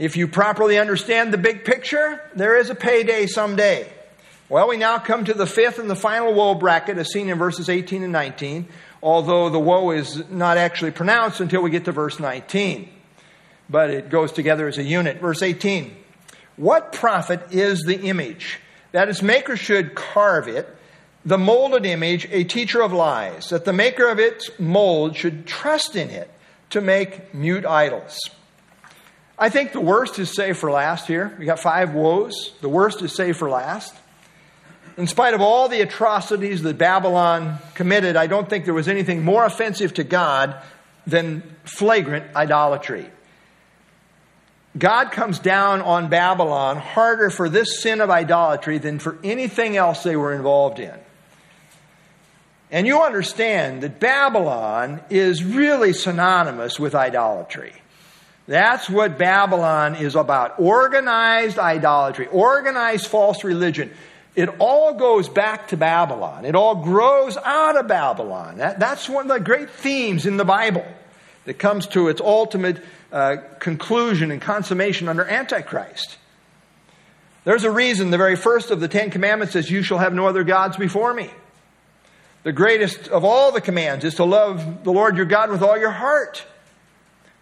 If 0.00 0.16
you 0.16 0.28
properly 0.28 0.78
understand 0.78 1.30
the 1.30 1.36
big 1.36 1.62
picture, 1.62 2.22
there 2.34 2.56
is 2.56 2.70
a 2.70 2.74
payday 2.74 3.26
someday. 3.26 3.86
Well, 4.48 4.66
we 4.66 4.78
now 4.78 4.96
come 4.96 5.26
to 5.26 5.34
the 5.34 5.46
fifth 5.46 5.78
and 5.78 5.90
the 5.90 5.94
final 5.94 6.32
woe 6.32 6.54
bracket 6.54 6.96
as 6.96 7.12
seen 7.12 7.28
in 7.28 7.36
verses 7.36 7.68
18 7.68 8.02
and 8.02 8.10
19, 8.10 8.66
although 9.02 9.50
the 9.50 9.58
woe 9.58 9.90
is 9.90 10.26
not 10.30 10.56
actually 10.56 10.92
pronounced 10.92 11.40
until 11.40 11.60
we 11.60 11.68
get 11.68 11.84
to 11.84 11.92
verse 11.92 12.18
19. 12.18 12.88
But 13.68 13.90
it 13.90 14.08
goes 14.08 14.32
together 14.32 14.66
as 14.68 14.78
a 14.78 14.82
unit. 14.82 15.20
Verse 15.20 15.42
18 15.42 15.94
What 16.56 16.94
profit 16.94 17.52
is 17.52 17.82
the 17.82 18.00
image? 18.00 18.58
That 18.92 19.10
its 19.10 19.20
maker 19.20 19.54
should 19.54 19.94
carve 19.94 20.48
it, 20.48 20.66
the 21.26 21.36
molded 21.36 21.84
image, 21.84 22.26
a 22.30 22.44
teacher 22.44 22.80
of 22.80 22.94
lies, 22.94 23.50
that 23.50 23.66
the 23.66 23.74
maker 23.74 24.08
of 24.08 24.18
its 24.18 24.48
mold 24.58 25.14
should 25.14 25.46
trust 25.46 25.94
in 25.94 26.08
it 26.08 26.30
to 26.70 26.80
make 26.80 27.34
mute 27.34 27.66
idols. 27.66 28.18
I 29.40 29.48
think 29.48 29.72
the 29.72 29.80
worst 29.80 30.18
is 30.18 30.34
saved 30.34 30.58
for 30.58 30.70
last 30.70 31.06
here. 31.06 31.34
We 31.38 31.46
got 31.46 31.58
five 31.58 31.94
woes. 31.94 32.52
The 32.60 32.68
worst 32.68 33.00
is 33.00 33.14
saved 33.14 33.38
for 33.38 33.48
last. 33.48 33.96
In 34.98 35.06
spite 35.06 35.32
of 35.32 35.40
all 35.40 35.70
the 35.70 35.80
atrocities 35.80 36.60
that 36.62 36.76
Babylon 36.76 37.56
committed, 37.72 38.16
I 38.16 38.26
don't 38.26 38.50
think 38.50 38.66
there 38.66 38.74
was 38.74 38.86
anything 38.86 39.24
more 39.24 39.46
offensive 39.46 39.94
to 39.94 40.04
God 40.04 40.56
than 41.06 41.42
flagrant 41.64 42.36
idolatry. 42.36 43.08
God 44.76 45.10
comes 45.10 45.38
down 45.38 45.80
on 45.80 46.10
Babylon 46.10 46.76
harder 46.76 47.30
for 47.30 47.48
this 47.48 47.82
sin 47.82 48.02
of 48.02 48.10
idolatry 48.10 48.76
than 48.76 48.98
for 48.98 49.18
anything 49.24 49.74
else 49.74 50.02
they 50.02 50.16
were 50.16 50.34
involved 50.34 50.78
in. 50.78 50.94
And 52.70 52.86
you 52.86 53.00
understand 53.00 53.82
that 53.82 53.98
Babylon 53.98 55.00
is 55.08 55.42
really 55.42 55.94
synonymous 55.94 56.78
with 56.78 56.94
idolatry. 56.94 57.79
That's 58.50 58.90
what 58.90 59.16
Babylon 59.16 59.94
is 59.94 60.16
about 60.16 60.58
organized 60.58 61.56
idolatry, 61.56 62.26
organized 62.26 63.06
false 63.06 63.44
religion. 63.44 63.92
It 64.34 64.48
all 64.58 64.94
goes 64.94 65.28
back 65.28 65.68
to 65.68 65.76
Babylon. 65.76 66.44
It 66.44 66.56
all 66.56 66.82
grows 66.82 67.36
out 67.36 67.76
of 67.76 67.86
Babylon. 67.86 68.56
That, 68.56 68.80
that's 68.80 69.08
one 69.08 69.30
of 69.30 69.38
the 69.38 69.44
great 69.44 69.70
themes 69.70 70.26
in 70.26 70.36
the 70.36 70.44
Bible 70.44 70.84
that 71.44 71.60
comes 71.60 71.86
to 71.88 72.08
its 72.08 72.20
ultimate 72.20 72.82
uh, 73.12 73.36
conclusion 73.60 74.32
and 74.32 74.42
consummation 74.42 75.08
under 75.08 75.24
Antichrist. 75.24 76.18
There's 77.44 77.62
a 77.62 77.70
reason 77.70 78.10
the 78.10 78.18
very 78.18 78.34
first 78.34 78.72
of 78.72 78.80
the 78.80 78.88
Ten 78.88 79.12
Commandments 79.12 79.52
says, 79.52 79.70
You 79.70 79.84
shall 79.84 79.98
have 79.98 80.12
no 80.12 80.26
other 80.26 80.42
gods 80.42 80.76
before 80.76 81.14
me. 81.14 81.30
The 82.42 82.52
greatest 82.52 83.06
of 83.06 83.22
all 83.22 83.52
the 83.52 83.60
commands 83.60 84.04
is 84.04 84.16
to 84.16 84.24
love 84.24 84.82
the 84.82 84.90
Lord 84.90 85.16
your 85.16 85.26
God 85.26 85.52
with 85.52 85.62
all 85.62 85.78
your 85.78 85.92
heart. 85.92 86.44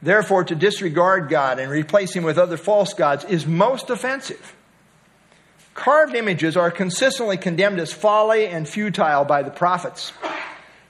Therefore, 0.00 0.44
to 0.44 0.54
disregard 0.54 1.28
God 1.28 1.58
and 1.58 1.70
replace 1.70 2.14
him 2.14 2.24
with 2.24 2.38
other 2.38 2.56
false 2.56 2.94
gods 2.94 3.24
is 3.24 3.46
most 3.46 3.90
offensive. 3.90 4.54
Carved 5.74 6.14
images 6.14 6.56
are 6.56 6.70
consistently 6.70 7.36
condemned 7.36 7.78
as 7.80 7.92
folly 7.92 8.46
and 8.46 8.68
futile 8.68 9.24
by 9.24 9.42
the 9.42 9.50
prophets. 9.50 10.12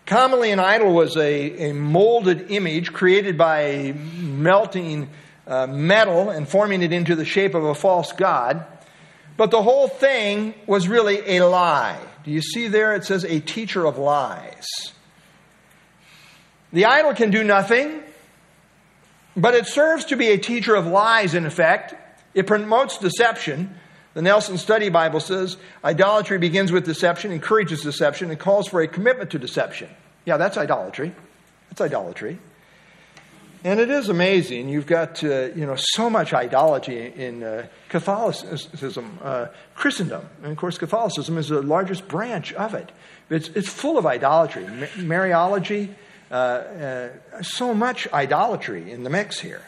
Commonly, 0.06 0.50
an 0.50 0.60
idol 0.60 0.94
was 0.94 1.16
a, 1.16 1.70
a 1.70 1.74
molded 1.74 2.50
image 2.50 2.92
created 2.94 3.36
by 3.36 3.94
melting 4.16 5.10
uh, 5.46 5.66
metal 5.66 6.30
and 6.30 6.48
forming 6.48 6.82
it 6.82 6.92
into 6.92 7.14
the 7.14 7.24
shape 7.24 7.54
of 7.54 7.64
a 7.64 7.74
false 7.74 8.12
god. 8.12 8.64
But 9.36 9.50
the 9.50 9.62
whole 9.62 9.88
thing 9.88 10.54
was 10.66 10.88
really 10.88 11.36
a 11.36 11.46
lie. 11.46 11.98
Do 12.24 12.30
you 12.30 12.42
see 12.42 12.68
there? 12.68 12.94
It 12.94 13.04
says 13.04 13.24
a 13.24 13.40
teacher 13.40 13.86
of 13.86 13.98
lies. 13.98 14.66
The 16.72 16.86
idol 16.86 17.14
can 17.14 17.30
do 17.30 17.44
nothing, 17.44 18.02
but 19.38 19.54
it 19.54 19.66
serves 19.66 20.04
to 20.06 20.16
be 20.16 20.28
a 20.28 20.38
teacher 20.38 20.74
of 20.74 20.86
lies, 20.86 21.34
in 21.34 21.46
effect. 21.46 21.94
It 22.34 22.46
promotes 22.46 22.98
deception. 22.98 23.74
The 24.14 24.22
Nelson 24.22 24.58
Study 24.58 24.88
Bible 24.88 25.20
says 25.20 25.56
idolatry 25.84 26.38
begins 26.38 26.72
with 26.72 26.84
deception, 26.84 27.30
encourages 27.30 27.82
deception, 27.82 28.30
and 28.30 28.38
calls 28.38 28.68
for 28.68 28.80
a 28.80 28.88
commitment 28.88 29.30
to 29.30 29.38
deception. 29.38 29.88
Yeah, 30.24 30.36
that's 30.36 30.56
idolatry. 30.56 31.14
That's 31.70 31.80
idolatry. 31.80 32.38
And 33.64 33.80
it 33.80 33.90
is 33.90 34.08
amazing. 34.08 34.68
You've 34.68 34.86
got 34.86 35.22
uh, 35.24 35.48
you 35.54 35.66
know 35.66 35.74
so 35.76 36.08
much 36.08 36.32
idolatry 36.32 37.12
in 37.14 37.42
uh, 37.42 37.66
Catholicism, 37.88 39.18
uh, 39.22 39.46
Christendom, 39.74 40.28
and 40.42 40.52
of 40.52 40.58
course 40.58 40.78
Catholicism 40.78 41.38
is 41.38 41.48
the 41.48 41.62
largest 41.62 42.06
branch 42.06 42.52
of 42.52 42.74
it. 42.74 42.92
It's, 43.30 43.48
it's 43.48 43.68
full 43.68 43.98
of 43.98 44.06
idolatry, 44.06 44.64
Mariology, 44.64 45.94
so 46.30 47.74
much 47.74 48.10
idolatry 48.12 48.90
in 48.90 49.02
the 49.02 49.10
mix 49.10 49.40
here. 49.40 49.62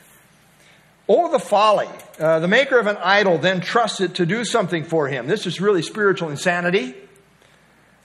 Oh, 1.12 1.32
the 1.32 1.40
folly. 1.40 1.88
Uh, 2.20 2.38
the 2.38 2.46
maker 2.46 2.78
of 2.78 2.86
an 2.86 2.96
idol 2.98 3.36
then 3.38 3.60
trusts 3.60 4.00
it 4.00 4.14
to 4.14 4.26
do 4.26 4.44
something 4.44 4.84
for 4.84 5.08
him. 5.08 5.26
This 5.26 5.44
is 5.44 5.60
really 5.60 5.82
spiritual 5.82 6.28
insanity. 6.28 6.94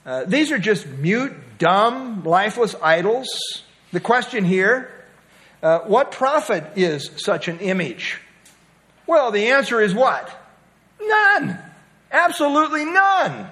Uh, 0.04 0.24
these 0.24 0.50
are 0.50 0.58
just 0.58 0.88
mute, 0.88 1.32
dumb, 1.58 2.24
lifeless 2.24 2.74
idols. 2.82 3.28
The 3.92 4.00
question 4.00 4.44
here 4.44 4.90
uh, 5.62 5.80
what 5.80 6.12
profit 6.12 6.64
is 6.76 7.10
such 7.16 7.48
an 7.48 7.60
image? 7.60 8.20
Well, 9.06 9.30
the 9.30 9.48
answer 9.48 9.80
is 9.80 9.94
what? 9.94 10.28
None. 11.00 11.58
Absolutely 12.10 12.84
none. 12.86 13.48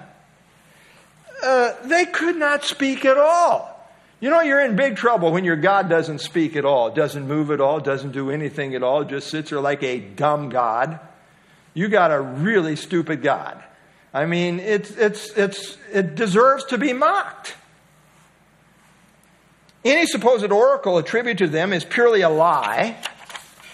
Uh, 1.41 1.73
they 1.85 2.05
could 2.05 2.35
not 2.35 2.63
speak 2.63 3.05
at 3.05 3.17
all. 3.17 3.74
You 4.25 4.31
know, 4.31 4.41
you're 4.41 4.65
in 4.65 4.75
big 4.75 4.95
trouble 4.95 5.31
when 5.31 5.43
your 5.43 5.55
God 5.55 5.87
doesn't 5.87 6.17
speak 6.17 6.55
at 6.55 6.65
all, 6.65 6.89
doesn't 6.89 7.27
move 7.27 7.51
at 7.51 7.61
all, 7.61 7.79
doesn't 7.79 8.09
do 8.09 8.31
anything 8.31 8.73
at 8.73 8.81
all, 8.81 9.03
just 9.03 9.29
sits 9.29 9.51
there 9.51 9.59
like 9.59 9.83
a 9.83 9.99
dumb 9.99 10.49
God. 10.49 10.99
You 11.75 11.89
got 11.89 12.09
a 12.09 12.19
really 12.19 12.75
stupid 12.75 13.21
God. 13.21 13.63
I 14.15 14.25
mean, 14.25 14.59
it's, 14.59 14.89
it's, 14.89 15.29
it's, 15.37 15.77
it 15.93 16.15
deserves 16.15 16.65
to 16.69 16.79
be 16.79 16.91
mocked. 16.91 17.55
Any 19.83 20.07
supposed 20.07 20.51
oracle 20.51 20.97
attributed 20.97 21.37
to 21.37 21.47
them 21.47 21.71
is 21.71 21.85
purely 21.85 22.21
a 22.21 22.29
lie. 22.29 22.97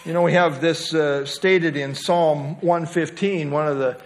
You 0.03 0.11
know, 0.11 0.21
we 0.21 0.33
have 0.33 0.59
this 0.59 0.93
uh, 0.93 1.25
stated 1.25 1.77
in 1.77 1.95
Psalm 1.95 2.59
115, 2.59 3.51
one 3.51 3.69
of 3.69 3.77
the 3.77 3.97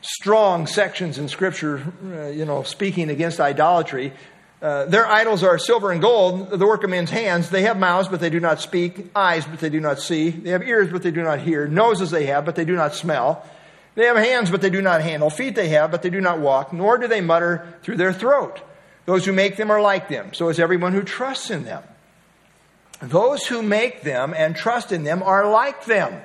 strong 0.00 0.66
sections 0.66 1.18
in 1.18 1.28
Scripture, 1.28 1.92
uh, 2.14 2.28
you 2.28 2.46
know, 2.46 2.62
speaking 2.62 3.10
against 3.10 3.40
idolatry. 3.40 4.14
Uh, 4.66 4.84
their 4.86 5.06
idols 5.06 5.44
are 5.44 5.58
silver 5.58 5.92
and 5.92 6.00
gold, 6.00 6.50
the 6.50 6.66
work 6.66 6.82
of 6.82 6.90
men's 6.90 7.08
hands. 7.08 7.50
They 7.50 7.62
have 7.62 7.78
mouths, 7.78 8.08
but 8.08 8.18
they 8.18 8.30
do 8.30 8.40
not 8.40 8.60
speak, 8.60 9.12
eyes, 9.14 9.46
but 9.46 9.60
they 9.60 9.68
do 9.68 9.78
not 9.78 10.00
see. 10.00 10.30
They 10.30 10.50
have 10.50 10.64
ears, 10.64 10.90
but 10.90 11.04
they 11.04 11.12
do 11.12 11.22
not 11.22 11.38
hear, 11.38 11.68
noses 11.68 12.10
they 12.10 12.26
have, 12.26 12.44
but 12.44 12.56
they 12.56 12.64
do 12.64 12.74
not 12.74 12.92
smell. 12.92 13.46
They 13.94 14.06
have 14.06 14.16
hands, 14.16 14.50
but 14.50 14.62
they 14.62 14.70
do 14.70 14.82
not 14.82 15.02
handle, 15.02 15.30
feet 15.30 15.54
they 15.54 15.68
have, 15.68 15.92
but 15.92 16.02
they 16.02 16.10
do 16.10 16.20
not 16.20 16.40
walk, 16.40 16.72
nor 16.72 16.98
do 16.98 17.06
they 17.06 17.20
mutter 17.20 17.74
through 17.84 17.98
their 17.98 18.12
throat. 18.12 18.60
Those 19.04 19.24
who 19.24 19.32
make 19.32 19.54
them 19.54 19.70
are 19.70 19.80
like 19.80 20.08
them, 20.08 20.34
so 20.34 20.48
is 20.48 20.58
everyone 20.58 20.94
who 20.94 21.04
trusts 21.04 21.48
in 21.48 21.62
them. 21.62 21.84
Those 23.00 23.46
who 23.46 23.62
make 23.62 24.02
them 24.02 24.34
and 24.36 24.56
trust 24.56 24.90
in 24.90 25.04
them 25.04 25.22
are 25.22 25.48
like 25.48 25.84
them, 25.84 26.20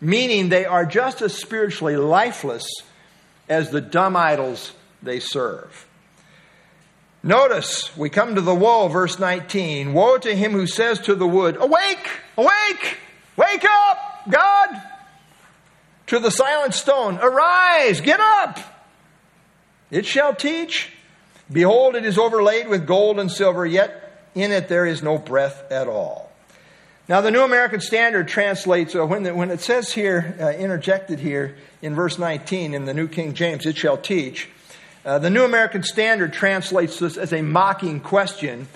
meaning 0.00 0.48
they 0.48 0.64
are 0.64 0.86
just 0.86 1.20
as 1.20 1.34
spiritually 1.34 1.98
lifeless 1.98 2.66
as 3.46 3.68
the 3.68 3.82
dumb 3.82 4.16
idols 4.16 4.72
they 5.02 5.20
serve. 5.20 5.84
Notice, 7.22 7.96
we 7.96 8.10
come 8.10 8.36
to 8.36 8.40
the 8.40 8.54
woe, 8.54 8.88
verse 8.88 9.18
19. 9.18 9.92
Woe 9.92 10.18
to 10.18 10.34
him 10.34 10.52
who 10.52 10.66
says 10.66 11.00
to 11.00 11.14
the 11.14 11.26
wood, 11.26 11.56
Awake, 11.58 12.08
awake, 12.36 12.98
wake 13.36 13.64
up, 13.64 14.30
God. 14.30 14.82
To 16.08 16.18
the 16.20 16.30
silent 16.30 16.74
stone, 16.74 17.18
Arise, 17.20 18.00
get 18.00 18.20
up. 18.20 18.58
It 19.90 20.06
shall 20.06 20.34
teach. 20.34 20.92
Behold, 21.50 21.96
it 21.96 22.04
is 22.04 22.18
overlaid 22.18 22.68
with 22.68 22.86
gold 22.86 23.18
and 23.18 23.30
silver, 23.30 23.66
yet 23.66 24.30
in 24.34 24.52
it 24.52 24.68
there 24.68 24.86
is 24.86 25.02
no 25.02 25.18
breath 25.18 25.70
at 25.72 25.88
all. 25.88 26.30
Now, 27.08 27.22
the 27.22 27.30
New 27.30 27.42
American 27.42 27.80
Standard 27.80 28.28
translates, 28.28 28.94
uh, 28.94 29.06
when, 29.06 29.22
the, 29.22 29.34
when 29.34 29.50
it 29.50 29.60
says 29.60 29.90
here, 29.90 30.36
uh, 30.38 30.50
interjected 30.50 31.18
here 31.18 31.56
in 31.80 31.94
verse 31.94 32.18
19 32.18 32.74
in 32.74 32.84
the 32.84 32.92
New 32.92 33.08
King 33.08 33.32
James, 33.32 33.64
it 33.64 33.78
shall 33.78 33.96
teach. 33.96 34.48
Uh, 35.08 35.18
the 35.18 35.30
New 35.30 35.42
American 35.42 35.82
Standard 35.82 36.34
translates 36.34 36.98
this 36.98 37.16
as 37.16 37.32
a 37.32 37.40
mocking 37.40 37.98
question. 37.98 38.68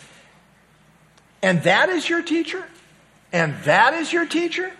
And 1.42 1.62
that 1.64 1.90
is 1.90 2.08
your 2.08 2.22
teacher? 2.22 2.64
And 3.34 3.54
that 3.64 3.92
is 3.92 4.10
your 4.10 4.24
teacher? 4.24 4.72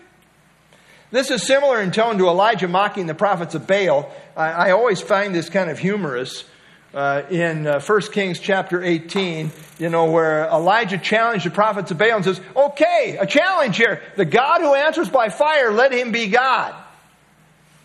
This 1.11 1.29
is 1.29 1.45
similar 1.45 1.79
in 1.79 1.91
tone 1.91 2.17
to 2.17 2.27
Elijah 2.27 2.67
mocking 2.67 3.05
the 3.05 3.13
prophets 3.13 3.53
of 3.53 3.67
Baal. 3.67 4.11
I, 4.35 4.49
I 4.49 4.71
always 4.71 4.99
find 4.99 5.35
this 5.35 5.49
kind 5.49 5.69
of 5.69 5.77
humorous. 5.77 6.43
Uh, 6.91 7.21
in 7.29 7.67
uh, 7.67 7.79
1 7.79 8.01
Kings 8.11 8.39
chapter 8.39 8.83
18, 8.83 9.51
you 9.77 9.89
know, 9.89 10.09
where 10.09 10.45
Elijah 10.45 10.97
challenged 10.97 11.45
the 11.45 11.51
prophets 11.51 11.91
of 11.91 11.99
Baal 11.99 12.15
and 12.15 12.25
says, 12.25 12.41
Okay, 12.55 13.15
a 13.19 13.27
challenge 13.27 13.77
here. 13.77 14.01
The 14.15 14.25
God 14.25 14.61
who 14.61 14.73
answers 14.73 15.09
by 15.09 15.29
fire, 15.29 15.71
let 15.71 15.91
him 15.91 16.11
be 16.11 16.29
God. 16.29 16.73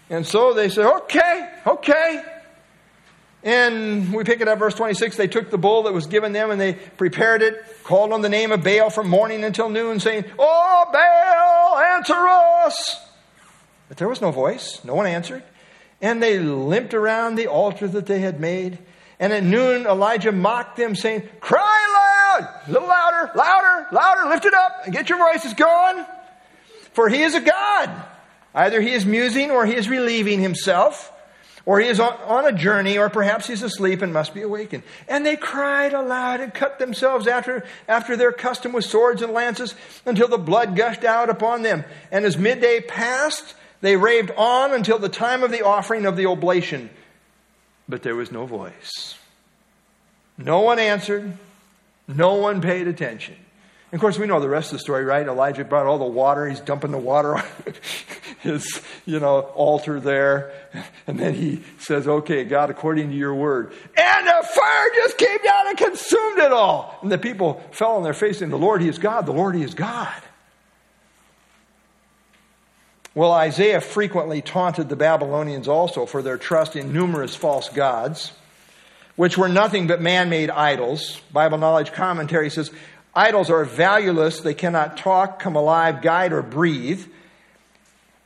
And 0.08 0.26
so 0.26 0.54
they 0.54 0.70
say, 0.70 0.84
Okay, 0.84 1.50
okay. 1.66 2.24
And 3.48 4.12
we 4.12 4.24
pick 4.24 4.42
it 4.42 4.48
up, 4.48 4.58
verse 4.58 4.74
26. 4.74 5.16
They 5.16 5.26
took 5.26 5.48
the 5.48 5.56
bull 5.56 5.84
that 5.84 5.94
was 5.94 6.06
given 6.06 6.32
them 6.32 6.50
and 6.50 6.60
they 6.60 6.74
prepared 6.74 7.40
it, 7.40 7.64
called 7.82 8.12
on 8.12 8.20
the 8.20 8.28
name 8.28 8.52
of 8.52 8.62
Baal 8.62 8.90
from 8.90 9.08
morning 9.08 9.42
until 9.42 9.70
noon, 9.70 10.00
saying, 10.00 10.26
Oh, 10.38 10.84
Baal, 10.92 11.78
answer 11.96 12.12
us! 12.12 12.94
But 13.88 13.96
there 13.96 14.06
was 14.06 14.20
no 14.20 14.32
voice, 14.32 14.84
no 14.84 14.94
one 14.94 15.06
answered. 15.06 15.42
And 16.02 16.22
they 16.22 16.38
limped 16.38 16.92
around 16.92 17.36
the 17.36 17.46
altar 17.46 17.88
that 17.88 18.04
they 18.04 18.18
had 18.18 18.38
made. 18.38 18.76
And 19.18 19.32
at 19.32 19.44
noon, 19.44 19.86
Elijah 19.86 20.30
mocked 20.30 20.76
them, 20.76 20.94
saying, 20.94 21.26
Cry 21.40 22.36
loud, 22.38 22.50
a 22.66 22.70
little 22.70 22.86
louder, 22.86 23.30
louder, 23.34 23.86
louder, 23.92 24.28
lift 24.28 24.44
it 24.44 24.52
up, 24.52 24.82
and 24.84 24.92
get 24.92 25.08
your 25.08 25.16
voices 25.16 25.54
going. 25.54 26.04
For 26.92 27.08
he 27.08 27.22
is 27.22 27.34
a 27.34 27.40
God. 27.40 28.04
Either 28.54 28.82
he 28.82 28.92
is 28.92 29.06
musing 29.06 29.50
or 29.50 29.64
he 29.64 29.74
is 29.74 29.88
relieving 29.88 30.42
himself 30.42 31.14
or 31.68 31.78
he 31.80 31.86
is 31.86 32.00
on 32.00 32.46
a 32.46 32.52
journey, 32.52 32.96
or 32.96 33.10
perhaps 33.10 33.46
he's 33.46 33.62
asleep 33.62 34.00
and 34.00 34.10
must 34.10 34.32
be 34.32 34.40
awakened. 34.40 34.82
And 35.06 35.26
they 35.26 35.36
cried 35.36 35.92
aloud 35.92 36.40
and 36.40 36.54
cut 36.54 36.78
themselves 36.78 37.26
after, 37.26 37.62
after 37.86 38.16
their 38.16 38.32
custom 38.32 38.72
with 38.72 38.86
swords 38.86 39.20
and 39.20 39.34
lances 39.34 39.74
until 40.06 40.28
the 40.28 40.38
blood 40.38 40.76
gushed 40.76 41.04
out 41.04 41.28
upon 41.28 41.60
them. 41.60 41.84
And 42.10 42.24
as 42.24 42.38
midday 42.38 42.80
passed, 42.80 43.54
they 43.82 43.98
raved 43.98 44.30
on 44.30 44.72
until 44.72 44.98
the 44.98 45.10
time 45.10 45.42
of 45.42 45.50
the 45.50 45.60
offering 45.60 46.06
of 46.06 46.16
the 46.16 46.24
oblation. 46.24 46.88
But 47.86 48.02
there 48.02 48.16
was 48.16 48.32
no 48.32 48.46
voice. 48.46 49.18
No 50.38 50.60
one 50.60 50.78
answered. 50.78 51.36
No 52.06 52.36
one 52.36 52.62
paid 52.62 52.88
attention. 52.88 53.36
Of 53.90 54.00
course, 54.00 54.18
we 54.18 54.26
know 54.26 54.38
the 54.38 54.50
rest 54.50 54.70
of 54.70 54.78
the 54.78 54.82
story, 54.82 55.04
right? 55.04 55.26
Elijah 55.26 55.64
brought 55.64 55.86
all 55.86 55.98
the 55.98 56.04
water. 56.04 56.46
He's 56.46 56.60
dumping 56.60 56.90
the 56.90 56.98
water 56.98 57.36
on 57.36 57.44
his, 58.40 58.82
you 59.06 59.18
know, 59.18 59.40
altar 59.40 59.98
there. 59.98 60.52
And 61.06 61.18
then 61.18 61.34
he 61.34 61.62
says, 61.78 62.06
okay, 62.06 62.44
God, 62.44 62.68
according 62.68 63.10
to 63.10 63.16
your 63.16 63.34
word. 63.34 63.72
And 63.96 64.26
the 64.26 64.46
fire 64.46 64.90
just 64.94 65.16
came 65.16 65.38
down 65.42 65.68
and 65.68 65.78
consumed 65.78 66.38
it 66.38 66.52
all. 66.52 66.98
And 67.00 67.10
the 67.10 67.16
people 67.16 67.62
fell 67.70 67.92
on 67.92 68.02
their 68.02 68.12
face 68.12 68.40
saying, 68.40 68.50
the 68.50 68.58
Lord, 68.58 68.82
he 68.82 68.88
is 68.88 68.98
God. 68.98 69.24
The 69.24 69.32
Lord, 69.32 69.54
he 69.54 69.62
is 69.62 69.72
God. 69.72 70.22
Well, 73.14 73.32
Isaiah 73.32 73.80
frequently 73.80 74.42
taunted 74.42 74.90
the 74.90 74.96
Babylonians 74.96 75.66
also 75.66 76.04
for 76.04 76.20
their 76.20 76.36
trust 76.36 76.76
in 76.76 76.92
numerous 76.92 77.34
false 77.34 77.70
gods, 77.70 78.32
which 79.16 79.38
were 79.38 79.48
nothing 79.48 79.86
but 79.86 80.02
man 80.02 80.28
made 80.28 80.50
idols. 80.50 81.20
Bible 81.32 81.56
Knowledge 81.56 81.92
Commentary 81.92 82.50
says, 82.50 82.70
Idols 83.18 83.50
are 83.50 83.64
valueless, 83.64 84.42
they 84.42 84.54
cannot 84.54 84.96
talk, 84.96 85.40
come 85.40 85.56
alive, 85.56 86.02
guide, 86.02 86.32
or 86.32 86.40
breathe. 86.40 87.04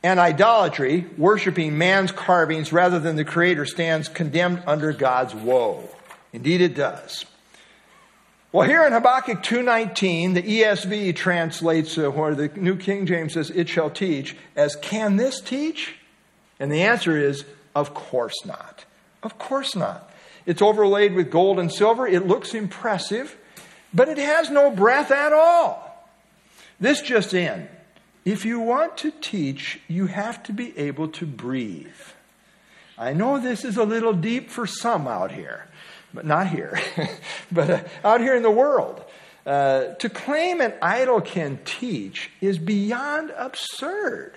And 0.03 0.19
idolatry, 0.19 1.07
worshiping 1.17 1.79
man's 1.79 2.11
carvings 2.11 2.71
rather 2.71 2.99
than 2.99 3.15
the 3.15 3.25
Creator, 3.25 3.65
stands 3.65 4.07
condemned 4.07 4.61
under 4.67 4.93
God's 4.93 5.33
woe. 5.33 5.89
Indeed, 6.31 6.61
it 6.61 6.75
does. 6.75 7.25
Well, 8.51 8.67
here 8.67 8.85
in 8.85 8.93
Habakkuk 8.93 9.41
2.19, 9.41 10.35
the 10.35 10.43
ESV 10.43 11.15
translates, 11.15 11.97
uh, 11.97 12.11
where 12.11 12.35
the 12.35 12.49
New 12.49 12.75
King 12.75 13.07
James 13.07 13.33
says, 13.33 13.49
it 13.49 13.67
shall 13.67 13.89
teach, 13.89 14.35
as 14.55 14.75
can 14.75 15.15
this 15.15 15.41
teach? 15.41 15.95
And 16.59 16.71
the 16.71 16.83
answer 16.83 17.17
is, 17.17 17.45
of 17.73 17.95
course 17.95 18.45
not. 18.45 18.85
Of 19.23 19.39
course 19.39 19.75
not. 19.75 20.11
It's 20.45 20.61
overlaid 20.61 21.15
with 21.15 21.31
gold 21.31 21.57
and 21.57 21.73
silver. 21.73 22.05
It 22.05 22.27
looks 22.27 22.53
impressive 22.53 23.37
but 23.93 24.09
it 24.09 24.17
has 24.17 24.49
no 24.49 24.71
breath 24.71 25.11
at 25.11 25.33
all. 25.33 26.07
This 26.79 27.01
just 27.01 27.33
in. 27.33 27.67
If 28.25 28.45
you 28.45 28.59
want 28.59 28.97
to 28.99 29.11
teach, 29.11 29.79
you 29.87 30.07
have 30.07 30.43
to 30.43 30.53
be 30.53 30.77
able 30.77 31.09
to 31.09 31.25
breathe. 31.25 31.87
I 32.97 33.13
know 33.13 33.39
this 33.39 33.65
is 33.65 33.77
a 33.77 33.83
little 33.83 34.13
deep 34.13 34.49
for 34.49 34.65
some 34.65 35.07
out 35.07 35.31
here, 35.31 35.67
but 36.13 36.25
not 36.25 36.47
here, 36.47 36.79
but 37.51 37.69
uh, 37.69 37.83
out 38.03 38.21
here 38.21 38.35
in 38.35 38.43
the 38.43 38.51
world. 38.51 39.03
Uh, 39.45 39.93
to 39.95 40.09
claim 40.09 40.61
an 40.61 40.73
idol 40.81 41.19
can 41.19 41.59
teach 41.65 42.29
is 42.39 42.57
beyond 42.57 43.29
absurd. 43.31 44.33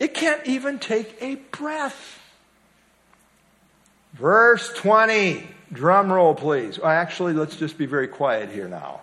It 0.00 0.14
can't 0.14 0.46
even 0.46 0.78
take 0.78 1.16
a 1.20 1.34
breath. 1.34 2.20
Verse 4.14 4.72
20. 4.74 5.46
Drum 5.72 6.12
roll, 6.12 6.34
please. 6.34 6.78
Actually, 6.78 7.32
let's 7.32 7.56
just 7.56 7.78
be 7.78 7.86
very 7.86 8.08
quiet 8.08 8.50
here 8.50 8.68
now. 8.68 9.02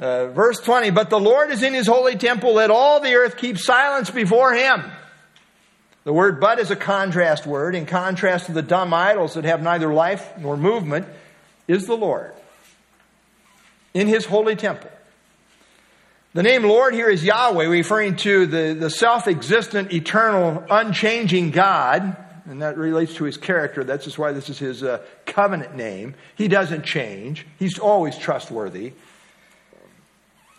Uh, 0.00 0.26
verse 0.26 0.60
20, 0.60 0.90
but 0.90 1.08
the 1.08 1.20
Lord 1.20 1.50
is 1.50 1.62
in 1.62 1.72
his 1.72 1.86
holy 1.86 2.16
temple. 2.16 2.54
Let 2.54 2.70
all 2.70 3.00
the 3.00 3.14
earth 3.14 3.36
keep 3.36 3.58
silence 3.58 4.10
before 4.10 4.52
him. 4.52 4.82
The 6.02 6.12
word 6.12 6.40
but 6.40 6.58
is 6.58 6.70
a 6.70 6.76
contrast 6.76 7.46
word. 7.46 7.74
In 7.74 7.86
contrast 7.86 8.46
to 8.46 8.52
the 8.52 8.60
dumb 8.60 8.92
idols 8.92 9.34
that 9.34 9.44
have 9.44 9.62
neither 9.62 9.94
life 9.94 10.36
nor 10.38 10.56
movement, 10.56 11.06
is 11.66 11.86
the 11.86 11.96
Lord 11.96 12.32
in 13.94 14.06
his 14.06 14.26
holy 14.26 14.56
temple. 14.56 14.90
The 16.34 16.42
name 16.42 16.64
Lord 16.64 16.94
here 16.94 17.08
is 17.08 17.24
Yahweh, 17.24 17.66
referring 17.66 18.16
to 18.16 18.44
the, 18.46 18.74
the 18.74 18.90
self 18.90 19.28
existent, 19.28 19.92
eternal, 19.92 20.64
unchanging 20.68 21.52
God 21.52 22.16
and 22.46 22.62
that 22.62 22.76
relates 22.76 23.14
to 23.14 23.24
his 23.24 23.36
character. 23.36 23.84
That's 23.84 24.04
just 24.04 24.18
why 24.18 24.32
this 24.32 24.48
is 24.48 24.58
his 24.58 24.82
uh, 24.82 25.02
covenant 25.26 25.74
name. 25.74 26.14
He 26.36 26.48
doesn't 26.48 26.84
change, 26.84 27.46
he's 27.58 27.78
always 27.78 28.16
trustworthy. 28.16 28.92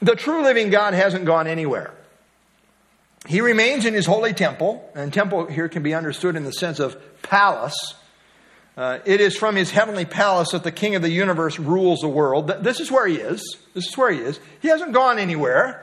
The 0.01 0.15
true 0.15 0.43
living 0.43 0.69
God 0.69 0.93
hasn't 0.93 1.25
gone 1.25 1.47
anywhere. 1.47 1.91
He 3.27 3.41
remains 3.41 3.85
in 3.85 3.93
his 3.93 4.05
holy 4.05 4.33
temple, 4.33 4.87
and 4.93 5.11
temple 5.11 5.47
here 5.47 5.67
can 5.67 5.81
be 5.81 5.93
understood 5.93 6.35
in 6.35 6.43
the 6.43 6.51
sense 6.51 6.79
of 6.79 6.95
palace. 7.23 7.95
Uh, 8.77 8.99
it 9.05 9.21
is 9.21 9.35
from 9.35 9.55
his 9.55 9.71
heavenly 9.71 10.05
palace 10.05 10.51
that 10.51 10.63
the 10.63 10.71
king 10.71 10.95
of 10.95 11.01
the 11.01 11.09
universe 11.09 11.57
rules 11.57 12.01
the 12.01 12.07
world. 12.07 12.47
This 12.47 12.79
is 12.79 12.91
where 12.91 13.07
he 13.07 13.15
is. 13.15 13.41
This 13.73 13.87
is 13.87 13.97
where 13.97 14.11
he 14.11 14.19
is. 14.19 14.39
He 14.61 14.67
hasn't 14.67 14.91
gone 14.91 15.17
anywhere. 15.17 15.81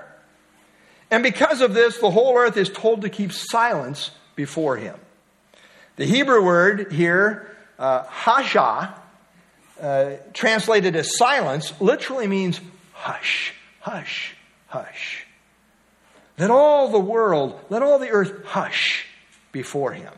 And 1.10 1.22
because 1.22 1.60
of 1.62 1.74
this, 1.74 1.98
the 1.98 2.10
whole 2.10 2.36
earth 2.36 2.56
is 2.56 2.68
told 2.68 3.02
to 3.02 3.08
keep 3.08 3.32
silence 3.32 4.12
before 4.36 4.76
him. 4.76 4.96
The 5.96 6.06
Hebrew 6.06 6.42
word 6.42 6.92
here, 6.92 7.50
uh, 7.78 8.04
hasha, 8.04 8.94
uh, 9.80 10.10
translated 10.32 10.96
as 10.96 11.16
silence, 11.16 11.72
literally 11.80 12.26
means 12.26 12.60
hush, 12.92 13.52
hush, 13.80 14.34
hush. 14.68 15.26
Let 16.38 16.50
all 16.50 16.88
the 16.88 16.98
world, 16.98 17.60
let 17.68 17.82
all 17.82 17.98
the 17.98 18.10
earth 18.10 18.44
hush 18.46 19.06
before 19.52 19.92
him. 19.92 20.12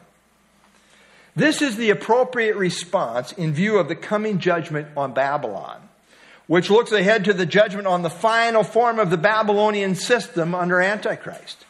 This 1.36 1.60
is 1.60 1.76
the 1.76 1.90
appropriate 1.90 2.56
response 2.56 3.32
in 3.32 3.52
view 3.52 3.78
of 3.78 3.88
the 3.88 3.96
coming 3.96 4.38
judgment 4.38 4.88
on 4.96 5.12
Babylon, 5.12 5.88
which 6.46 6.70
looks 6.70 6.92
ahead 6.92 7.24
to 7.24 7.32
the 7.32 7.46
judgment 7.46 7.88
on 7.88 8.02
the 8.02 8.10
final 8.10 8.62
form 8.62 9.00
of 9.00 9.10
the 9.10 9.16
Babylonian 9.16 9.96
system 9.96 10.54
under 10.54 10.80
Antichrist. 10.80 11.64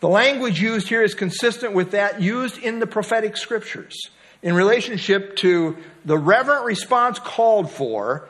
The 0.00 0.08
language 0.08 0.60
used 0.60 0.88
here 0.88 1.02
is 1.02 1.14
consistent 1.14 1.72
with 1.72 1.92
that 1.92 2.20
used 2.20 2.58
in 2.58 2.78
the 2.78 2.86
prophetic 2.86 3.36
scriptures 3.36 4.10
in 4.42 4.54
relationship 4.54 5.36
to 5.36 5.76
the 6.04 6.18
reverent 6.18 6.64
response 6.64 7.18
called 7.18 7.70
for 7.70 8.28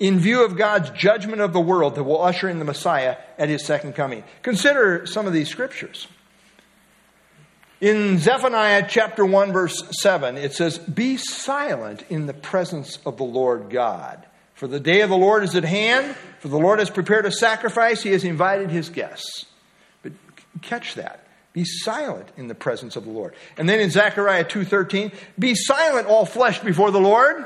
in 0.00 0.18
view 0.18 0.44
of 0.44 0.56
God's 0.56 0.90
judgment 0.90 1.40
of 1.40 1.52
the 1.52 1.60
world 1.60 1.94
that 1.94 2.02
will 2.02 2.20
usher 2.20 2.48
in 2.48 2.58
the 2.58 2.64
Messiah 2.64 3.16
at 3.38 3.48
his 3.48 3.64
second 3.64 3.94
coming. 3.94 4.24
Consider 4.42 5.06
some 5.06 5.28
of 5.28 5.32
these 5.32 5.48
scriptures. 5.48 6.08
In 7.80 8.18
Zephaniah 8.18 8.86
chapter 8.88 9.24
1 9.24 9.52
verse 9.52 9.82
7, 10.00 10.36
it 10.36 10.54
says, 10.54 10.78
"Be 10.78 11.16
silent 11.16 12.04
in 12.08 12.26
the 12.26 12.34
presence 12.34 12.98
of 13.06 13.16
the 13.16 13.24
Lord 13.24 13.70
God, 13.70 14.24
for 14.54 14.66
the 14.66 14.80
day 14.80 15.02
of 15.02 15.10
the 15.10 15.16
Lord 15.16 15.44
is 15.44 15.54
at 15.54 15.64
hand, 15.64 16.16
for 16.40 16.48
the 16.48 16.58
Lord 16.58 16.80
has 16.80 16.90
prepared 16.90 17.26
a 17.26 17.32
sacrifice, 17.32 18.02
he 18.02 18.12
has 18.12 18.24
invited 18.24 18.70
his 18.70 18.88
guests." 18.88 19.46
Catch 20.62 20.94
that. 20.94 21.26
Be 21.52 21.64
silent 21.64 22.28
in 22.36 22.48
the 22.48 22.54
presence 22.54 22.96
of 22.96 23.04
the 23.04 23.10
Lord. 23.10 23.34
And 23.58 23.68
then 23.68 23.80
in 23.80 23.90
Zechariah 23.90 24.44
2:13, 24.44 25.12
be 25.38 25.54
silent 25.54 26.06
all 26.06 26.24
flesh 26.24 26.60
before 26.60 26.90
the 26.90 27.00
Lord, 27.00 27.44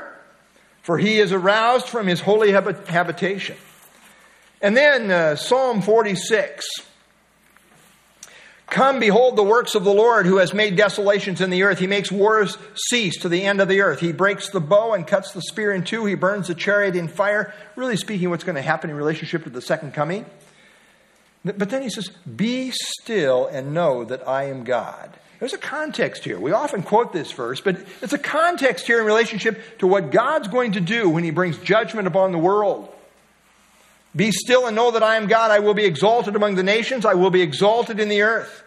for 0.81 0.97
he 0.97 1.19
is 1.19 1.33
aroused 1.33 1.87
from 1.87 2.07
his 2.07 2.21
holy 2.21 2.51
habitation. 2.51 3.57
And 4.61 4.77
then 4.77 5.11
uh, 5.11 5.35
Psalm 5.35 5.81
46. 5.81 6.65
Come, 8.67 8.99
behold 8.99 9.37
the 9.37 9.43
works 9.43 9.75
of 9.75 9.85
the 9.85 9.93
Lord 9.93 10.25
who 10.25 10.37
has 10.37 10.53
made 10.53 10.75
desolations 10.75 11.39
in 11.39 11.49
the 11.49 11.63
earth. 11.63 11.79
He 11.79 11.87
makes 11.87 12.11
wars 12.11 12.57
cease 12.75 13.17
to 13.21 13.29
the 13.29 13.43
end 13.43 13.61
of 13.61 13.69
the 13.69 13.79
earth. 13.79 14.01
He 14.01 14.11
breaks 14.11 14.49
the 14.49 14.59
bow 14.59 14.93
and 14.93 15.07
cuts 15.07 15.31
the 15.31 15.41
spear 15.41 15.71
in 15.71 15.83
two. 15.83 16.05
He 16.05 16.15
burns 16.15 16.47
the 16.47 16.55
chariot 16.55 16.95
in 16.95 17.07
fire. 17.07 17.53
Really 17.77 17.95
speaking, 17.95 18.29
what's 18.29 18.43
going 18.43 18.57
to 18.57 18.61
happen 18.61 18.89
in 18.89 18.97
relationship 18.97 19.45
to 19.45 19.49
the 19.49 19.61
second 19.61 19.93
coming. 19.93 20.25
But 21.43 21.69
then 21.69 21.81
he 21.81 21.89
says, 21.89 22.09
Be 22.09 22.71
still 22.71 23.47
and 23.47 23.73
know 23.73 24.03
that 24.03 24.27
I 24.27 24.45
am 24.45 24.63
God. 24.63 25.11
There's 25.39 25.53
a 25.53 25.59
context 25.59 26.23
here. 26.23 26.39
We 26.39 26.51
often 26.51 26.81
quote 26.81 27.13
this 27.13 27.31
verse, 27.31 27.61
but 27.61 27.77
it's 28.01 28.13
a 28.13 28.17
context 28.17 28.87
here 28.87 28.99
in 28.99 29.05
relationship 29.05 29.61
to 29.79 29.87
what 29.87 30.11
God's 30.11 30.47
going 30.47 30.73
to 30.73 30.81
do 30.81 31.09
when 31.09 31.23
he 31.23 31.29
brings 31.29 31.57
judgment 31.57 32.07
upon 32.07 32.31
the 32.31 32.39
world. 32.39 32.93
Be 34.15 34.31
still 34.31 34.65
and 34.65 34.75
know 34.75 34.91
that 34.91 35.03
I 35.03 35.17
am 35.17 35.27
God. 35.27 35.51
I 35.51 35.59
will 35.59 35.75
be 35.75 35.85
exalted 35.85 36.35
among 36.35 36.55
the 36.55 36.63
nations. 36.63 37.05
I 37.05 37.13
will 37.13 37.29
be 37.29 37.43
exalted 37.43 37.99
in 37.99 38.09
the 38.09 38.23
earth. 38.23 38.63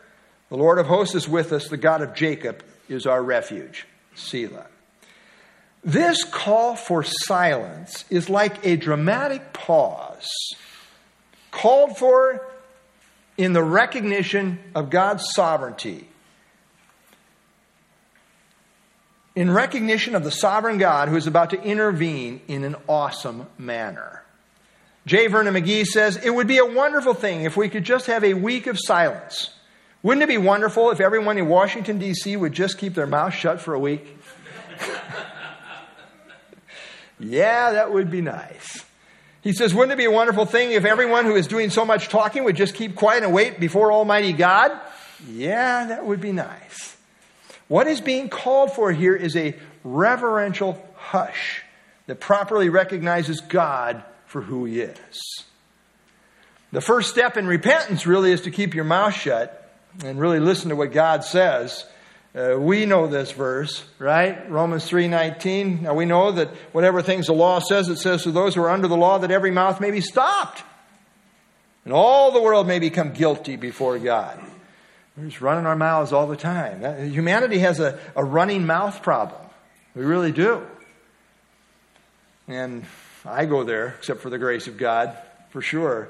The 0.48 0.56
Lord 0.56 0.78
of 0.78 0.86
hosts 0.86 1.16
is 1.16 1.28
with 1.28 1.52
us. 1.52 1.68
The 1.68 1.76
God 1.76 2.02
of 2.02 2.14
Jacob 2.14 2.62
is 2.88 3.04
our 3.04 3.22
refuge. 3.22 3.86
Selah. 4.14 4.66
This 5.82 6.22
call 6.24 6.76
for 6.76 7.02
silence 7.02 8.04
is 8.10 8.28
like 8.28 8.64
a 8.64 8.76
dramatic 8.76 9.52
pause 9.52 10.28
called 11.50 11.96
for 11.96 12.46
in 13.40 13.54
the 13.54 13.62
recognition 13.62 14.58
of 14.74 14.90
God's 14.90 15.24
sovereignty, 15.32 16.06
in 19.34 19.50
recognition 19.50 20.14
of 20.14 20.24
the 20.24 20.30
sovereign 20.30 20.76
God 20.76 21.08
who 21.08 21.16
is 21.16 21.26
about 21.26 21.48
to 21.50 21.62
intervene 21.62 22.42
in 22.48 22.64
an 22.64 22.76
awesome 22.86 23.46
manner. 23.56 24.22
J. 25.06 25.28
Vernon 25.28 25.54
McGee 25.54 25.86
says, 25.86 26.18
It 26.22 26.28
would 26.28 26.48
be 26.48 26.58
a 26.58 26.66
wonderful 26.66 27.14
thing 27.14 27.44
if 27.44 27.56
we 27.56 27.70
could 27.70 27.82
just 27.82 28.08
have 28.08 28.24
a 28.24 28.34
week 28.34 28.66
of 28.66 28.76
silence 28.78 29.48
Wouldn't 30.02 30.22
it 30.22 30.28
be 30.28 30.36
wonderful 30.36 30.90
if 30.90 31.00
everyone 31.00 31.38
in 31.38 31.48
Washington, 31.48 31.98
D.C. 31.98 32.36
would 32.36 32.52
just 32.52 32.76
keep 32.76 32.94
their 32.94 33.06
mouth 33.06 33.32
shut 33.32 33.58
for 33.58 33.72
a 33.72 33.78
week? 33.78 34.18
yeah, 37.18 37.72
that 37.72 37.90
would 37.90 38.10
be 38.10 38.20
nice. 38.20 38.84
He 39.42 39.52
says, 39.52 39.74
Wouldn't 39.74 39.92
it 39.92 39.98
be 39.98 40.04
a 40.04 40.10
wonderful 40.10 40.44
thing 40.44 40.72
if 40.72 40.84
everyone 40.84 41.24
who 41.24 41.36
is 41.36 41.46
doing 41.46 41.70
so 41.70 41.84
much 41.84 42.08
talking 42.08 42.44
would 42.44 42.56
just 42.56 42.74
keep 42.74 42.94
quiet 42.94 43.24
and 43.24 43.32
wait 43.32 43.58
before 43.58 43.92
Almighty 43.92 44.32
God? 44.32 44.78
Yeah, 45.28 45.86
that 45.86 46.04
would 46.04 46.20
be 46.20 46.32
nice. 46.32 46.96
What 47.68 47.86
is 47.86 48.00
being 48.00 48.28
called 48.28 48.72
for 48.72 48.92
here 48.92 49.14
is 49.14 49.36
a 49.36 49.54
reverential 49.84 50.84
hush 50.96 51.62
that 52.06 52.20
properly 52.20 52.68
recognizes 52.68 53.40
God 53.40 54.02
for 54.26 54.40
who 54.40 54.64
He 54.64 54.80
is. 54.80 55.44
The 56.72 56.80
first 56.80 57.10
step 57.10 57.36
in 57.36 57.46
repentance 57.46 58.06
really 58.06 58.32
is 58.32 58.42
to 58.42 58.50
keep 58.50 58.74
your 58.74 58.84
mouth 58.84 59.14
shut 59.14 59.56
and 60.04 60.20
really 60.20 60.40
listen 60.40 60.68
to 60.68 60.76
what 60.76 60.92
God 60.92 61.24
says. 61.24 61.84
Uh, 62.32 62.56
we 62.58 62.86
know 62.86 63.08
this 63.08 63.32
verse, 63.32 63.84
right? 63.98 64.48
Romans 64.48 64.88
3:19. 64.88 65.82
Now 65.82 65.94
we 65.94 66.04
know 66.04 66.30
that 66.30 66.48
whatever 66.72 67.02
things 67.02 67.26
the 67.26 67.32
law 67.32 67.58
says, 67.58 67.88
it 67.88 67.96
says 67.96 68.22
to 68.22 68.30
those 68.30 68.54
who 68.54 68.62
are 68.62 68.70
under 68.70 68.86
the 68.86 68.96
law 68.96 69.18
that 69.18 69.32
every 69.32 69.50
mouth 69.50 69.80
may 69.80 69.90
be 69.90 70.00
stopped. 70.00 70.62
And 71.84 71.92
all 71.92 72.30
the 72.30 72.40
world 72.40 72.68
may 72.68 72.78
become 72.78 73.12
guilty 73.12 73.56
before 73.56 73.98
God. 73.98 74.40
We're 75.16 75.24
just 75.24 75.40
running 75.40 75.66
our 75.66 75.74
mouths 75.74 76.12
all 76.12 76.28
the 76.28 76.36
time. 76.36 77.10
Humanity 77.10 77.58
has 77.58 77.80
a, 77.80 77.98
a 78.14 78.24
running 78.24 78.64
mouth 78.64 79.02
problem. 79.02 79.40
We 79.94 80.04
really 80.04 80.30
do. 80.30 80.64
And 82.46 82.84
I 83.24 83.44
go 83.44 83.64
there, 83.64 83.96
except 83.98 84.20
for 84.20 84.30
the 84.30 84.38
grace 84.38 84.68
of 84.68 84.76
God, 84.76 85.16
for 85.50 85.62
sure. 85.62 86.08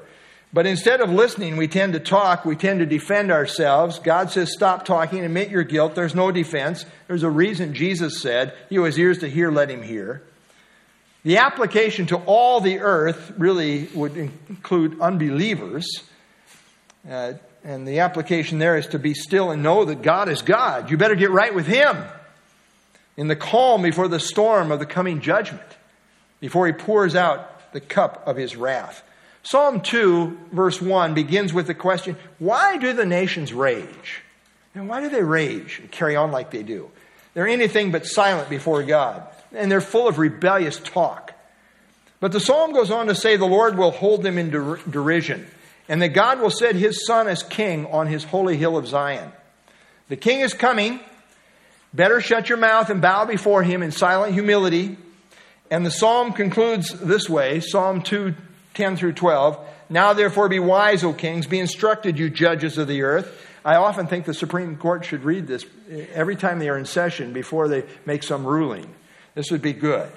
But 0.53 0.65
instead 0.65 0.99
of 0.99 1.09
listening, 1.09 1.55
we 1.55 1.67
tend 1.67 1.93
to 1.93 1.99
talk, 1.99 2.43
we 2.43 2.57
tend 2.57 2.79
to 2.79 2.85
defend 2.85 3.31
ourselves. 3.31 3.99
God 3.99 4.31
says, 4.31 4.51
Stop 4.51 4.83
talking, 4.83 5.23
admit 5.23 5.49
your 5.49 5.63
guilt. 5.63 5.95
There's 5.95 6.15
no 6.15 6.31
defense. 6.31 6.85
There's 7.07 7.23
a 7.23 7.29
reason 7.29 7.73
Jesus 7.73 8.21
said, 8.21 8.53
He 8.69 8.75
who 8.75 8.83
has 8.83 8.99
ears 8.99 9.19
to 9.19 9.29
hear, 9.29 9.49
let 9.49 9.69
him 9.69 9.81
hear. 9.81 10.23
The 11.23 11.37
application 11.37 12.07
to 12.07 12.17
all 12.17 12.59
the 12.59 12.79
earth 12.79 13.31
really 13.37 13.87
would 13.93 14.17
include 14.17 14.99
unbelievers. 14.99 15.87
Uh, 17.09 17.33
and 17.63 17.87
the 17.87 17.99
application 17.99 18.59
there 18.59 18.75
is 18.75 18.87
to 18.87 18.99
be 18.99 19.13
still 19.13 19.51
and 19.51 19.61
know 19.61 19.85
that 19.85 20.01
God 20.01 20.29
is 20.29 20.41
God. 20.41 20.89
You 20.89 20.97
better 20.97 21.15
get 21.15 21.29
right 21.29 21.53
with 21.53 21.67
Him 21.67 21.95
in 23.15 23.27
the 23.27 23.35
calm 23.35 23.83
before 23.83 24.07
the 24.07 24.19
storm 24.19 24.71
of 24.71 24.79
the 24.79 24.85
coming 24.85 25.21
judgment, 25.21 25.61
before 26.39 26.65
He 26.65 26.73
pours 26.73 27.15
out 27.15 27.71
the 27.71 27.79
cup 27.79 28.23
of 28.27 28.35
His 28.35 28.55
wrath. 28.55 29.03
Psalm 29.43 29.81
2, 29.81 30.49
verse 30.51 30.81
1, 30.81 31.13
begins 31.13 31.53
with 31.53 31.67
the 31.67 31.73
question 31.73 32.15
Why 32.39 32.77
do 32.77 32.93
the 32.93 33.05
nations 33.05 33.53
rage? 33.53 34.21
And 34.73 34.87
why 34.87 35.01
do 35.01 35.09
they 35.09 35.23
rage 35.23 35.79
and 35.79 35.91
carry 35.91 36.15
on 36.15 36.31
like 36.31 36.51
they 36.51 36.63
do? 36.63 36.89
They're 37.33 37.47
anything 37.47 37.91
but 37.91 38.05
silent 38.05 38.49
before 38.49 38.83
God, 38.83 39.27
and 39.53 39.71
they're 39.71 39.81
full 39.81 40.07
of 40.07 40.19
rebellious 40.19 40.77
talk. 40.79 41.33
But 42.19 42.31
the 42.31 42.39
psalm 42.39 42.71
goes 42.71 42.91
on 42.91 43.07
to 43.07 43.15
say 43.15 43.35
the 43.35 43.45
Lord 43.45 43.77
will 43.77 43.91
hold 43.91 44.23
them 44.23 44.37
in 44.37 44.51
der- 44.51 44.77
derision, 44.89 45.47
and 45.89 46.01
that 46.01 46.09
God 46.09 46.39
will 46.39 46.51
set 46.51 46.75
his 46.75 47.05
son 47.05 47.27
as 47.27 47.41
king 47.41 47.87
on 47.87 48.07
his 48.07 48.23
holy 48.23 48.57
hill 48.57 48.77
of 48.77 48.87
Zion. 48.87 49.31
The 50.07 50.17
king 50.17 50.41
is 50.41 50.53
coming. 50.53 50.99
Better 51.93 52.21
shut 52.21 52.47
your 52.47 52.57
mouth 52.57 52.89
and 52.89 53.01
bow 53.01 53.25
before 53.25 53.63
him 53.63 53.81
in 53.81 53.91
silent 53.91 54.33
humility. 54.33 54.97
And 55.69 55.85
the 55.85 55.91
psalm 55.91 56.33
concludes 56.33 56.91
this 56.99 57.29
way 57.29 57.59
Psalm 57.59 58.01
2 58.01 58.35
10 58.73 58.97
through 58.97 59.13
12. 59.13 59.59
Now 59.89 60.13
therefore 60.13 60.49
be 60.49 60.59
wise, 60.59 61.03
O 61.03 61.13
kings, 61.13 61.47
be 61.47 61.59
instructed, 61.59 62.17
you 62.17 62.29
judges 62.29 62.77
of 62.77 62.87
the 62.87 63.01
earth. 63.01 63.47
I 63.63 63.75
often 63.75 64.07
think 64.07 64.25
the 64.25 64.33
Supreme 64.33 64.75
Court 64.75 65.05
should 65.05 65.23
read 65.23 65.47
this 65.47 65.65
every 66.13 66.35
time 66.35 66.59
they 66.59 66.69
are 66.69 66.77
in 66.77 66.85
session 66.85 67.33
before 67.33 67.67
they 67.67 67.83
make 68.05 68.23
some 68.23 68.45
ruling. 68.45 68.93
This 69.35 69.51
would 69.51 69.61
be 69.61 69.73
good. 69.73 70.11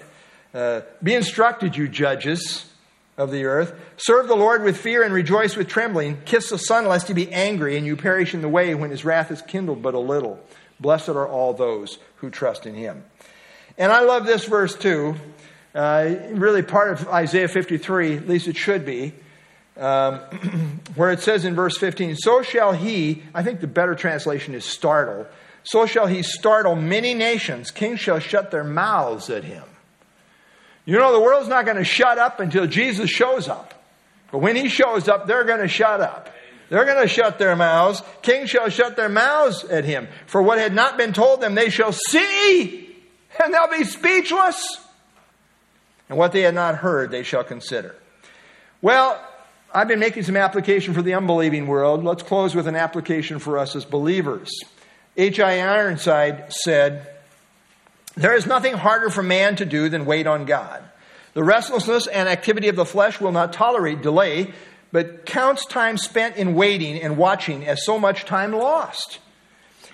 Uh, 0.55 0.83
be 1.03 1.15
instructed, 1.15 1.77
you 1.77 1.89
judges 1.89 2.73
of 3.17 3.31
the 3.31 3.45
earth. 3.45 3.75
Serve 3.97 4.29
the 4.29 4.37
Lord 4.37 4.63
with 4.63 4.77
fear 4.77 5.03
and 5.03 5.13
rejoice 5.13 5.57
with 5.57 5.69
trembling. 5.69 6.21
Kiss 6.25 6.51
the 6.51 6.59
Son, 6.59 6.87
lest 6.87 7.09
he 7.09 7.15
be 7.15 7.31
angry 7.33 7.77
and 7.77 7.87
you 7.87 7.97
perish 7.97 8.35
in 8.35 8.41
the 8.41 8.49
way 8.49 8.75
when 8.75 8.91
his 8.91 9.05
wrath 9.05 9.31
is 9.31 9.43
kindled 9.43 9.83
but 9.83 9.95
a 9.95 9.99
little. 9.99 10.41
Blessed 10.81 11.11
are 11.11 11.29
all 11.29 11.53
those 11.53 11.99
who 12.17 12.31
trust 12.31 12.67
in 12.67 12.75
him. 12.75 13.05
And 13.77 13.93
I 13.93 14.01
love 14.01 14.27
this 14.27 14.45
verse 14.45 14.75
too. 14.75 15.17
Uh, 15.75 16.15
really 16.31 16.63
part 16.63 16.93
of 16.93 17.09
Isaiah 17.09 17.49
53, 17.49 18.19
at 18.19 18.29
least 18.29 18.47
it 18.47 18.57
should 18.57 18.87
be, 18.87 19.13
um, 19.77 20.19
where 20.95 21.11
it 21.11 21.19
says 21.21 21.45
in 21.45 21.57
verse 21.57 21.77
15, 21.77 22.15
So 22.17 22.43
shall 22.43 22.73
he, 22.73 23.25
I 23.35 23.43
think 23.43 23.61
the 23.61 23.67
better 23.67 23.97
translation 23.97 24.55
is 24.55 24.65
startle, 24.65 25.27
so 25.65 25.87
shall 25.87 26.07
he 26.07 26.23
startle 26.23 26.77
many 26.77 27.15
nations. 27.15 27.73
Kings 27.73 27.99
shall 27.99 28.21
shut 28.21 28.53
their 28.53 28.63
mouths 28.63 29.31
at 29.31 29.43
him. 29.43 29.65
You 30.85 30.99
know, 30.99 31.13
the 31.13 31.21
world's 31.21 31.49
not 31.49 31.65
going 31.65 31.79
to 31.79 31.85
shut 31.85 32.19
up 32.19 32.39
until 32.39 32.67
Jesus 32.67 33.11
shows 33.11 33.49
up. 33.49 33.75
But 34.31 34.39
when 34.39 34.55
he 34.55 34.69
shows 34.69 35.09
up, 35.09 35.27
they're 35.27 35.45
going 35.45 35.61
to 35.61 35.69
shut 35.69 36.01
up. 36.01 36.29
They're 36.69 36.85
going 36.85 37.03
to 37.03 37.09
shut 37.09 37.39
their 37.39 37.57
mouths. 37.57 38.03
Kings 38.23 38.51
shall 38.51 38.69
shut 38.69 38.95
their 38.95 39.09
mouths 39.09 39.65
at 39.65 39.85
him. 39.85 40.09
For 40.27 40.43
what 40.43 40.59
had 40.59 40.75
not 40.75 40.99
been 40.99 41.15
told 41.15 41.41
them, 41.41 41.55
they 41.55 41.71
shall 41.71 41.93
see, 41.93 42.95
and 43.43 43.53
they'll 43.53 43.71
be 43.71 43.85
speechless 43.85 44.84
and 46.09 46.19
what 46.19 46.33
they 46.33 46.43
had 46.43 46.55
not 46.55 46.77
heard 46.77 47.11
they 47.11 47.23
shall 47.23 47.45
consider. 47.45 47.95
Well, 48.83 49.21
I've 49.73 49.89
been 49.89 49.99
making 49.99 50.23
some 50.23 50.37
application 50.37 50.95
for 50.95 51.03
the 51.03 51.15
unbelieving 51.15 51.67
world. 51.67 52.05
Let's 52.05 52.23
close 52.23 52.55
with 52.55 52.67
an 52.67 52.77
application 52.77 53.39
for 53.39 53.59
us 53.59 53.75
as 53.75 53.85
believers. 53.85 54.51
H.A. 55.17 55.61
Ironside 55.61 56.53
said, 56.53 57.09
There 58.17 58.37
is 58.37 58.47
nothing 58.47 58.75
harder 58.75 59.11
for 59.11 59.23
man 59.23 59.57
to 59.57 59.65
do 59.65 59.89
than 59.89 60.07
wait 60.07 60.27
on 60.27 60.45
God. 60.45 60.83
The 61.33 61.43
restlessness 61.43 62.07
and 62.07 62.29
activity 62.29 62.69
of 62.69 62.77
the 62.77 62.85
flesh 62.85 63.21
will 63.21 63.33
not 63.33 63.53
tolerate 63.53 64.03
delay, 64.03 64.53
but 64.93 65.27
counts 65.27 65.67
time 65.67 65.99
spent 65.99 66.37
in 66.37 66.55
waiting 66.55 67.03
and 67.03 67.17
watching 67.17 67.67
as 67.67 67.85
so 67.85 67.99
much 67.99 68.25
time 68.25 68.53
lost. 68.53 69.19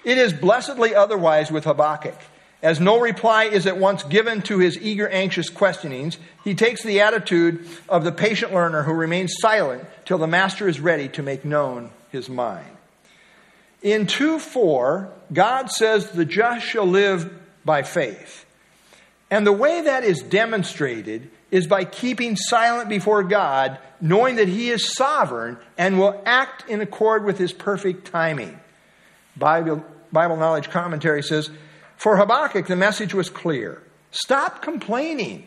It 0.04 0.18
is 0.18 0.32
blessedly 0.34 0.94
otherwise 0.94 1.50
with 1.50 1.64
Habakkuk. 1.64 2.18
As 2.62 2.78
no 2.78 3.00
reply 3.00 3.44
is 3.44 3.66
at 3.66 3.78
once 3.78 4.02
given 4.02 4.42
to 4.42 4.58
his 4.58 4.76
eager, 4.78 5.08
anxious 5.08 5.48
questionings, 5.48 6.18
he 6.44 6.54
takes 6.54 6.82
the 6.82 7.00
attitude 7.00 7.66
of 7.88 8.04
the 8.04 8.12
patient 8.12 8.52
learner 8.52 8.82
who 8.82 8.92
remains 8.92 9.34
silent 9.40 9.84
till 10.04 10.18
the 10.18 10.26
master 10.26 10.68
is 10.68 10.78
ready 10.78 11.08
to 11.08 11.22
make 11.22 11.44
known 11.44 11.90
his 12.10 12.28
mind. 12.28 12.66
In 13.82 14.06
2 14.06 14.38
4, 14.38 15.10
God 15.32 15.70
says 15.70 16.10
the 16.10 16.26
just 16.26 16.66
shall 16.66 16.86
live 16.86 17.32
by 17.64 17.82
faith. 17.82 18.44
And 19.30 19.46
the 19.46 19.52
way 19.52 19.82
that 19.82 20.04
is 20.04 20.22
demonstrated 20.22 21.30
is 21.50 21.66
by 21.66 21.84
keeping 21.84 22.36
silent 22.36 22.88
before 22.88 23.22
God, 23.22 23.78
knowing 24.00 24.36
that 24.36 24.48
He 24.48 24.70
is 24.70 24.94
sovereign 24.94 25.56
and 25.78 25.98
will 25.98 26.20
act 26.26 26.68
in 26.68 26.80
accord 26.80 27.24
with 27.24 27.38
His 27.38 27.52
perfect 27.52 28.10
timing. 28.10 28.58
Bible, 29.36 29.84
Bible 30.12 30.36
Knowledge 30.36 30.70
Commentary 30.70 31.22
says, 31.22 31.50
for 32.00 32.16
Habakkuk, 32.16 32.66
the 32.66 32.76
message 32.76 33.12
was 33.12 33.28
clear 33.28 33.82
stop 34.10 34.62
complaining, 34.62 35.46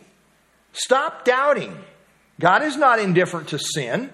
stop 0.72 1.26
doubting. 1.26 1.76
God 2.40 2.62
is 2.62 2.78
not 2.78 3.00
indifferent 3.00 3.50
to 3.50 3.60
sin, 3.60 4.12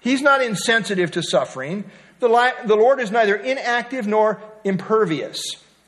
He's 0.00 0.20
not 0.20 0.42
insensitive 0.42 1.12
to 1.12 1.22
suffering. 1.22 1.84
The, 2.18 2.54
the 2.64 2.76
Lord 2.76 2.98
is 2.98 3.10
neither 3.10 3.36
inactive 3.36 4.06
nor 4.06 4.40
impervious. 4.64 5.40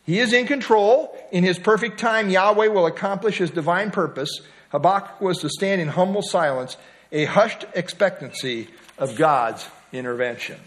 He 0.05 0.21
is 0.21 0.33
in 0.33 0.47
control. 0.47 1.17
In 1.33 1.43
His 1.43 1.59
perfect 1.59 1.99
time, 1.99 2.31
Yahweh 2.31 2.69
will 2.69 2.87
accomplish 2.87 3.39
His 3.39 3.51
divine 3.51 3.91
purpose. 3.91 4.31
Habakkuk 4.71 5.21
was 5.21 5.39
to 5.39 5.49
stand 5.49 5.81
in 5.81 5.89
humble 5.89 6.23
silence, 6.23 6.77
a 7.11 7.25
hushed 7.25 7.65
expectancy 7.75 8.69
of 8.99 9.17
God's 9.17 9.67
intervention. 9.93 10.61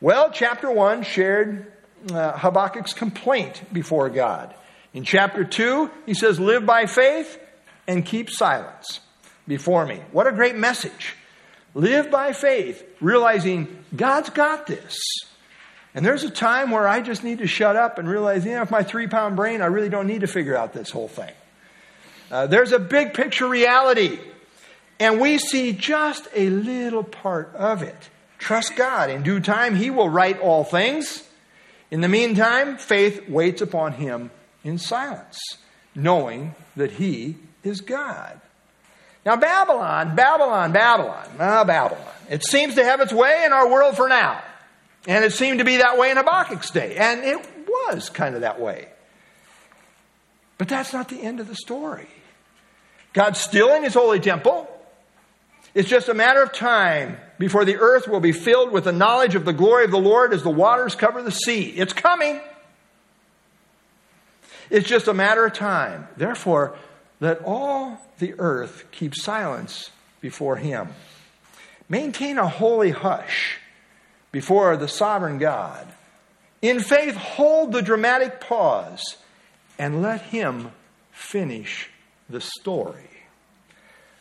Well, 0.00 0.30
chapter 0.30 0.70
1 0.70 1.02
shared 1.02 1.72
uh, 2.10 2.36
Habakkuk's 2.38 2.94
complaint 2.94 3.62
before 3.72 4.08
God. 4.10 4.54
In 4.94 5.04
chapter 5.04 5.44
2, 5.44 5.90
he 6.06 6.14
says, 6.14 6.40
Live 6.40 6.64
by 6.64 6.86
faith 6.86 7.38
and 7.86 8.04
keep 8.04 8.30
silence 8.30 9.00
before 9.46 9.86
me. 9.86 10.00
What 10.12 10.26
a 10.26 10.32
great 10.32 10.56
message. 10.56 11.14
Live 11.74 12.10
by 12.10 12.32
faith, 12.32 12.82
realizing 13.00 13.84
God's 13.94 14.30
got 14.30 14.66
this. 14.66 14.98
And 15.94 16.04
there's 16.04 16.24
a 16.24 16.30
time 16.30 16.70
where 16.70 16.86
I 16.86 17.00
just 17.00 17.24
need 17.24 17.38
to 17.38 17.46
shut 17.46 17.76
up 17.76 17.98
and 17.98 18.08
realize, 18.08 18.44
you 18.44 18.52
know, 18.52 18.62
if 18.62 18.70
my 18.70 18.82
three 18.82 19.06
pound 19.06 19.36
brain, 19.36 19.62
I 19.62 19.66
really 19.66 19.88
don't 19.88 20.06
need 20.06 20.22
to 20.22 20.26
figure 20.26 20.56
out 20.56 20.72
this 20.72 20.90
whole 20.90 21.08
thing. 21.08 21.32
Uh, 22.30 22.46
there's 22.46 22.72
a 22.72 22.78
big 22.78 23.14
picture 23.14 23.48
reality, 23.48 24.18
and 24.98 25.20
we 25.20 25.38
see 25.38 25.72
just 25.72 26.26
a 26.34 26.50
little 26.50 27.04
part 27.04 27.54
of 27.54 27.82
it. 27.82 27.96
Trust 28.38 28.76
God. 28.76 29.10
In 29.10 29.22
due 29.22 29.40
time, 29.40 29.74
He 29.74 29.90
will 29.90 30.08
right 30.08 30.38
all 30.38 30.64
things. 30.64 31.22
In 31.90 32.00
the 32.00 32.08
meantime, 32.08 32.78
faith 32.78 33.28
waits 33.28 33.62
upon 33.62 33.92
him 33.92 34.30
in 34.64 34.78
silence, 34.78 35.38
knowing 35.94 36.54
that 36.76 36.92
he 36.92 37.36
is 37.62 37.80
God. 37.80 38.40
Now, 39.24 39.36
Babylon, 39.36 40.14
Babylon, 40.14 40.72
Babylon, 40.72 41.28
ah, 41.38 41.64
Babylon. 41.64 42.04
It 42.30 42.44
seems 42.44 42.76
to 42.76 42.84
have 42.84 43.00
its 43.00 43.12
way 43.12 43.42
in 43.44 43.52
our 43.52 43.68
world 43.68 43.96
for 43.96 44.08
now. 44.08 44.42
And 45.06 45.24
it 45.24 45.32
seemed 45.32 45.60
to 45.60 45.64
be 45.64 45.76
that 45.78 45.98
way 45.98 46.10
in 46.10 46.16
Habakkuk's 46.16 46.70
day. 46.70 46.96
And 46.96 47.24
it 47.24 47.38
was 47.68 48.10
kind 48.10 48.34
of 48.34 48.40
that 48.42 48.60
way. 48.60 48.88
But 50.58 50.68
that's 50.68 50.92
not 50.92 51.08
the 51.08 51.20
end 51.20 51.40
of 51.40 51.48
the 51.48 51.54
story. 51.54 52.08
God's 53.12 53.40
still 53.40 53.74
in 53.74 53.82
his 53.82 53.94
holy 53.94 54.20
temple. 54.20 54.68
It's 55.74 55.88
just 55.88 56.08
a 56.08 56.14
matter 56.14 56.42
of 56.42 56.52
time 56.52 57.18
before 57.38 57.64
the 57.64 57.76
earth 57.76 58.08
will 58.08 58.20
be 58.20 58.32
filled 58.32 58.72
with 58.72 58.84
the 58.84 58.92
knowledge 58.92 59.34
of 59.34 59.44
the 59.44 59.52
glory 59.52 59.84
of 59.84 59.90
the 59.90 59.98
Lord 59.98 60.32
as 60.32 60.42
the 60.42 60.50
waters 60.50 60.94
cover 60.94 61.22
the 61.22 61.30
sea. 61.30 61.68
It's 61.70 61.92
coming. 61.92 62.40
It's 64.70 64.88
just 64.88 65.08
a 65.08 65.14
matter 65.14 65.46
of 65.46 65.52
time. 65.52 66.08
Therefore, 66.16 66.76
let 67.20 67.42
all 67.44 67.98
the 68.18 68.34
earth 68.38 68.84
keep 68.90 69.14
silence 69.14 69.90
before 70.20 70.56
him. 70.56 70.88
Maintain 71.88 72.38
a 72.38 72.48
holy 72.48 72.90
hush 72.90 73.58
before 74.32 74.76
the 74.76 74.88
sovereign 74.88 75.38
God. 75.38 75.86
In 76.62 76.80
faith, 76.80 77.14
hold 77.14 77.72
the 77.72 77.82
dramatic 77.82 78.40
pause 78.40 79.16
and 79.78 80.02
let 80.02 80.20
him 80.22 80.72
finish 81.12 81.90
the 82.28 82.40
story. 82.40 83.15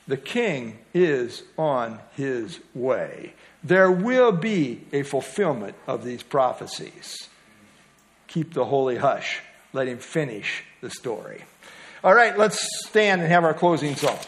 The 0.07 0.17
king 0.17 0.79
is 0.93 1.43
on 1.57 1.99
his 2.15 2.59
way. 2.73 3.33
There 3.63 3.91
will 3.91 4.31
be 4.31 4.81
a 4.93 5.01
fulfillment 5.01 5.75
of 5.87 6.03
these 6.03 6.21
prophecies. 6.21 7.27
Keep 8.27 8.53
the 8.53 8.65
holy 8.65 8.97
hush. 8.97 9.41
Let 9.73 9.87
him 9.87 9.97
finish 9.97 10.63
the 10.81 10.89
story. 10.89 11.43
All 12.03 12.13
right, 12.13 12.37
let's 12.37 12.63
stand 12.87 13.21
and 13.21 13.31
have 13.31 13.43
our 13.43 13.55
closing 13.55 13.95
song. 13.95 14.19